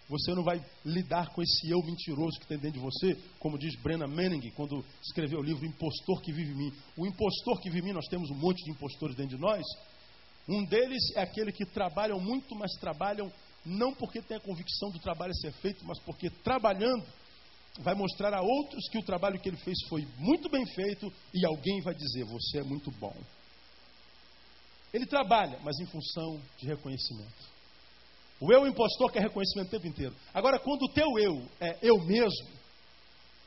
Você 0.08 0.34
não 0.34 0.42
vai 0.42 0.64
lidar 0.84 1.30
com 1.30 1.42
esse 1.42 1.68
eu 1.68 1.82
mentiroso 1.82 2.38
que 2.38 2.46
tem 2.46 2.58
dentro 2.58 2.78
de 2.78 2.84
você, 2.84 3.16
como 3.38 3.58
diz 3.58 3.74
Brenna 3.76 4.06
Manning 4.06 4.50
quando 4.52 4.84
escreveu 5.02 5.40
o 5.40 5.42
livro 5.42 5.66
Impostor 5.66 6.20
que 6.22 6.32
Vive 6.32 6.52
em 6.52 6.56
Mim. 6.56 6.72
O 6.96 7.06
impostor 7.06 7.60
que 7.60 7.70
vive 7.70 7.86
em 7.86 7.88
mim, 7.90 7.92
nós 7.92 8.06
temos 8.06 8.30
um 8.30 8.34
monte 8.34 8.64
de 8.64 8.70
impostores 8.70 9.16
dentro 9.16 9.36
de 9.36 9.42
nós. 9.42 9.62
Um 10.48 10.64
deles 10.64 11.02
é 11.16 11.20
aquele 11.20 11.50
que 11.52 11.64
trabalham 11.64 12.20
muito, 12.20 12.54
mas 12.54 12.72
trabalham 12.80 13.32
não 13.64 13.92
porque 13.92 14.22
tem 14.22 14.36
a 14.36 14.40
convicção 14.40 14.90
do 14.90 14.98
trabalho 15.00 15.34
ser 15.34 15.52
feito, 15.54 15.84
mas 15.84 15.98
porque 16.00 16.30
trabalhando 16.30 17.04
vai 17.80 17.94
mostrar 17.94 18.32
a 18.32 18.40
outros 18.40 18.88
que 18.88 18.98
o 18.98 19.02
trabalho 19.02 19.40
que 19.40 19.48
ele 19.48 19.56
fez 19.56 19.76
foi 19.88 20.06
muito 20.18 20.48
bem 20.48 20.64
feito 20.66 21.12
e 21.34 21.44
alguém 21.44 21.80
vai 21.82 21.94
dizer: 21.94 22.24
Você 22.24 22.58
é 22.58 22.62
muito 22.62 22.90
bom. 22.92 23.14
Ele 24.94 25.04
trabalha, 25.04 25.58
mas 25.62 25.78
em 25.80 25.86
função 25.86 26.40
de 26.56 26.66
reconhecimento. 26.66 27.56
O 28.40 28.52
eu 28.52 28.66
impostor 28.66 29.10
quer 29.10 29.22
reconhecimento 29.22 29.68
o 29.68 29.70
tempo 29.70 29.86
inteiro. 29.86 30.14
Agora, 30.32 30.58
quando 30.58 30.82
o 30.82 30.92
teu 30.92 31.18
eu 31.18 31.42
é 31.60 31.78
eu 31.82 31.98
mesmo, 32.04 32.48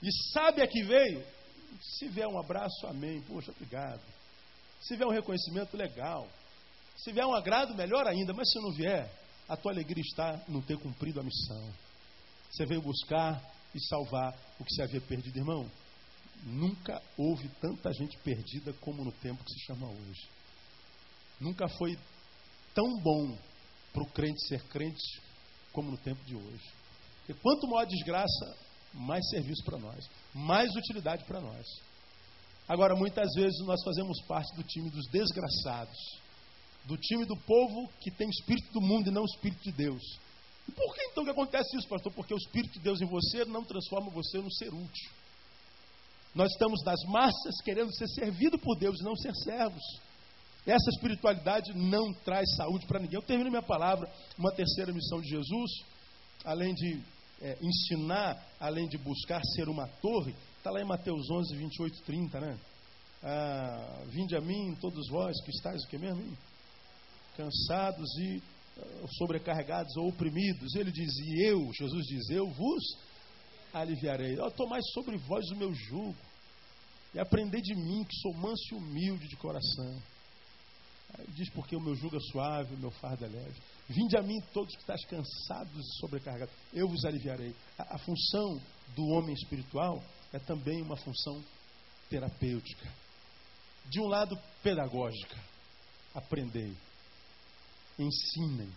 e 0.02 0.10
sabe 0.34 0.62
a 0.62 0.68
que 0.68 0.84
veio, 0.84 1.24
se 1.80 2.08
vier 2.08 2.28
um 2.28 2.39
abraço, 2.39 2.88
amém, 2.88 3.22
poxa, 3.22 3.52
obrigado. 3.52 4.02
Se 4.82 4.95
vier 4.95 5.08
um 5.08 5.12
reconhecimento, 5.12 5.78
legal. 5.78 6.28
Se 7.04 7.14
vier 7.14 7.26
um 7.26 7.34
agrado, 7.34 7.76
melhor 7.76 8.06
ainda, 8.08 8.34
mas 8.34 8.50
se 8.52 8.60
não 8.60 8.72
vier, 8.72 9.10
a 9.47 9.56
tua 9.56 9.72
alegria 9.72 10.04
está 10.04 10.43
no 10.47 10.62
ter 10.62 10.78
cumprido 10.78 11.20
a 11.20 11.24
missão. 11.24 11.74
Você 12.52 12.66
veio 12.66 12.82
buscar 12.82 13.41
e 13.74 13.80
salvar 13.88 14.38
o 14.60 14.66
que 14.66 14.74
se 14.74 14.82
havia 14.82 15.00
perdido, 15.00 15.38
irmão. 15.38 15.70
Nunca 16.43 17.02
houve 17.18 17.47
tanta 17.62 17.91
gente 17.93 18.18
perdida 18.20 18.74
como 18.82 19.04
no 19.04 19.12
tempo 19.14 19.43
que 19.43 19.54
se 19.54 19.60
chama 19.66 19.88
hoje. 19.88 20.30
Nunca 21.39 21.70
foi 21.70 21.97
tão 22.74 22.97
bom 23.02 23.38
para 23.93 24.04
o 24.04 24.12
crente 24.12 24.47
ser 24.47 24.62
crente 24.68 25.22
como 25.72 25.91
no 25.91 25.97
tempo 25.97 26.24
de 26.26 26.36
hoje. 26.36 26.72
Porque 27.20 27.41
quanto 27.41 27.68
maior 27.68 27.86
desgraça, 27.86 28.58
mais 28.93 29.26
serviço 29.30 29.64
para 29.64 29.78
nós, 29.78 30.10
mais 30.34 30.70
utilidade 30.76 31.24
para 31.26 31.39
nós. 31.39 31.66
Agora, 32.68 32.95
muitas 32.95 33.30
vezes 33.36 33.60
nós 33.66 33.82
fazemos 33.84 34.22
parte 34.28 34.56
do 34.56 34.64
time 34.64 34.89
dos 34.89 35.08
desgraçados, 35.10 35.97
do 36.86 36.98
time 36.98 37.26
do 37.26 37.36
povo 37.38 37.90
que 38.00 38.12
tem 38.12 38.28
o 38.28 38.32
espírito 38.32 38.72
do 38.74 38.82
mundo 38.82 39.10
e 39.10 39.12
não 39.12 39.24
o 39.24 39.26
espírito 39.26 39.64
de 39.64 39.72
Deus. 39.72 40.02
E 40.68 40.72
por 40.72 40.94
que 40.94 41.04
então 41.06 41.24
que 41.24 41.32
acontece 41.32 41.76
isso, 41.78 41.88
pastor? 41.88 42.12
Porque 42.14 42.34
o 42.34 42.38
espírito 42.38 42.74
de 42.74 42.80
Deus 42.80 43.02
em 43.02 43.06
você 43.06 43.46
não 43.46 43.64
transforma 43.64 44.10
você 44.10 44.38
no 44.40 44.52
ser 44.54 44.74
útil. 44.74 45.12
Nós 46.34 46.52
estamos 46.52 46.84
nas 46.84 47.02
massas 47.06 47.62
querendo 47.64 47.94
ser 47.96 48.08
servido 48.10 48.58
por 48.60 48.78
Deus, 48.78 49.02
não 49.02 49.16
ser 49.16 49.34
servos. 49.36 49.84
Essa 50.66 50.90
espiritualidade 50.92 51.74
não 51.74 52.14
traz 52.14 52.46
saúde 52.56 52.86
para 52.86 53.00
ninguém. 53.00 53.16
Eu 53.16 53.26
termino 53.26 53.50
minha 53.50 53.64
palavra, 53.64 54.08
uma 54.38 54.52
terceira 54.52 54.94
missão 54.94 55.20
de 55.20 55.30
Jesus, 55.30 55.72
além 56.46 56.74
de 56.76 57.02
é, 57.42 57.58
ensinar, 57.62 58.38
além 58.60 58.88
de 58.88 58.98
buscar 58.98 59.42
ser 59.56 59.68
uma 59.70 59.88
torre, 60.02 60.36
está 60.58 60.70
lá 60.70 60.82
em 60.82 60.88
Mateus 60.88 61.30
11, 61.30 61.56
28, 61.56 62.02
30, 62.04 62.40
né? 62.40 62.60
Ah, 63.24 64.04
Vinde 64.08 64.36
a 64.36 64.42
mim, 64.42 64.76
todos 64.80 65.10
vós 65.10 65.42
que 65.44 65.52
estáis 65.52 65.84
o 65.84 65.88
que 65.88 65.98
mesmo? 65.98 66.38
Cansados 67.36 68.10
e 68.18 68.42
uh, 68.78 69.08
sobrecarregados 69.18 69.96
ou 69.98 70.10
oprimidos. 70.10 70.76
Ele 70.76 70.92
diz, 70.92 71.12
e 71.18 71.44
eu, 71.44 71.72
Jesus 71.74 72.06
diz, 72.06 72.30
eu 72.30 72.48
vos 72.50 72.84
aliviarei. 73.74 74.40
Oh, 74.40 74.52
tomai 74.52 74.82
sobre 74.94 75.18
vós 75.18 75.50
o 75.52 75.56
meu 75.56 75.74
jugo 75.74 76.18
e 77.14 77.20
aprendei 77.20 77.62
de 77.62 77.76
mim, 77.76 78.04
que 78.04 78.16
sou 78.22 78.34
manso 78.34 78.64
e 78.72 78.76
humilde 78.76 79.28
de 79.28 79.36
coração 79.36 80.00
diz, 81.30 81.50
porque 81.50 81.76
o 81.76 81.82
meu 81.82 81.96
jugo 81.96 82.18
é 82.18 82.20
suave, 82.32 82.76
o 82.76 82.78
meu 82.78 82.92
fardo 82.92 83.26
é 83.26 83.28
leve. 83.28 83.56
Vinde 83.88 84.18
a 84.18 84.22
mim 84.22 84.40
todos 84.54 84.74
que 84.76 84.82
estás 84.82 85.04
cansados 85.06 85.86
e 85.86 86.00
sobrecarregados, 86.00 86.54
eu 86.74 86.88
vos 86.88 87.04
aliviarei. 87.06 87.56
A, 87.78 87.96
a 87.96 87.98
função 87.98 88.62
do 88.96 89.06
homem 89.08 89.34
espiritual 89.34 90.04
é 90.32 90.40
também 90.40 90.82
uma 90.82 90.96
função 90.96 91.44
terapêutica. 92.10 92.88
De 93.90 94.00
um 94.00 94.08
lado, 94.08 94.38
pedagógica. 94.62 95.36
Aprendei. 96.14 96.74
Ensinem. 98.00 98.70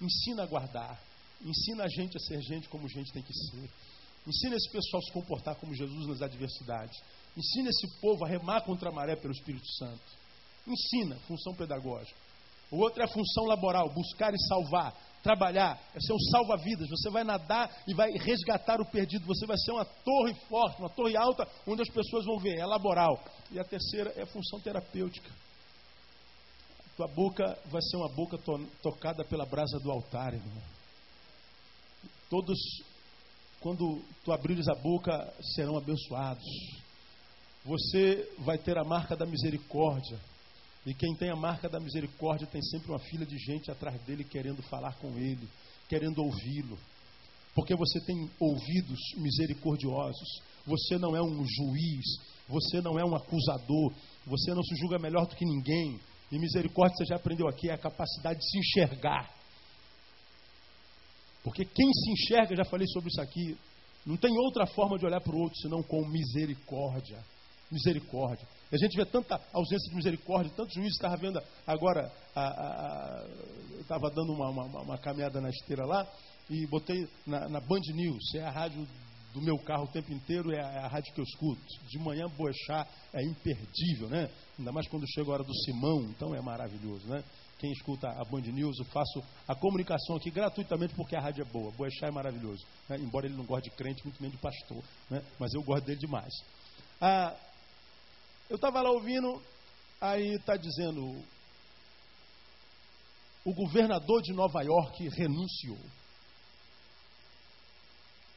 Ensina 0.00 0.42
a 0.42 0.46
guardar. 0.46 1.00
Ensina 1.42 1.84
a 1.84 1.88
gente 1.88 2.16
a 2.16 2.20
ser 2.20 2.40
gente 2.42 2.68
como 2.68 2.88
gente 2.88 3.12
tem 3.12 3.22
que 3.22 3.32
ser. 3.32 3.70
Ensina 4.26 4.56
esse 4.56 4.70
pessoal 4.70 5.00
a 5.00 5.06
se 5.06 5.12
comportar 5.12 5.54
como 5.56 5.74
Jesus 5.74 6.06
nas 6.06 6.20
adversidades. 6.20 7.00
Ensina 7.36 7.70
esse 7.70 8.00
povo 8.00 8.24
a 8.24 8.28
remar 8.28 8.60
contra 8.62 8.90
a 8.90 8.92
maré 8.92 9.16
pelo 9.16 9.32
Espírito 9.32 9.66
Santo. 9.78 10.02
Ensina, 10.66 11.16
função 11.26 11.54
pedagógica. 11.54 12.18
O 12.70 12.76
outro 12.82 13.00
é 13.00 13.04
a 13.06 13.08
função 13.08 13.44
laboral, 13.44 13.88
buscar 13.94 14.34
e 14.34 14.46
salvar, 14.46 14.94
trabalhar, 15.22 15.80
é 15.94 16.00
ser 16.00 16.12
um 16.12 16.20
salva-vidas. 16.30 16.88
Você 16.90 17.08
vai 17.08 17.24
nadar 17.24 17.74
e 17.86 17.94
vai 17.94 18.10
resgatar 18.10 18.78
o 18.80 18.90
perdido. 18.90 19.24
Você 19.24 19.46
vai 19.46 19.56
ser 19.56 19.72
uma 19.72 19.84
torre 19.86 20.34
forte, 20.48 20.78
uma 20.78 20.90
torre 20.90 21.16
alta, 21.16 21.48
onde 21.66 21.80
as 21.80 21.88
pessoas 21.88 22.26
vão 22.26 22.38
ver. 22.38 22.58
É 22.58 22.66
laboral. 22.66 23.24
E 23.50 23.58
a 23.58 23.64
terceira 23.64 24.12
é 24.16 24.22
a 24.22 24.26
função 24.26 24.60
terapêutica. 24.60 25.30
Tua 26.98 27.06
boca 27.06 27.56
vai 27.70 27.80
ser 27.80 27.96
uma 27.96 28.08
boca 28.08 28.36
to 28.36 28.58
tocada 28.82 29.24
pela 29.24 29.46
brasa 29.46 29.78
do 29.78 29.88
altar, 29.88 30.34
irmão. 30.34 30.62
Todos, 32.28 32.58
quando 33.60 34.02
tu 34.24 34.32
abrires 34.32 34.66
a 34.66 34.74
boca, 34.74 35.32
serão 35.54 35.78
abençoados. 35.78 36.44
Você 37.64 38.28
vai 38.40 38.58
ter 38.58 38.76
a 38.76 38.82
marca 38.82 39.14
da 39.14 39.24
misericórdia. 39.24 40.18
E 40.84 40.92
quem 40.92 41.14
tem 41.14 41.30
a 41.30 41.36
marca 41.36 41.68
da 41.68 41.78
misericórdia 41.78 42.48
tem 42.48 42.60
sempre 42.62 42.90
uma 42.90 42.98
fila 42.98 43.24
de 43.24 43.38
gente 43.38 43.70
atrás 43.70 44.02
dele 44.02 44.24
querendo 44.24 44.60
falar 44.62 44.94
com 44.96 45.16
ele, 45.16 45.48
querendo 45.88 46.18
ouvi-lo. 46.18 46.76
Porque 47.54 47.76
você 47.76 48.00
tem 48.00 48.28
ouvidos 48.40 48.98
misericordiosos. 49.18 50.42
Você 50.66 50.98
não 50.98 51.14
é 51.14 51.22
um 51.22 51.44
juiz, 51.46 52.04
você 52.48 52.80
não 52.80 52.98
é 52.98 53.04
um 53.04 53.14
acusador, 53.14 53.92
você 54.26 54.52
não 54.52 54.64
se 54.64 54.74
julga 54.74 54.98
melhor 54.98 55.26
do 55.28 55.36
que 55.36 55.44
ninguém. 55.44 56.00
E 56.30 56.38
misericórdia, 56.38 56.96
você 56.96 57.06
já 57.06 57.16
aprendeu 57.16 57.48
aqui, 57.48 57.70
é 57.70 57.74
a 57.74 57.78
capacidade 57.78 58.38
de 58.38 58.50
se 58.50 58.58
enxergar. 58.58 59.30
Porque 61.42 61.64
quem 61.64 61.90
se 61.92 62.10
enxerga, 62.12 62.56
já 62.56 62.64
falei 62.64 62.86
sobre 62.88 63.08
isso 63.08 63.20
aqui, 63.20 63.56
não 64.04 64.16
tem 64.16 64.36
outra 64.38 64.66
forma 64.66 64.98
de 64.98 65.06
olhar 65.06 65.20
para 65.20 65.34
o 65.34 65.40
outro 65.40 65.58
senão 65.58 65.82
com 65.82 66.06
misericórdia. 66.06 67.18
Misericórdia. 67.70 68.46
E 68.72 68.74
a 68.74 68.78
gente 68.78 68.96
vê 68.96 69.04
tanta 69.04 69.40
ausência 69.52 69.90
de 69.90 69.96
misericórdia, 69.96 70.52
tantos 70.56 70.74
juízes. 70.74 70.94
Estava 70.94 71.16
vendo 71.16 71.40
agora, 71.66 72.10
estava 73.80 74.10
dando 74.10 74.32
uma, 74.32 74.48
uma, 74.48 74.82
uma, 74.82 74.98
caminhada 74.98 75.40
na 75.40 75.50
esteira 75.50 75.84
lá 75.84 76.06
e 76.48 76.66
botei 76.66 77.06
na, 77.26 77.48
na, 77.48 77.60
Band 77.60 77.80
News, 77.94 78.34
é 78.34 78.40
a 78.40 78.50
rádio 78.50 78.86
do 79.32 79.42
meu 79.42 79.58
carro 79.58 79.84
o 79.84 79.92
tempo 79.92 80.12
inteiro, 80.12 80.52
é 80.52 80.60
a, 80.60 80.68
é 80.72 80.78
a 80.78 80.88
rádio 80.88 81.12
que 81.12 81.20
eu 81.20 81.24
escuto. 81.24 81.62
De 81.88 81.98
manhã, 81.98 82.26
Boechat 82.28 82.88
é 83.12 83.22
imperdível, 83.22 84.08
né? 84.08 84.30
Ainda 84.58 84.72
mais 84.72 84.88
quando 84.88 85.06
chega 85.08 85.30
a 85.30 85.34
hora 85.34 85.44
do 85.44 85.54
Simão, 85.64 86.02
então 86.04 86.34
é 86.34 86.40
maravilhoso, 86.40 87.06
né? 87.06 87.22
Quem 87.58 87.72
escuta 87.72 88.08
a 88.08 88.24
Band 88.24 88.42
News, 88.42 88.78
eu 88.78 88.84
faço 88.86 89.20
a 89.46 89.54
comunicação 89.54 90.16
aqui 90.16 90.30
gratuitamente 90.30 90.94
porque 90.94 91.16
a 91.16 91.20
rádio 91.20 91.42
é 91.42 91.44
boa. 91.44 91.72
Boechat 91.72 92.04
é 92.04 92.10
maravilhoso. 92.10 92.64
Né? 92.88 92.98
Embora 92.98 93.26
ele 93.26 93.36
não 93.36 93.44
goste 93.44 93.68
de 93.68 93.76
crente, 93.76 94.04
muito 94.04 94.22
menos 94.22 94.36
de 94.36 94.42
pastor. 94.42 94.82
Né? 95.10 95.22
Mas 95.40 95.52
eu 95.54 95.62
gosto 95.62 95.84
dele 95.84 95.98
demais. 95.98 96.32
Ah, 97.00 97.34
eu 98.48 98.56
estava 98.56 98.80
lá 98.80 98.90
ouvindo, 98.90 99.42
aí 100.00 100.36
está 100.36 100.56
dizendo: 100.56 101.20
o 103.44 103.54
governador 103.54 104.22
de 104.22 104.32
Nova 104.32 104.62
York 104.62 105.08
renunciou. 105.08 105.78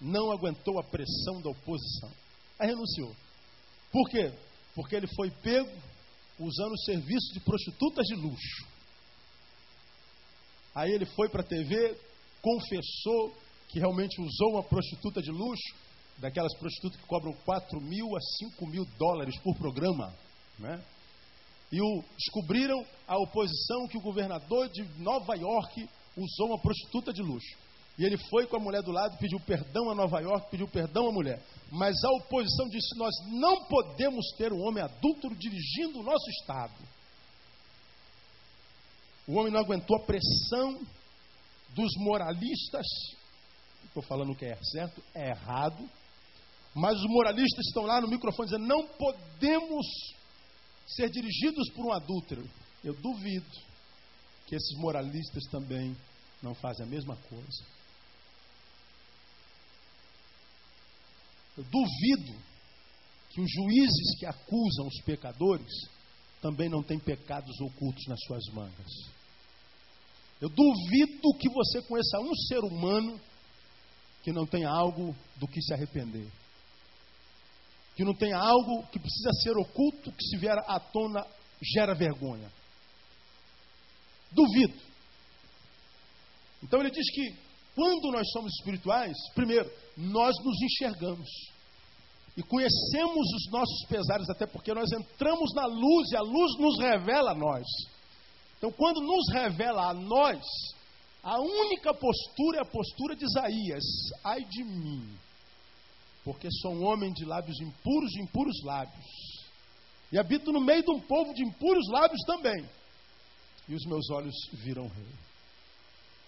Não 0.01 0.31
aguentou 0.31 0.79
a 0.79 0.83
pressão 0.83 1.41
da 1.41 1.51
oposição. 1.51 2.09
Aí 2.59 2.67
renunciou. 2.67 3.15
Por 3.91 4.09
quê? 4.09 4.31
Porque 4.73 4.95
ele 4.95 5.07
foi 5.15 5.29
pego 5.29 5.71
usando 6.39 6.73
o 6.73 6.79
serviço 6.79 7.33
de 7.33 7.39
prostitutas 7.39 8.05
de 8.07 8.15
luxo. 8.15 8.67
Aí 10.73 10.91
ele 10.91 11.05
foi 11.05 11.29
para 11.29 11.41
a 11.41 11.45
TV, 11.45 11.97
confessou 12.41 13.37
que 13.67 13.79
realmente 13.79 14.19
usou 14.19 14.53
uma 14.53 14.63
prostituta 14.63 15.21
de 15.21 15.31
luxo, 15.31 15.75
daquelas 16.17 16.55
prostitutas 16.57 16.99
que 16.99 17.07
cobram 17.07 17.33
4 17.45 17.81
mil 17.81 18.15
a 18.15 18.19
5 18.39 18.67
mil 18.67 18.85
dólares 18.97 19.37
por 19.39 19.55
programa. 19.57 20.13
Né? 20.59 20.83
E 21.71 21.81
o, 21.81 22.03
descobriram 22.17 22.85
a 23.07 23.17
oposição 23.17 23.87
que 23.87 23.97
o 23.97 24.01
governador 24.01 24.69
de 24.69 24.83
Nova 25.01 25.35
York 25.35 25.89
usou 26.17 26.47
uma 26.47 26.59
prostituta 26.59 27.13
de 27.13 27.21
luxo. 27.21 27.57
E 28.01 28.03
ele 28.03 28.17
foi 28.17 28.47
com 28.47 28.55
a 28.55 28.59
mulher 28.59 28.81
do 28.81 28.91
lado, 28.91 29.15
pediu 29.19 29.39
perdão 29.39 29.91
a 29.91 29.93
Nova 29.93 30.19
York, 30.19 30.49
pediu 30.49 30.67
perdão 30.67 31.09
à 31.09 31.11
mulher. 31.11 31.39
Mas 31.71 32.03
a 32.03 32.09
oposição 32.13 32.67
disse: 32.67 32.97
Nós 32.97 33.13
não 33.27 33.65
podemos 33.65 34.25
ter 34.39 34.51
um 34.51 34.59
homem 34.65 34.83
adúltero 34.83 35.35
dirigindo 35.35 35.99
o 35.99 36.03
nosso 36.03 36.27
Estado. 36.31 36.73
O 39.27 39.33
homem 39.33 39.53
não 39.53 39.59
aguentou 39.59 39.97
a 39.97 40.03
pressão 40.03 40.81
dos 41.75 41.91
moralistas. 41.97 42.87
Estou 43.85 44.01
falando 44.01 44.31
o 44.31 44.35
que 44.35 44.45
é 44.45 44.57
certo, 44.63 44.99
é 45.13 45.29
errado. 45.29 45.87
Mas 46.73 46.97
os 46.97 47.05
moralistas 47.07 47.67
estão 47.67 47.83
lá 47.83 48.01
no 48.01 48.07
microfone 48.07 48.49
dizendo: 48.49 48.65
não 48.65 48.87
podemos 48.87 49.85
ser 50.87 51.07
dirigidos 51.11 51.69
por 51.69 51.85
um 51.85 51.93
adúltero. 51.93 52.49
Eu 52.83 52.95
duvido 52.95 53.45
que 54.47 54.55
esses 54.55 54.75
moralistas 54.79 55.43
também 55.51 55.95
não 56.41 56.55
fazem 56.55 56.83
a 56.83 56.89
mesma 56.89 57.15
coisa. 57.29 57.80
Eu 61.57 61.63
duvido 61.63 62.39
que 63.29 63.41
os 63.41 63.51
juízes 63.51 64.19
que 64.19 64.25
acusam 64.25 64.87
os 64.87 65.01
pecadores 65.03 65.71
também 66.41 66.69
não 66.69 66.81
têm 66.81 66.99
pecados 66.99 67.59
ocultos 67.61 68.05
nas 68.07 68.19
suas 68.25 68.43
mangas. 68.53 68.91
Eu 70.41 70.49
duvido 70.49 71.37
que 71.39 71.49
você 71.49 71.81
conheça 71.83 72.19
um 72.19 72.35
ser 72.47 72.59
humano 72.59 73.19
que 74.23 74.31
não 74.31 74.45
tenha 74.45 74.69
algo 74.69 75.15
do 75.35 75.47
que 75.47 75.61
se 75.61 75.73
arrepender. 75.73 76.27
Que 77.95 78.03
não 78.03 78.15
tenha 78.15 78.37
algo 78.37 78.87
que 78.87 78.99
precisa 78.99 79.31
ser 79.43 79.55
oculto, 79.57 80.11
que 80.11 80.23
se 80.23 80.37
vier 80.37 80.57
à 80.67 80.79
tona 80.79 81.25
gera 81.61 81.93
vergonha. 81.93 82.51
Duvido. 84.31 84.79
Então 86.63 86.79
ele 86.79 86.91
diz 86.91 87.09
que 87.11 87.35
quando 87.75 88.11
nós 88.11 88.29
somos 88.31 88.51
espirituais, 88.59 89.15
primeiro, 89.33 89.69
nós 90.01 90.35
nos 90.43 90.61
enxergamos 90.61 91.29
e 92.35 92.41
conhecemos 92.43 93.27
os 93.35 93.51
nossos 93.51 93.85
pesares, 93.87 94.29
até 94.29 94.45
porque 94.47 94.73
nós 94.73 94.91
entramos 94.91 95.53
na 95.53 95.65
luz 95.65 96.11
e 96.11 96.15
a 96.15 96.21
luz 96.21 96.57
nos 96.57 96.79
revela 96.79 97.31
a 97.31 97.35
nós. 97.35 97.65
Então, 98.57 98.71
quando 98.71 99.01
nos 99.01 99.31
revela 99.33 99.89
a 99.89 99.93
nós, 99.93 100.41
a 101.23 101.39
única 101.39 101.93
postura 101.93 102.59
é 102.59 102.61
a 102.61 102.71
postura 102.71 103.15
de 103.15 103.25
Isaías: 103.25 103.83
ai 104.23 104.43
de 104.45 104.63
mim, 104.63 105.09
porque 106.23 106.47
sou 106.61 106.73
um 106.73 106.85
homem 106.85 107.11
de 107.13 107.25
lábios 107.25 107.59
impuros, 107.59 108.11
de 108.11 108.21
impuros 108.21 108.63
lábios, 108.63 109.05
e 110.11 110.17
habito 110.17 110.51
no 110.51 110.61
meio 110.61 110.83
de 110.83 110.91
um 110.91 110.99
povo 110.99 111.33
de 111.33 111.43
impuros 111.43 111.87
lábios 111.89 112.21
também, 112.25 112.65
e 113.67 113.75
os 113.75 113.85
meus 113.85 114.09
olhos 114.09 114.35
viram 114.53 114.85
o 114.85 114.89
rei. 114.89 115.13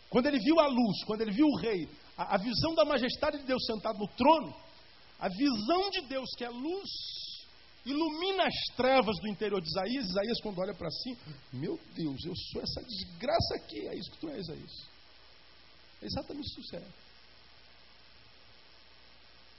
Quando 0.09 0.27
ele 0.27 0.39
viu 0.39 0.59
a 0.59 0.67
luz, 0.67 1.03
quando 1.05 1.21
ele 1.21 1.31
viu 1.31 1.47
o 1.47 1.57
rei, 1.57 1.87
a, 2.17 2.35
a 2.35 2.37
visão 2.37 2.75
da 2.75 2.85
majestade 2.85 3.39
de 3.39 3.45
Deus 3.45 3.65
sentado 3.65 3.97
no 3.97 4.07
trono, 4.09 4.55
a 5.19 5.29
visão 5.29 5.89
de 5.89 6.01
Deus, 6.07 6.29
que 6.37 6.43
é 6.43 6.49
luz, 6.49 6.89
ilumina 7.85 8.45
as 8.45 8.75
trevas 8.75 9.15
do 9.19 9.27
interior 9.27 9.61
de 9.61 9.67
Isaías. 9.67 10.05
Isaías, 10.05 10.41
quando 10.41 10.59
olha 10.59 10.73
para 10.73 10.89
si, 10.89 11.17
meu 11.51 11.79
Deus, 11.93 12.23
eu 12.25 12.33
sou 12.35 12.61
essa 12.61 12.81
desgraça 12.83 13.55
aqui. 13.55 13.87
É 13.87 13.95
isso 13.97 14.11
que 14.11 14.17
tu 14.17 14.29
és, 14.29 14.39
Isaías. 14.39 14.87
É 16.01 16.05
exatamente 16.05 16.47
isso 16.47 16.69
que 16.69 16.75
é. 16.75 16.87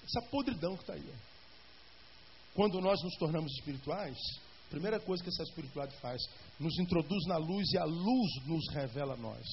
Essa 0.04 0.30
podridão 0.30 0.76
que 0.76 0.82
está 0.82 0.94
aí. 0.94 1.14
Quando 2.54 2.80
nós 2.80 3.02
nos 3.02 3.16
tornamos 3.16 3.52
espirituais, 3.52 4.16
a 4.66 4.70
primeira 4.70 5.00
coisa 5.00 5.22
que 5.22 5.30
essa 5.30 5.42
espiritualidade 5.42 6.00
faz, 6.00 6.20
nos 6.58 6.78
introduz 6.78 7.26
na 7.26 7.36
luz 7.36 7.72
e 7.72 7.78
a 7.78 7.84
luz 7.84 8.46
nos 8.46 8.68
revela 8.74 9.14
a 9.14 9.16
nós. 9.16 9.46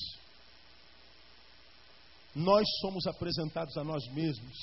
Nós 2.35 2.65
somos 2.79 3.05
apresentados 3.07 3.75
a 3.77 3.83
nós 3.83 4.07
mesmos 4.13 4.55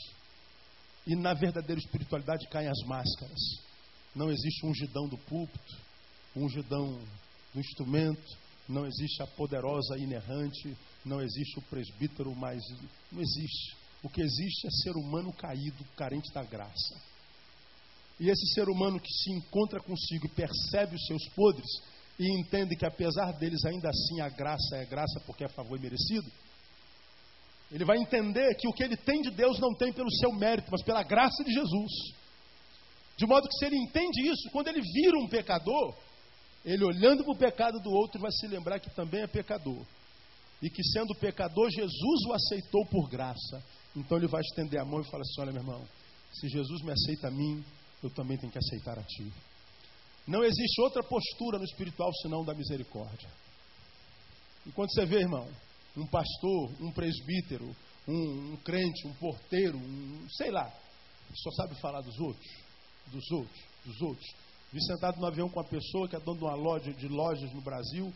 e 1.06 1.14
na 1.14 1.34
verdadeira 1.34 1.80
espiritualidade 1.80 2.48
caem 2.48 2.68
as 2.68 2.86
máscaras. 2.86 3.40
Não 4.14 4.30
existe 4.30 4.64
um 4.64 4.70
ungidão 4.70 5.08
do 5.08 5.18
púlpito, 5.18 5.76
um 6.34 6.44
ungidão 6.44 6.98
do 7.52 7.60
instrumento, 7.60 8.36
não 8.68 8.86
existe 8.86 9.22
a 9.22 9.26
poderosa 9.26 9.96
inerrante, 9.96 10.76
não 11.04 11.22
existe 11.22 11.58
o 11.58 11.62
presbítero 11.62 12.34
mais. 12.34 12.62
Não 13.10 13.20
existe. 13.22 13.76
O 14.02 14.08
que 14.08 14.20
existe 14.20 14.66
é 14.66 14.70
ser 14.82 14.96
humano 14.96 15.32
caído, 15.32 15.84
carente 15.96 16.32
da 16.32 16.44
graça. 16.44 17.00
E 18.20 18.28
esse 18.28 18.54
ser 18.54 18.68
humano 18.68 19.00
que 19.00 19.12
se 19.12 19.32
encontra 19.32 19.80
consigo 19.80 20.26
e 20.26 20.30
percebe 20.30 20.96
os 20.96 21.06
seus 21.06 21.28
podres 21.30 21.70
e 22.18 22.40
entende 22.40 22.76
que 22.76 22.84
apesar 22.84 23.32
deles 23.38 23.64
ainda 23.64 23.88
assim 23.88 24.20
a 24.20 24.28
graça 24.28 24.76
é 24.76 24.84
graça 24.84 25.20
porque 25.24 25.44
é 25.44 25.48
favor 25.48 25.78
merecido, 25.78 26.30
ele 27.70 27.84
vai 27.84 27.98
entender 27.98 28.54
que 28.54 28.66
o 28.66 28.72
que 28.72 28.82
ele 28.82 28.96
tem 28.96 29.20
de 29.20 29.30
Deus 29.30 29.58
não 29.58 29.74
tem 29.74 29.92
pelo 29.92 30.10
seu 30.10 30.32
mérito, 30.32 30.68
mas 30.70 30.82
pela 30.82 31.02
graça 31.02 31.44
de 31.44 31.52
Jesus. 31.52 31.92
De 33.16 33.26
modo 33.26 33.48
que 33.48 33.58
se 33.58 33.66
ele 33.66 33.76
entende 33.76 34.26
isso, 34.26 34.50
quando 34.52 34.68
ele 34.68 34.80
vira 34.80 35.18
um 35.18 35.28
pecador, 35.28 35.94
ele 36.64 36.84
olhando 36.84 37.24
para 37.24 37.32
o 37.32 37.38
pecado 37.38 37.78
do 37.80 37.90
outro 37.90 38.20
vai 38.20 38.30
se 38.30 38.46
lembrar 38.46 38.78
que 38.78 38.90
também 38.90 39.22
é 39.22 39.26
pecador. 39.26 39.84
E 40.62 40.70
que 40.70 40.82
sendo 40.82 41.14
pecador, 41.14 41.70
Jesus 41.70 42.24
o 42.26 42.32
aceitou 42.32 42.86
por 42.86 43.08
graça. 43.08 43.62
Então 43.94 44.16
ele 44.16 44.26
vai 44.26 44.40
estender 44.40 44.80
a 44.80 44.84
mão 44.84 45.00
e 45.00 45.10
fala 45.10 45.22
assim: 45.22 45.40
Olha, 45.40 45.52
meu 45.52 45.62
irmão, 45.62 45.86
se 46.32 46.48
Jesus 46.48 46.82
me 46.82 46.92
aceita 46.92 47.28
a 47.28 47.30
mim, 47.30 47.64
eu 48.02 48.10
também 48.10 48.36
tenho 48.38 48.52
que 48.52 48.58
aceitar 48.58 48.98
a 48.98 49.02
ti. 49.02 49.32
Não 50.26 50.44
existe 50.44 50.80
outra 50.80 51.02
postura 51.02 51.58
no 51.58 51.64
espiritual 51.64 52.12
senão 52.22 52.44
da 52.44 52.54
misericórdia. 52.54 53.28
E 54.66 54.72
quando 54.72 54.92
você 54.92 55.06
vê, 55.06 55.20
irmão, 55.20 55.48
um 55.98 56.06
pastor, 56.06 56.70
um 56.80 56.92
presbítero, 56.92 57.74
um, 58.06 58.52
um 58.52 58.56
crente, 58.64 59.06
um 59.06 59.12
porteiro, 59.14 59.76
um, 59.76 60.26
sei 60.30 60.50
lá, 60.50 60.72
só 61.34 61.50
sabe 61.52 61.78
falar 61.80 62.00
dos 62.00 62.18
outros, 62.18 62.50
dos 63.08 63.30
outros, 63.30 63.60
dos 63.84 64.00
outros. 64.00 64.26
Vi 64.72 64.82
sentado 64.84 65.18
no 65.18 65.26
avião 65.26 65.48
com 65.48 65.58
uma 65.58 65.68
pessoa 65.68 66.08
que 66.08 66.16
é 66.16 66.20
dona 66.20 66.38
de 66.38 66.44
uma 66.44 66.54
loja 66.54 66.92
de 66.92 67.08
lojas 67.08 67.52
no 67.52 67.60
Brasil, 67.60 68.12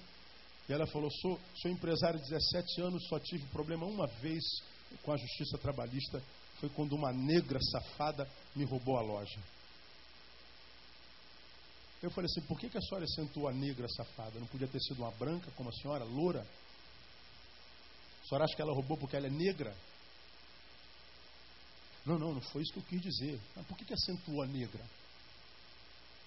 e 0.69 0.73
ela 0.73 0.87
falou: 0.87 1.11
sou, 1.11 1.39
sou 1.61 1.71
empresário 1.71 2.21
de 2.21 2.29
17 2.29 2.83
anos, 2.83 3.07
só 3.09 3.19
tive 3.19 3.47
problema 3.49 3.87
uma 3.87 4.07
vez 4.07 4.43
com 5.03 5.13
a 5.13 5.17
justiça 5.17 5.59
trabalhista, 5.59 6.23
foi 6.61 6.69
quando 6.69 6.95
uma 6.95 7.13
negra 7.13 7.59
safada 7.61 8.29
me 8.55 8.65
roubou 8.65 8.97
a 8.97 9.03
loja. 9.03 9.41
Eu 12.03 12.11
falei 12.11 12.27
assim: 12.27 12.47
por 12.47 12.59
que, 12.59 12.69
que 12.69 12.79
a 12.79 12.83
senhora 12.83 13.05
acentuou 13.05 13.49
a 13.49 13.53
negra 13.53 13.89
safada? 13.89 14.39
Não 14.39 14.47
podia 14.47 14.69
ter 14.69 14.81
sido 14.81 14.99
uma 14.99 15.11
branca 15.13 15.51
como 15.57 15.71
a 15.71 15.73
senhora, 15.73 16.05
loura? 16.05 16.47
Senhora 18.33 18.45
acha 18.47 18.57
que 18.57 18.63
ela 18.63 18.73
roubou 18.73 18.97
porque 18.97 19.15
ela 19.15 19.27
é 19.27 19.31
negra? 19.31 19.77
Não, 22.07 22.19
não, 22.19 22.33
não 22.33 22.41
foi 22.41 22.63
isso 22.63 22.73
que 22.73 22.79
eu 22.79 22.85
quis 22.85 23.03
dizer. 23.03 23.39
Mas 23.55 23.67
por 23.67 23.77
que, 23.77 23.85
que 23.85 23.93
acentuou 23.93 24.43
a 24.43 24.47
negra? 24.47 24.83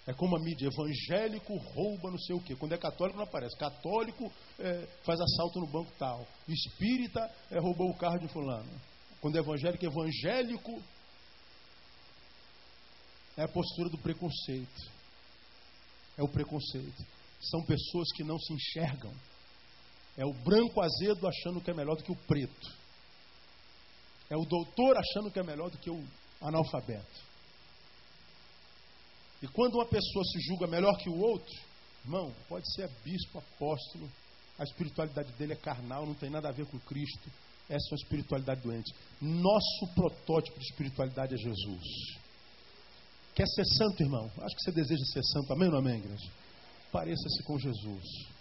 É 0.06 0.14
como 0.14 0.38
a 0.38 0.40
mídia, 0.40 0.68
evangélico 0.68 1.58
rouba 1.58 2.12
não 2.12 2.20
sei 2.20 2.36
o 2.36 2.42
quê. 2.42 2.56
Quando 2.56 2.74
é 2.74 2.78
católico 2.78 3.18
não 3.18 3.26
aparece. 3.26 3.58
Católico 3.58 4.32
é, 4.60 4.86
faz 5.04 5.20
assalto 5.20 5.60
no 5.60 5.66
banco 5.66 5.92
tal. 5.98 6.28
Espírita 6.48 7.20
é, 7.50 7.60
roubou 7.60 7.90
o 7.90 7.98
carro 7.98 8.20
de 8.20 8.28
fulano. 8.28 8.70
Quando 9.20 9.38
é 9.38 9.40
evangélico, 9.40 9.84
evangélico 9.84 10.80
é 13.36 13.44
a 13.44 13.48
postura 13.48 13.90
do 13.90 13.98
preconceito. 13.98 14.92
É 16.16 16.22
o 16.22 16.28
preconceito. 16.28 17.04
São 17.42 17.66
pessoas 17.66 18.12
que 18.16 18.24
não 18.24 18.38
se 18.38 18.54
enxergam 18.54 19.12
é 20.18 20.26
o 20.26 20.34
branco 20.34 20.82
azedo 20.82 21.28
achando 21.28 21.62
que 21.62 21.72
é 21.72 21.74
melhor 21.74 21.96
do 21.96 22.04
que 22.04 22.12
o 22.12 22.16
preto. 22.16 22.74
É 24.30 24.36
o 24.36 24.46
doutor 24.46 24.98
achando 24.98 25.32
que 25.32 25.40
é 25.40 25.44
melhor 25.44 25.70
do 25.70 25.78
que 25.78 25.90
o 25.90 26.04
analfabeto. 26.42 27.26
E 29.42 29.48
quando 29.48 29.76
uma 29.76 29.86
pessoa 29.86 30.24
se 30.26 30.40
julga 30.48 30.68
melhor 30.68 30.98
que 30.98 31.10
o 31.10 31.20
outro, 31.20 31.54
irmão, 32.04 32.34
pode 32.48 32.72
ser 32.74 32.90
bispo, 33.04 33.40
apóstolo, 33.40 34.10
a 34.58 34.64
espiritualidade 34.64 35.32
dele 35.34 35.54
é 35.54 35.58
carnal, 35.58 36.06
não 36.06 36.14
tem 36.14 36.30
nada 36.30 36.48
a 36.50 36.52
ver 36.52 36.66
com 36.66 36.80
Cristo. 36.80 37.30
Essa 37.70 37.90
é 37.90 37.92
uma 37.92 38.04
espiritualidade 38.04 38.62
doente. 38.62 38.94
Nosso 39.22 39.88
protótipo 39.94 40.58
de 40.60 40.66
espiritualidade 40.66 41.34
é 41.34 41.38
Jesus. 41.38 41.84
Quer 43.34 43.48
ser 43.48 43.66
santo, 43.78 44.02
irmão? 44.02 44.32
Acho 44.40 44.56
que 44.56 44.64
você 44.64 44.72
deseja 44.72 45.04
ser 45.06 45.24
santo. 45.24 45.52
Amém 45.52 45.68
ou 45.68 45.74
não 45.74 45.80
amém, 45.80 45.98
igreja? 45.98 46.32
Pareça-se 46.92 47.44
com 47.44 47.60
Jesus. 47.60 48.35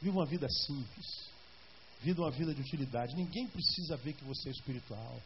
Viva 0.00 0.18
uma 0.18 0.26
vida 0.26 0.48
simples. 0.48 1.06
Viva 2.00 2.22
uma 2.22 2.30
vida 2.30 2.54
de 2.54 2.60
utilidade. 2.60 3.14
Ninguém 3.14 3.46
precisa 3.46 3.96
ver 3.96 4.14
que 4.14 4.24
você 4.24 4.48
é 4.48 4.52
espiritual. 4.52 5.20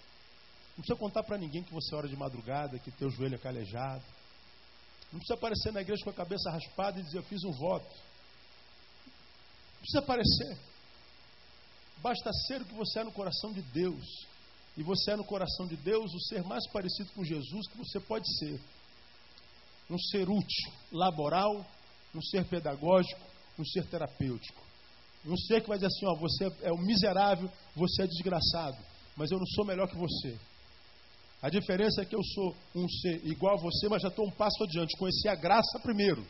Não 0.76 0.82
precisa 0.82 0.98
contar 0.98 1.22
para 1.22 1.38
ninguém 1.38 1.62
que 1.62 1.72
você 1.72 1.94
ora 1.94 2.08
de 2.08 2.16
madrugada, 2.16 2.78
que 2.78 2.90
teu 2.90 3.08
joelho 3.08 3.36
é 3.36 3.38
calejado. 3.38 4.02
Não 5.12 5.20
precisa 5.20 5.34
aparecer 5.34 5.72
na 5.72 5.80
igreja 5.80 6.02
com 6.02 6.10
a 6.10 6.14
cabeça 6.14 6.50
raspada 6.50 6.98
e 6.98 7.02
dizer 7.04 7.18
eu 7.18 7.22
fiz 7.22 7.44
um 7.44 7.52
voto. 7.52 7.86
Não 9.74 9.80
precisa 9.80 10.00
aparecer. 10.00 10.58
Basta 12.02 12.32
ser 12.46 12.62
o 12.62 12.64
que 12.64 12.74
você 12.74 12.98
é 12.98 13.04
no 13.04 13.12
coração 13.12 13.52
de 13.52 13.62
Deus. 13.62 14.04
E 14.76 14.82
você 14.82 15.12
é 15.12 15.16
no 15.16 15.24
coração 15.24 15.68
de 15.68 15.76
Deus 15.76 16.12
o 16.12 16.20
ser 16.20 16.42
mais 16.42 16.66
parecido 16.68 17.10
com 17.12 17.24
Jesus 17.24 17.68
que 17.68 17.78
você 17.78 18.00
pode 18.00 18.26
ser. 18.38 18.60
Um 19.88 19.98
ser 19.98 20.28
útil, 20.28 20.72
laboral, 20.90 21.64
um 22.12 22.22
ser 22.22 22.44
pedagógico, 22.46 23.33
um 23.58 23.64
ser 23.64 23.86
terapêutico. 23.86 24.62
Um 25.26 25.36
ser 25.36 25.60
que 25.62 25.68
vai 25.68 25.78
dizer 25.78 25.86
assim: 25.86 26.06
ó, 26.06 26.14
você 26.14 26.44
é 26.62 26.72
um 26.72 26.84
miserável, 26.84 27.50
você 27.74 28.02
é 28.02 28.06
desgraçado, 28.06 28.76
mas 29.16 29.30
eu 29.30 29.38
não 29.38 29.46
sou 29.46 29.64
melhor 29.64 29.88
que 29.88 29.96
você. 29.96 30.38
A 31.40 31.50
diferença 31.50 32.02
é 32.02 32.04
que 32.04 32.16
eu 32.16 32.22
sou 32.22 32.56
um 32.74 32.88
ser 32.88 33.26
igual 33.26 33.58
a 33.58 33.60
você, 33.60 33.88
mas 33.88 34.02
já 34.02 34.08
estou 34.08 34.26
um 34.26 34.30
passo 34.30 34.64
adiante. 34.64 34.96
Conheci 34.96 35.28
a 35.28 35.34
graça 35.34 35.78
primeiro. 35.82 36.26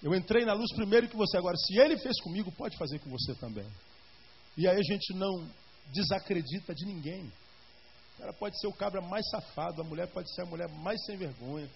Eu 0.00 0.14
entrei 0.14 0.44
na 0.44 0.52
luz 0.52 0.72
primeiro 0.74 1.08
que 1.08 1.16
você. 1.16 1.36
Agora, 1.36 1.56
se 1.56 1.76
ele 1.76 1.98
fez 1.98 2.20
comigo, 2.20 2.52
pode 2.52 2.76
fazer 2.76 3.00
com 3.00 3.10
você 3.10 3.34
também. 3.34 3.66
E 4.56 4.68
aí 4.68 4.76
a 4.76 4.82
gente 4.82 5.12
não 5.14 5.48
desacredita 5.92 6.74
de 6.74 6.86
ninguém. 6.86 7.32
Ela 8.20 8.32
pode 8.32 8.58
ser 8.60 8.66
o 8.66 8.72
cabra 8.72 9.00
mais 9.00 9.28
safado, 9.30 9.80
a 9.80 9.84
mulher 9.84 10.08
pode 10.08 10.32
ser 10.34 10.42
a 10.42 10.46
mulher 10.46 10.68
mais 10.68 11.00
sem 11.04 11.16
vergonha, 11.16 11.68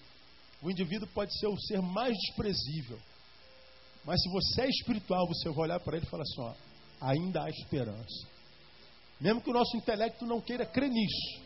O 0.61 0.71
indivíduo 0.71 1.09
pode 1.09 1.37
ser 1.39 1.49
o 1.49 1.59
ser 1.59 1.81
mais 1.81 2.17
desprezível. 2.17 2.99
Mas 4.05 4.21
se 4.21 4.29
você 4.31 4.63
é 4.63 4.69
espiritual, 4.69 5.27
você 5.27 5.49
vai 5.51 5.65
olhar 5.65 5.81
para 5.81 5.97
ele 5.97 6.07
e 6.07 6.11
falar 6.11 6.23
assim: 6.23 6.41
ó, 6.41 6.55
ainda 7.01 7.45
há 7.45 7.49
esperança. 7.49 8.29
Mesmo 9.21 9.41
que 9.41 9.51
o 9.51 9.55
nosso 9.55 9.77
intelecto 9.77 10.27
não 10.27 10.41
queira 10.41 10.67
crer 10.67 10.91
nisso. 10.91 11.41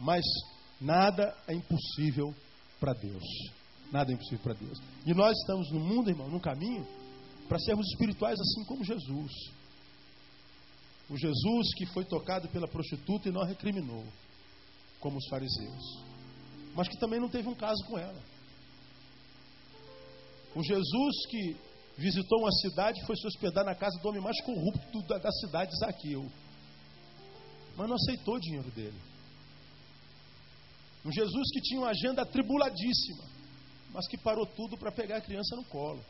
Mas 0.00 0.24
nada 0.80 1.36
é 1.46 1.54
impossível 1.54 2.34
para 2.80 2.94
Deus. 2.94 3.24
Nada 3.92 4.10
é 4.10 4.14
impossível 4.14 4.40
para 4.40 4.54
Deus. 4.54 4.78
E 5.06 5.12
nós 5.12 5.36
estamos 5.38 5.70
no 5.70 5.80
mundo, 5.80 6.08
irmão, 6.08 6.28
no 6.28 6.40
caminho, 6.40 6.86
para 7.48 7.58
sermos 7.58 7.86
espirituais 7.88 8.38
assim 8.40 8.64
como 8.64 8.84
Jesus. 8.84 9.32
O 11.10 11.16
Jesus 11.18 11.74
que 11.74 11.86
foi 11.86 12.04
tocado 12.04 12.48
pela 12.48 12.66
prostituta 12.66 13.28
e 13.28 13.32
não 13.32 13.44
recriminou, 13.44 14.04
como 15.00 15.18
os 15.18 15.28
fariseus. 15.28 16.02
Mas 16.74 16.88
que 16.88 16.98
também 16.98 17.20
não 17.20 17.28
teve 17.28 17.46
um 17.46 17.54
caso 17.54 17.84
com 17.84 17.98
ela. 17.98 18.33
O 20.54 20.62
Jesus 20.62 21.26
que 21.28 21.56
visitou 21.96 22.40
uma 22.40 22.52
cidade 22.52 23.04
foi 23.06 23.16
se 23.16 23.26
hospedar 23.26 23.64
na 23.64 23.74
casa 23.74 23.98
do 24.00 24.08
homem 24.08 24.22
mais 24.22 24.40
corrupto 24.42 25.02
da, 25.08 25.18
da 25.18 25.30
cidade, 25.32 25.76
Zaqueu. 25.78 26.30
Mas 27.76 27.88
não 27.88 27.96
aceitou 27.96 28.34
o 28.34 28.40
dinheiro 28.40 28.70
dele. 28.70 28.98
Um 31.04 31.12
Jesus 31.12 31.50
que 31.52 31.60
tinha 31.60 31.80
uma 31.80 31.90
agenda 31.90 32.22
atribuladíssima, 32.22 33.24
mas 33.92 34.08
que 34.08 34.16
parou 34.16 34.46
tudo 34.46 34.76
para 34.78 34.90
pegar 34.90 35.18
a 35.18 35.20
criança 35.20 35.54
no 35.56 35.64
colo. 35.64 36.02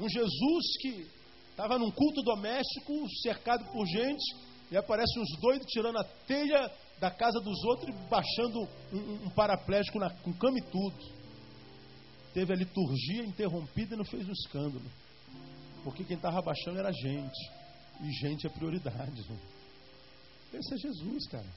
Um 0.00 0.08
Jesus 0.08 0.76
que 0.80 1.06
estava 1.50 1.78
num 1.78 1.90
culto 1.90 2.22
doméstico, 2.22 3.08
cercado 3.22 3.64
por 3.72 3.86
gente, 3.86 4.36
e 4.70 4.76
aparece 4.76 5.18
uns 5.18 5.38
doidos 5.40 5.66
tirando 5.70 5.98
a 5.98 6.04
telha 6.26 6.70
da 7.02 7.10
casa 7.10 7.40
dos 7.40 7.64
outros 7.64 7.88
e 7.88 7.92
baixando 8.08 8.60
um, 8.92 9.26
um 9.26 9.30
paraplégico 9.30 9.98
na, 9.98 10.08
com 10.08 10.32
cama 10.34 10.56
e 10.56 10.62
tudo. 10.62 10.96
Teve 12.32 12.52
a 12.52 12.56
liturgia 12.56 13.24
interrompida 13.24 13.96
e 13.96 13.98
não 13.98 14.04
fez 14.04 14.24
um 14.28 14.30
escândalo. 14.30 14.84
Porque 15.82 16.04
quem 16.04 16.14
estava 16.14 16.40
baixando 16.40 16.78
era 16.78 16.92
gente. 16.92 17.50
E 18.02 18.12
gente 18.12 18.46
é 18.46 18.50
prioridade. 18.50 19.20
Irmão. 19.20 19.38
Esse 20.54 20.74
é 20.74 20.76
Jesus, 20.76 21.26
cara. 21.26 21.48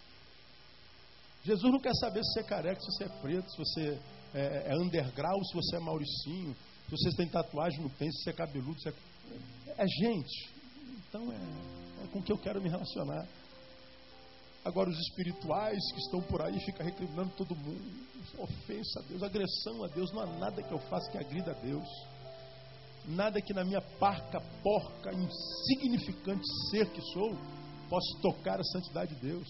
Jesus 1.43 1.71
não 1.71 1.79
quer 1.79 1.93
saber 1.93 2.23
se 2.23 2.33
você 2.33 2.39
é 2.39 2.43
careca, 2.43 2.81
se 2.81 2.87
você 2.87 3.03
é 3.03 3.21
preto, 3.21 3.51
se 3.51 3.57
você 3.59 3.99
é, 4.33 4.71
é 4.71 4.75
underground, 4.81 5.43
se 5.45 5.53
você 5.53 5.75
é 5.75 5.79
mauricinho, 5.79 6.55
se 6.89 6.91
você 6.91 7.15
tem 7.17 7.29
tatuagem, 7.29 7.81
não 7.81 7.89
tem, 7.89 8.11
se 8.11 8.23
você 8.23 8.31
é 8.31 8.33
cabeludo, 8.33 8.81
se 8.81 8.89
é... 8.89 8.93
é 9.77 9.85
gente. 9.87 10.49
Então 11.07 11.31
é, 11.31 12.03
é 12.03 12.07
com 12.07 12.19
que 12.19 12.31
eu 12.31 12.37
quero 12.39 12.59
me 12.59 12.67
relacionar. 12.67 13.27
Agora 14.65 14.89
os 14.89 14.97
espirituais 14.97 15.79
que 15.93 15.99
estão 15.99 16.21
por 16.23 16.41
aí 16.41 16.59
ficam 16.61 16.83
recriminando 16.83 17.29
todo 17.37 17.55
mundo. 17.55 18.05
É 18.35 18.41
ofensa 18.41 18.99
a 18.99 19.03
Deus, 19.03 19.21
agressão 19.21 19.83
a 19.83 19.87
Deus. 19.87 20.11
Não 20.11 20.21
há 20.21 20.25
nada 20.25 20.63
que 20.63 20.73
eu 20.73 20.79
faça 20.89 21.09
que 21.11 21.19
agrida 21.19 21.51
a 21.51 21.53
Deus. 21.53 21.87
Nada 23.07 23.39
que 23.39 23.53
na 23.53 23.63
minha 23.63 23.81
parca, 23.99 24.41
porca, 24.63 25.11
insignificante 25.13 26.43
ser 26.71 26.89
que 26.89 27.01
sou, 27.13 27.37
possa 27.87 28.19
tocar 28.23 28.59
a 28.59 28.63
santidade 28.63 29.13
de 29.13 29.21
Deus. 29.21 29.47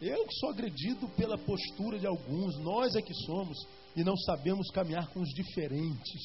Eu 0.00 0.26
que 0.26 0.34
sou 0.34 0.50
agredido 0.50 1.08
pela 1.10 1.38
postura 1.38 1.96
de 1.96 2.08
alguns, 2.08 2.58
nós 2.58 2.96
é 2.96 3.02
que 3.02 3.14
somos 3.24 3.56
e 3.94 4.02
não 4.02 4.16
sabemos 4.16 4.68
caminhar 4.72 5.08
com 5.10 5.20
os 5.20 5.28
diferentes. 5.28 6.22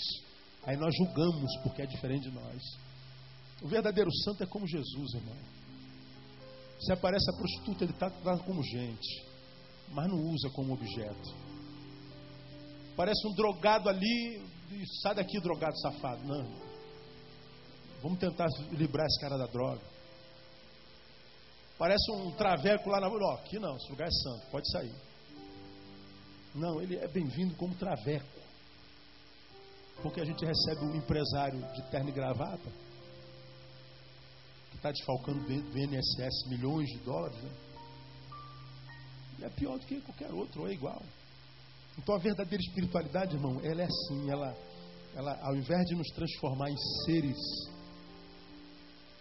Aí 0.64 0.78
nós 0.78 0.92
julgamos 0.96 1.56
porque 1.62 1.84
é 1.84 1.86
diferente 1.86 2.30
de 2.30 2.36
nós. 2.36 2.62
O 3.62 3.68
verdadeiro 3.68 4.12
santo 4.24 4.42
é 4.42 4.48
como 4.48 4.68
Jesus, 4.68 5.14
irmão. 5.14 5.53
Se 6.80 6.92
aparece 6.92 7.30
a 7.30 7.38
prostituta, 7.38 7.84
ele 7.84 7.94
está 7.94 8.10
tá 8.10 8.38
como 8.40 8.64
gente, 8.64 9.26
mas 9.90 10.08
não 10.08 10.20
usa 10.20 10.50
como 10.50 10.74
objeto. 10.74 11.34
Parece 12.96 13.28
um 13.28 13.34
drogado 13.34 13.90
ali, 13.90 14.42
sai 15.02 15.16
daqui, 15.16 15.40
drogado 15.40 15.78
safado. 15.80 16.24
Não. 16.26 16.74
Vamos 18.02 18.20
tentar 18.20 18.48
livrar 18.72 19.06
esse 19.08 19.20
cara 19.20 19.38
da 19.38 19.48
droga. 19.48 19.82
Parece 21.78 22.12
um 22.12 22.32
traveco 22.32 22.90
lá 22.90 23.00
na 23.00 23.08
rua. 23.08 23.36
Aqui 23.36 23.58
não, 23.60 23.76
esse 23.78 23.90
lugar 23.90 24.08
é 24.08 24.12
santo, 24.12 24.52
pode 24.52 24.72
sair. 24.72 24.94
Não, 26.54 26.82
ele 26.82 26.98
é 26.98 27.08
bem-vindo 27.08 27.56
como 27.56 27.74
traveco. 27.76 28.44
Porque 30.02 30.22
a 30.22 30.26
gente 30.26 30.46
recebe 30.46 30.86
um 30.86 30.96
empresário 30.96 31.60
de 31.74 31.82
terno 31.90 32.10
e 32.10 32.12
gravata, 32.12 32.72
está 34.84 34.92
desfalcando 34.92 35.40
do 35.46 35.80
INSS 35.80 36.50
milhões 36.50 36.90
de 36.90 36.98
dólares, 37.00 37.42
né? 37.42 37.52
É 39.44 39.50
pior 39.50 39.80
do 39.80 39.86
que 39.86 40.02
qualquer 40.02 40.32
outro, 40.34 40.62
ou 40.62 40.68
é 40.68 40.74
igual. 40.74 41.02
Então 41.98 42.16
a 42.16 42.20
verdadeira 42.20 42.62
espiritualidade, 42.62 43.36
irmão, 43.36 43.62
ela 43.64 43.82
é 43.82 43.86
assim, 43.86 44.30
ela, 44.30 44.54
ela 45.16 45.40
ao 45.42 45.56
invés 45.56 45.86
de 45.86 45.96
nos 45.96 46.08
transformar 46.10 46.70
em 46.70 46.78
seres 47.06 47.38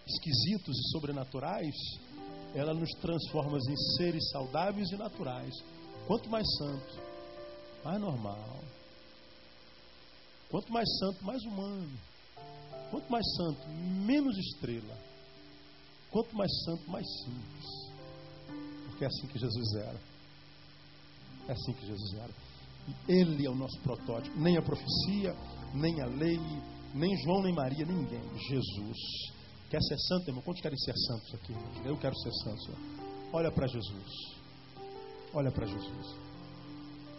esquisitos 0.07 0.77
e 0.77 0.91
sobrenaturais, 0.91 1.75
ela 2.55 2.75
nos 2.75 2.91
transforma 3.01 3.57
em 3.57 3.97
seres 3.97 4.31
saudáveis 4.31 4.91
e 4.91 4.97
naturais. 4.97 5.55
Quanto 6.09 6.29
mais 6.29 6.47
santo, 6.59 7.01
mais 7.85 8.01
normal. 8.01 8.59
Quanto 10.51 10.73
mais 10.73 10.89
santo, 10.99 11.25
mais 11.25 11.43
humano. 11.45 11.99
Quanto 12.91 13.11
mais 13.11 13.25
santo, 13.37 13.69
menos 13.69 14.37
estrela. 14.37 15.12
Quanto 16.13 16.37
mais 16.37 16.51
santo, 16.65 16.91
mais 16.91 17.07
simples. 17.25 17.83
Porque 18.87 19.05
é 19.05 19.07
assim 19.07 19.27
que 19.27 19.39
Jesus 19.39 19.75
era. 19.75 20.01
É 21.49 21.53
assim 21.53 21.73
que 21.73 21.87
Jesus 21.87 22.15
era. 22.15 22.31
E 22.87 23.13
Ele 23.13 23.47
é 23.47 23.51
o 23.51 23.55
nosso 23.55 23.79
protótipo. 23.81 24.39
Nem 24.39 24.59
a 24.59 24.63
profecia, 24.63 25.35
nem 25.75 26.01
a 26.03 26.07
lei, 26.07 26.39
nem 26.95 27.17
João, 27.23 27.43
nem 27.43 27.55
Maria, 27.55 27.87
ninguém. 27.87 28.23
Jesus. 28.39 28.99
Quer 29.71 29.81
ser 29.81 29.99
santo, 30.01 30.29
irmão? 30.29 30.43
Quantos 30.43 30.61
querem 30.61 30.77
ser 30.77 30.95
santos 30.95 31.35
aqui? 31.35 31.55
Eu 31.87 31.97
quero 31.97 32.15
ser 32.17 32.33
santo. 32.45 32.63
Senhor. 32.63 32.79
Olha 33.33 33.51
para 33.51 33.67
Jesus. 33.67 34.13
Olha 35.33 35.51
para 35.51 35.67
Jesus. 35.67 36.15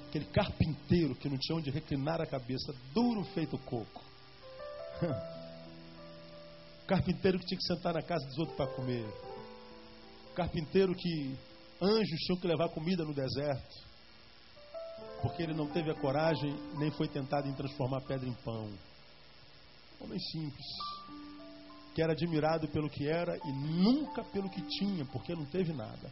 Aquele 0.07 0.25
carpinteiro 0.25 1.15
que 1.15 1.27
não 1.27 1.37
tinha 1.39 1.57
onde 1.57 1.71
reclinar 1.71 2.21
a 2.21 2.27
cabeça, 2.27 2.71
duro 2.93 3.23
feito 3.33 3.57
coco. 3.57 4.03
Carpinteiro 6.87 7.39
que 7.39 7.45
tinha 7.45 7.57
que 7.57 7.65
sentar 7.65 7.93
na 7.93 8.01
casa 8.01 8.25
dos 8.25 8.37
outros 8.37 8.57
para 8.57 8.75
comer. 8.75 9.05
Carpinteiro 10.35 10.93
que 10.95 11.35
anjos 11.81 12.19
tinham 12.21 12.39
que 12.39 12.47
levar 12.47 12.69
comida 12.69 13.03
no 13.03 13.13
deserto. 13.13 13.93
Porque 15.21 15.43
ele 15.43 15.53
não 15.53 15.67
teve 15.67 15.89
a 15.89 15.95
coragem, 15.95 16.53
nem 16.77 16.91
foi 16.91 17.07
tentado 17.07 17.47
em 17.47 17.53
transformar 17.53 18.01
pedra 18.01 18.27
em 18.27 18.33
pão. 18.33 18.69
Homem 20.01 20.19
simples 20.19 20.65
que 21.93 22.01
era 22.01 22.13
admirado 22.13 22.67
pelo 22.69 22.89
que 22.89 23.07
era 23.07 23.37
e 23.37 23.51
nunca 23.51 24.23
pelo 24.23 24.49
que 24.49 24.61
tinha, 24.63 25.05
porque 25.05 25.33
não 25.33 25.45
teve 25.45 25.71
nada. 25.73 26.11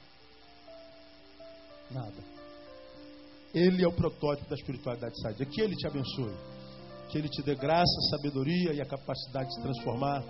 Nada. 1.90 2.24
Ele 3.54 3.84
é 3.84 3.88
o 3.88 3.92
protótipo 3.92 4.50
da 4.50 4.56
espiritualidade 4.56 5.20
sadia. 5.22 5.46
Que 5.46 5.62
Ele 5.62 5.76
te 5.76 5.88
abençoe. 5.88 6.36
Que 7.10 7.18
Ele 7.18 7.28
te 7.28 7.42
dê 7.42 7.56
graça, 7.56 8.10
sabedoria 8.12 8.74
e 8.74 8.82
a 8.82 8.86
capacidade 8.86 9.50
de 9.50 9.56
se 9.56 9.62
transformar 9.62 10.24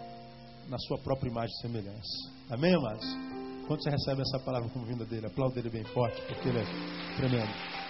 na 0.72 0.78
sua 0.80 0.98
própria 1.00 1.30
imagem 1.30 1.54
e 1.54 1.62
semelhança. 1.62 2.32
Amém, 2.50 2.74
amados? 2.74 3.06
Quando 3.68 3.84
você 3.84 3.90
recebe 3.90 4.22
essa 4.22 4.40
palavra 4.40 4.70
como 4.70 4.86
vinda 4.86 5.06
dele, 5.06 5.28
aplauda 5.28 5.60
ele 5.60 5.70
bem 5.70 5.84
forte, 5.84 6.22
porque 6.28 6.48
ele 6.48 6.60
é 6.60 7.18
tremendo. 7.18 7.81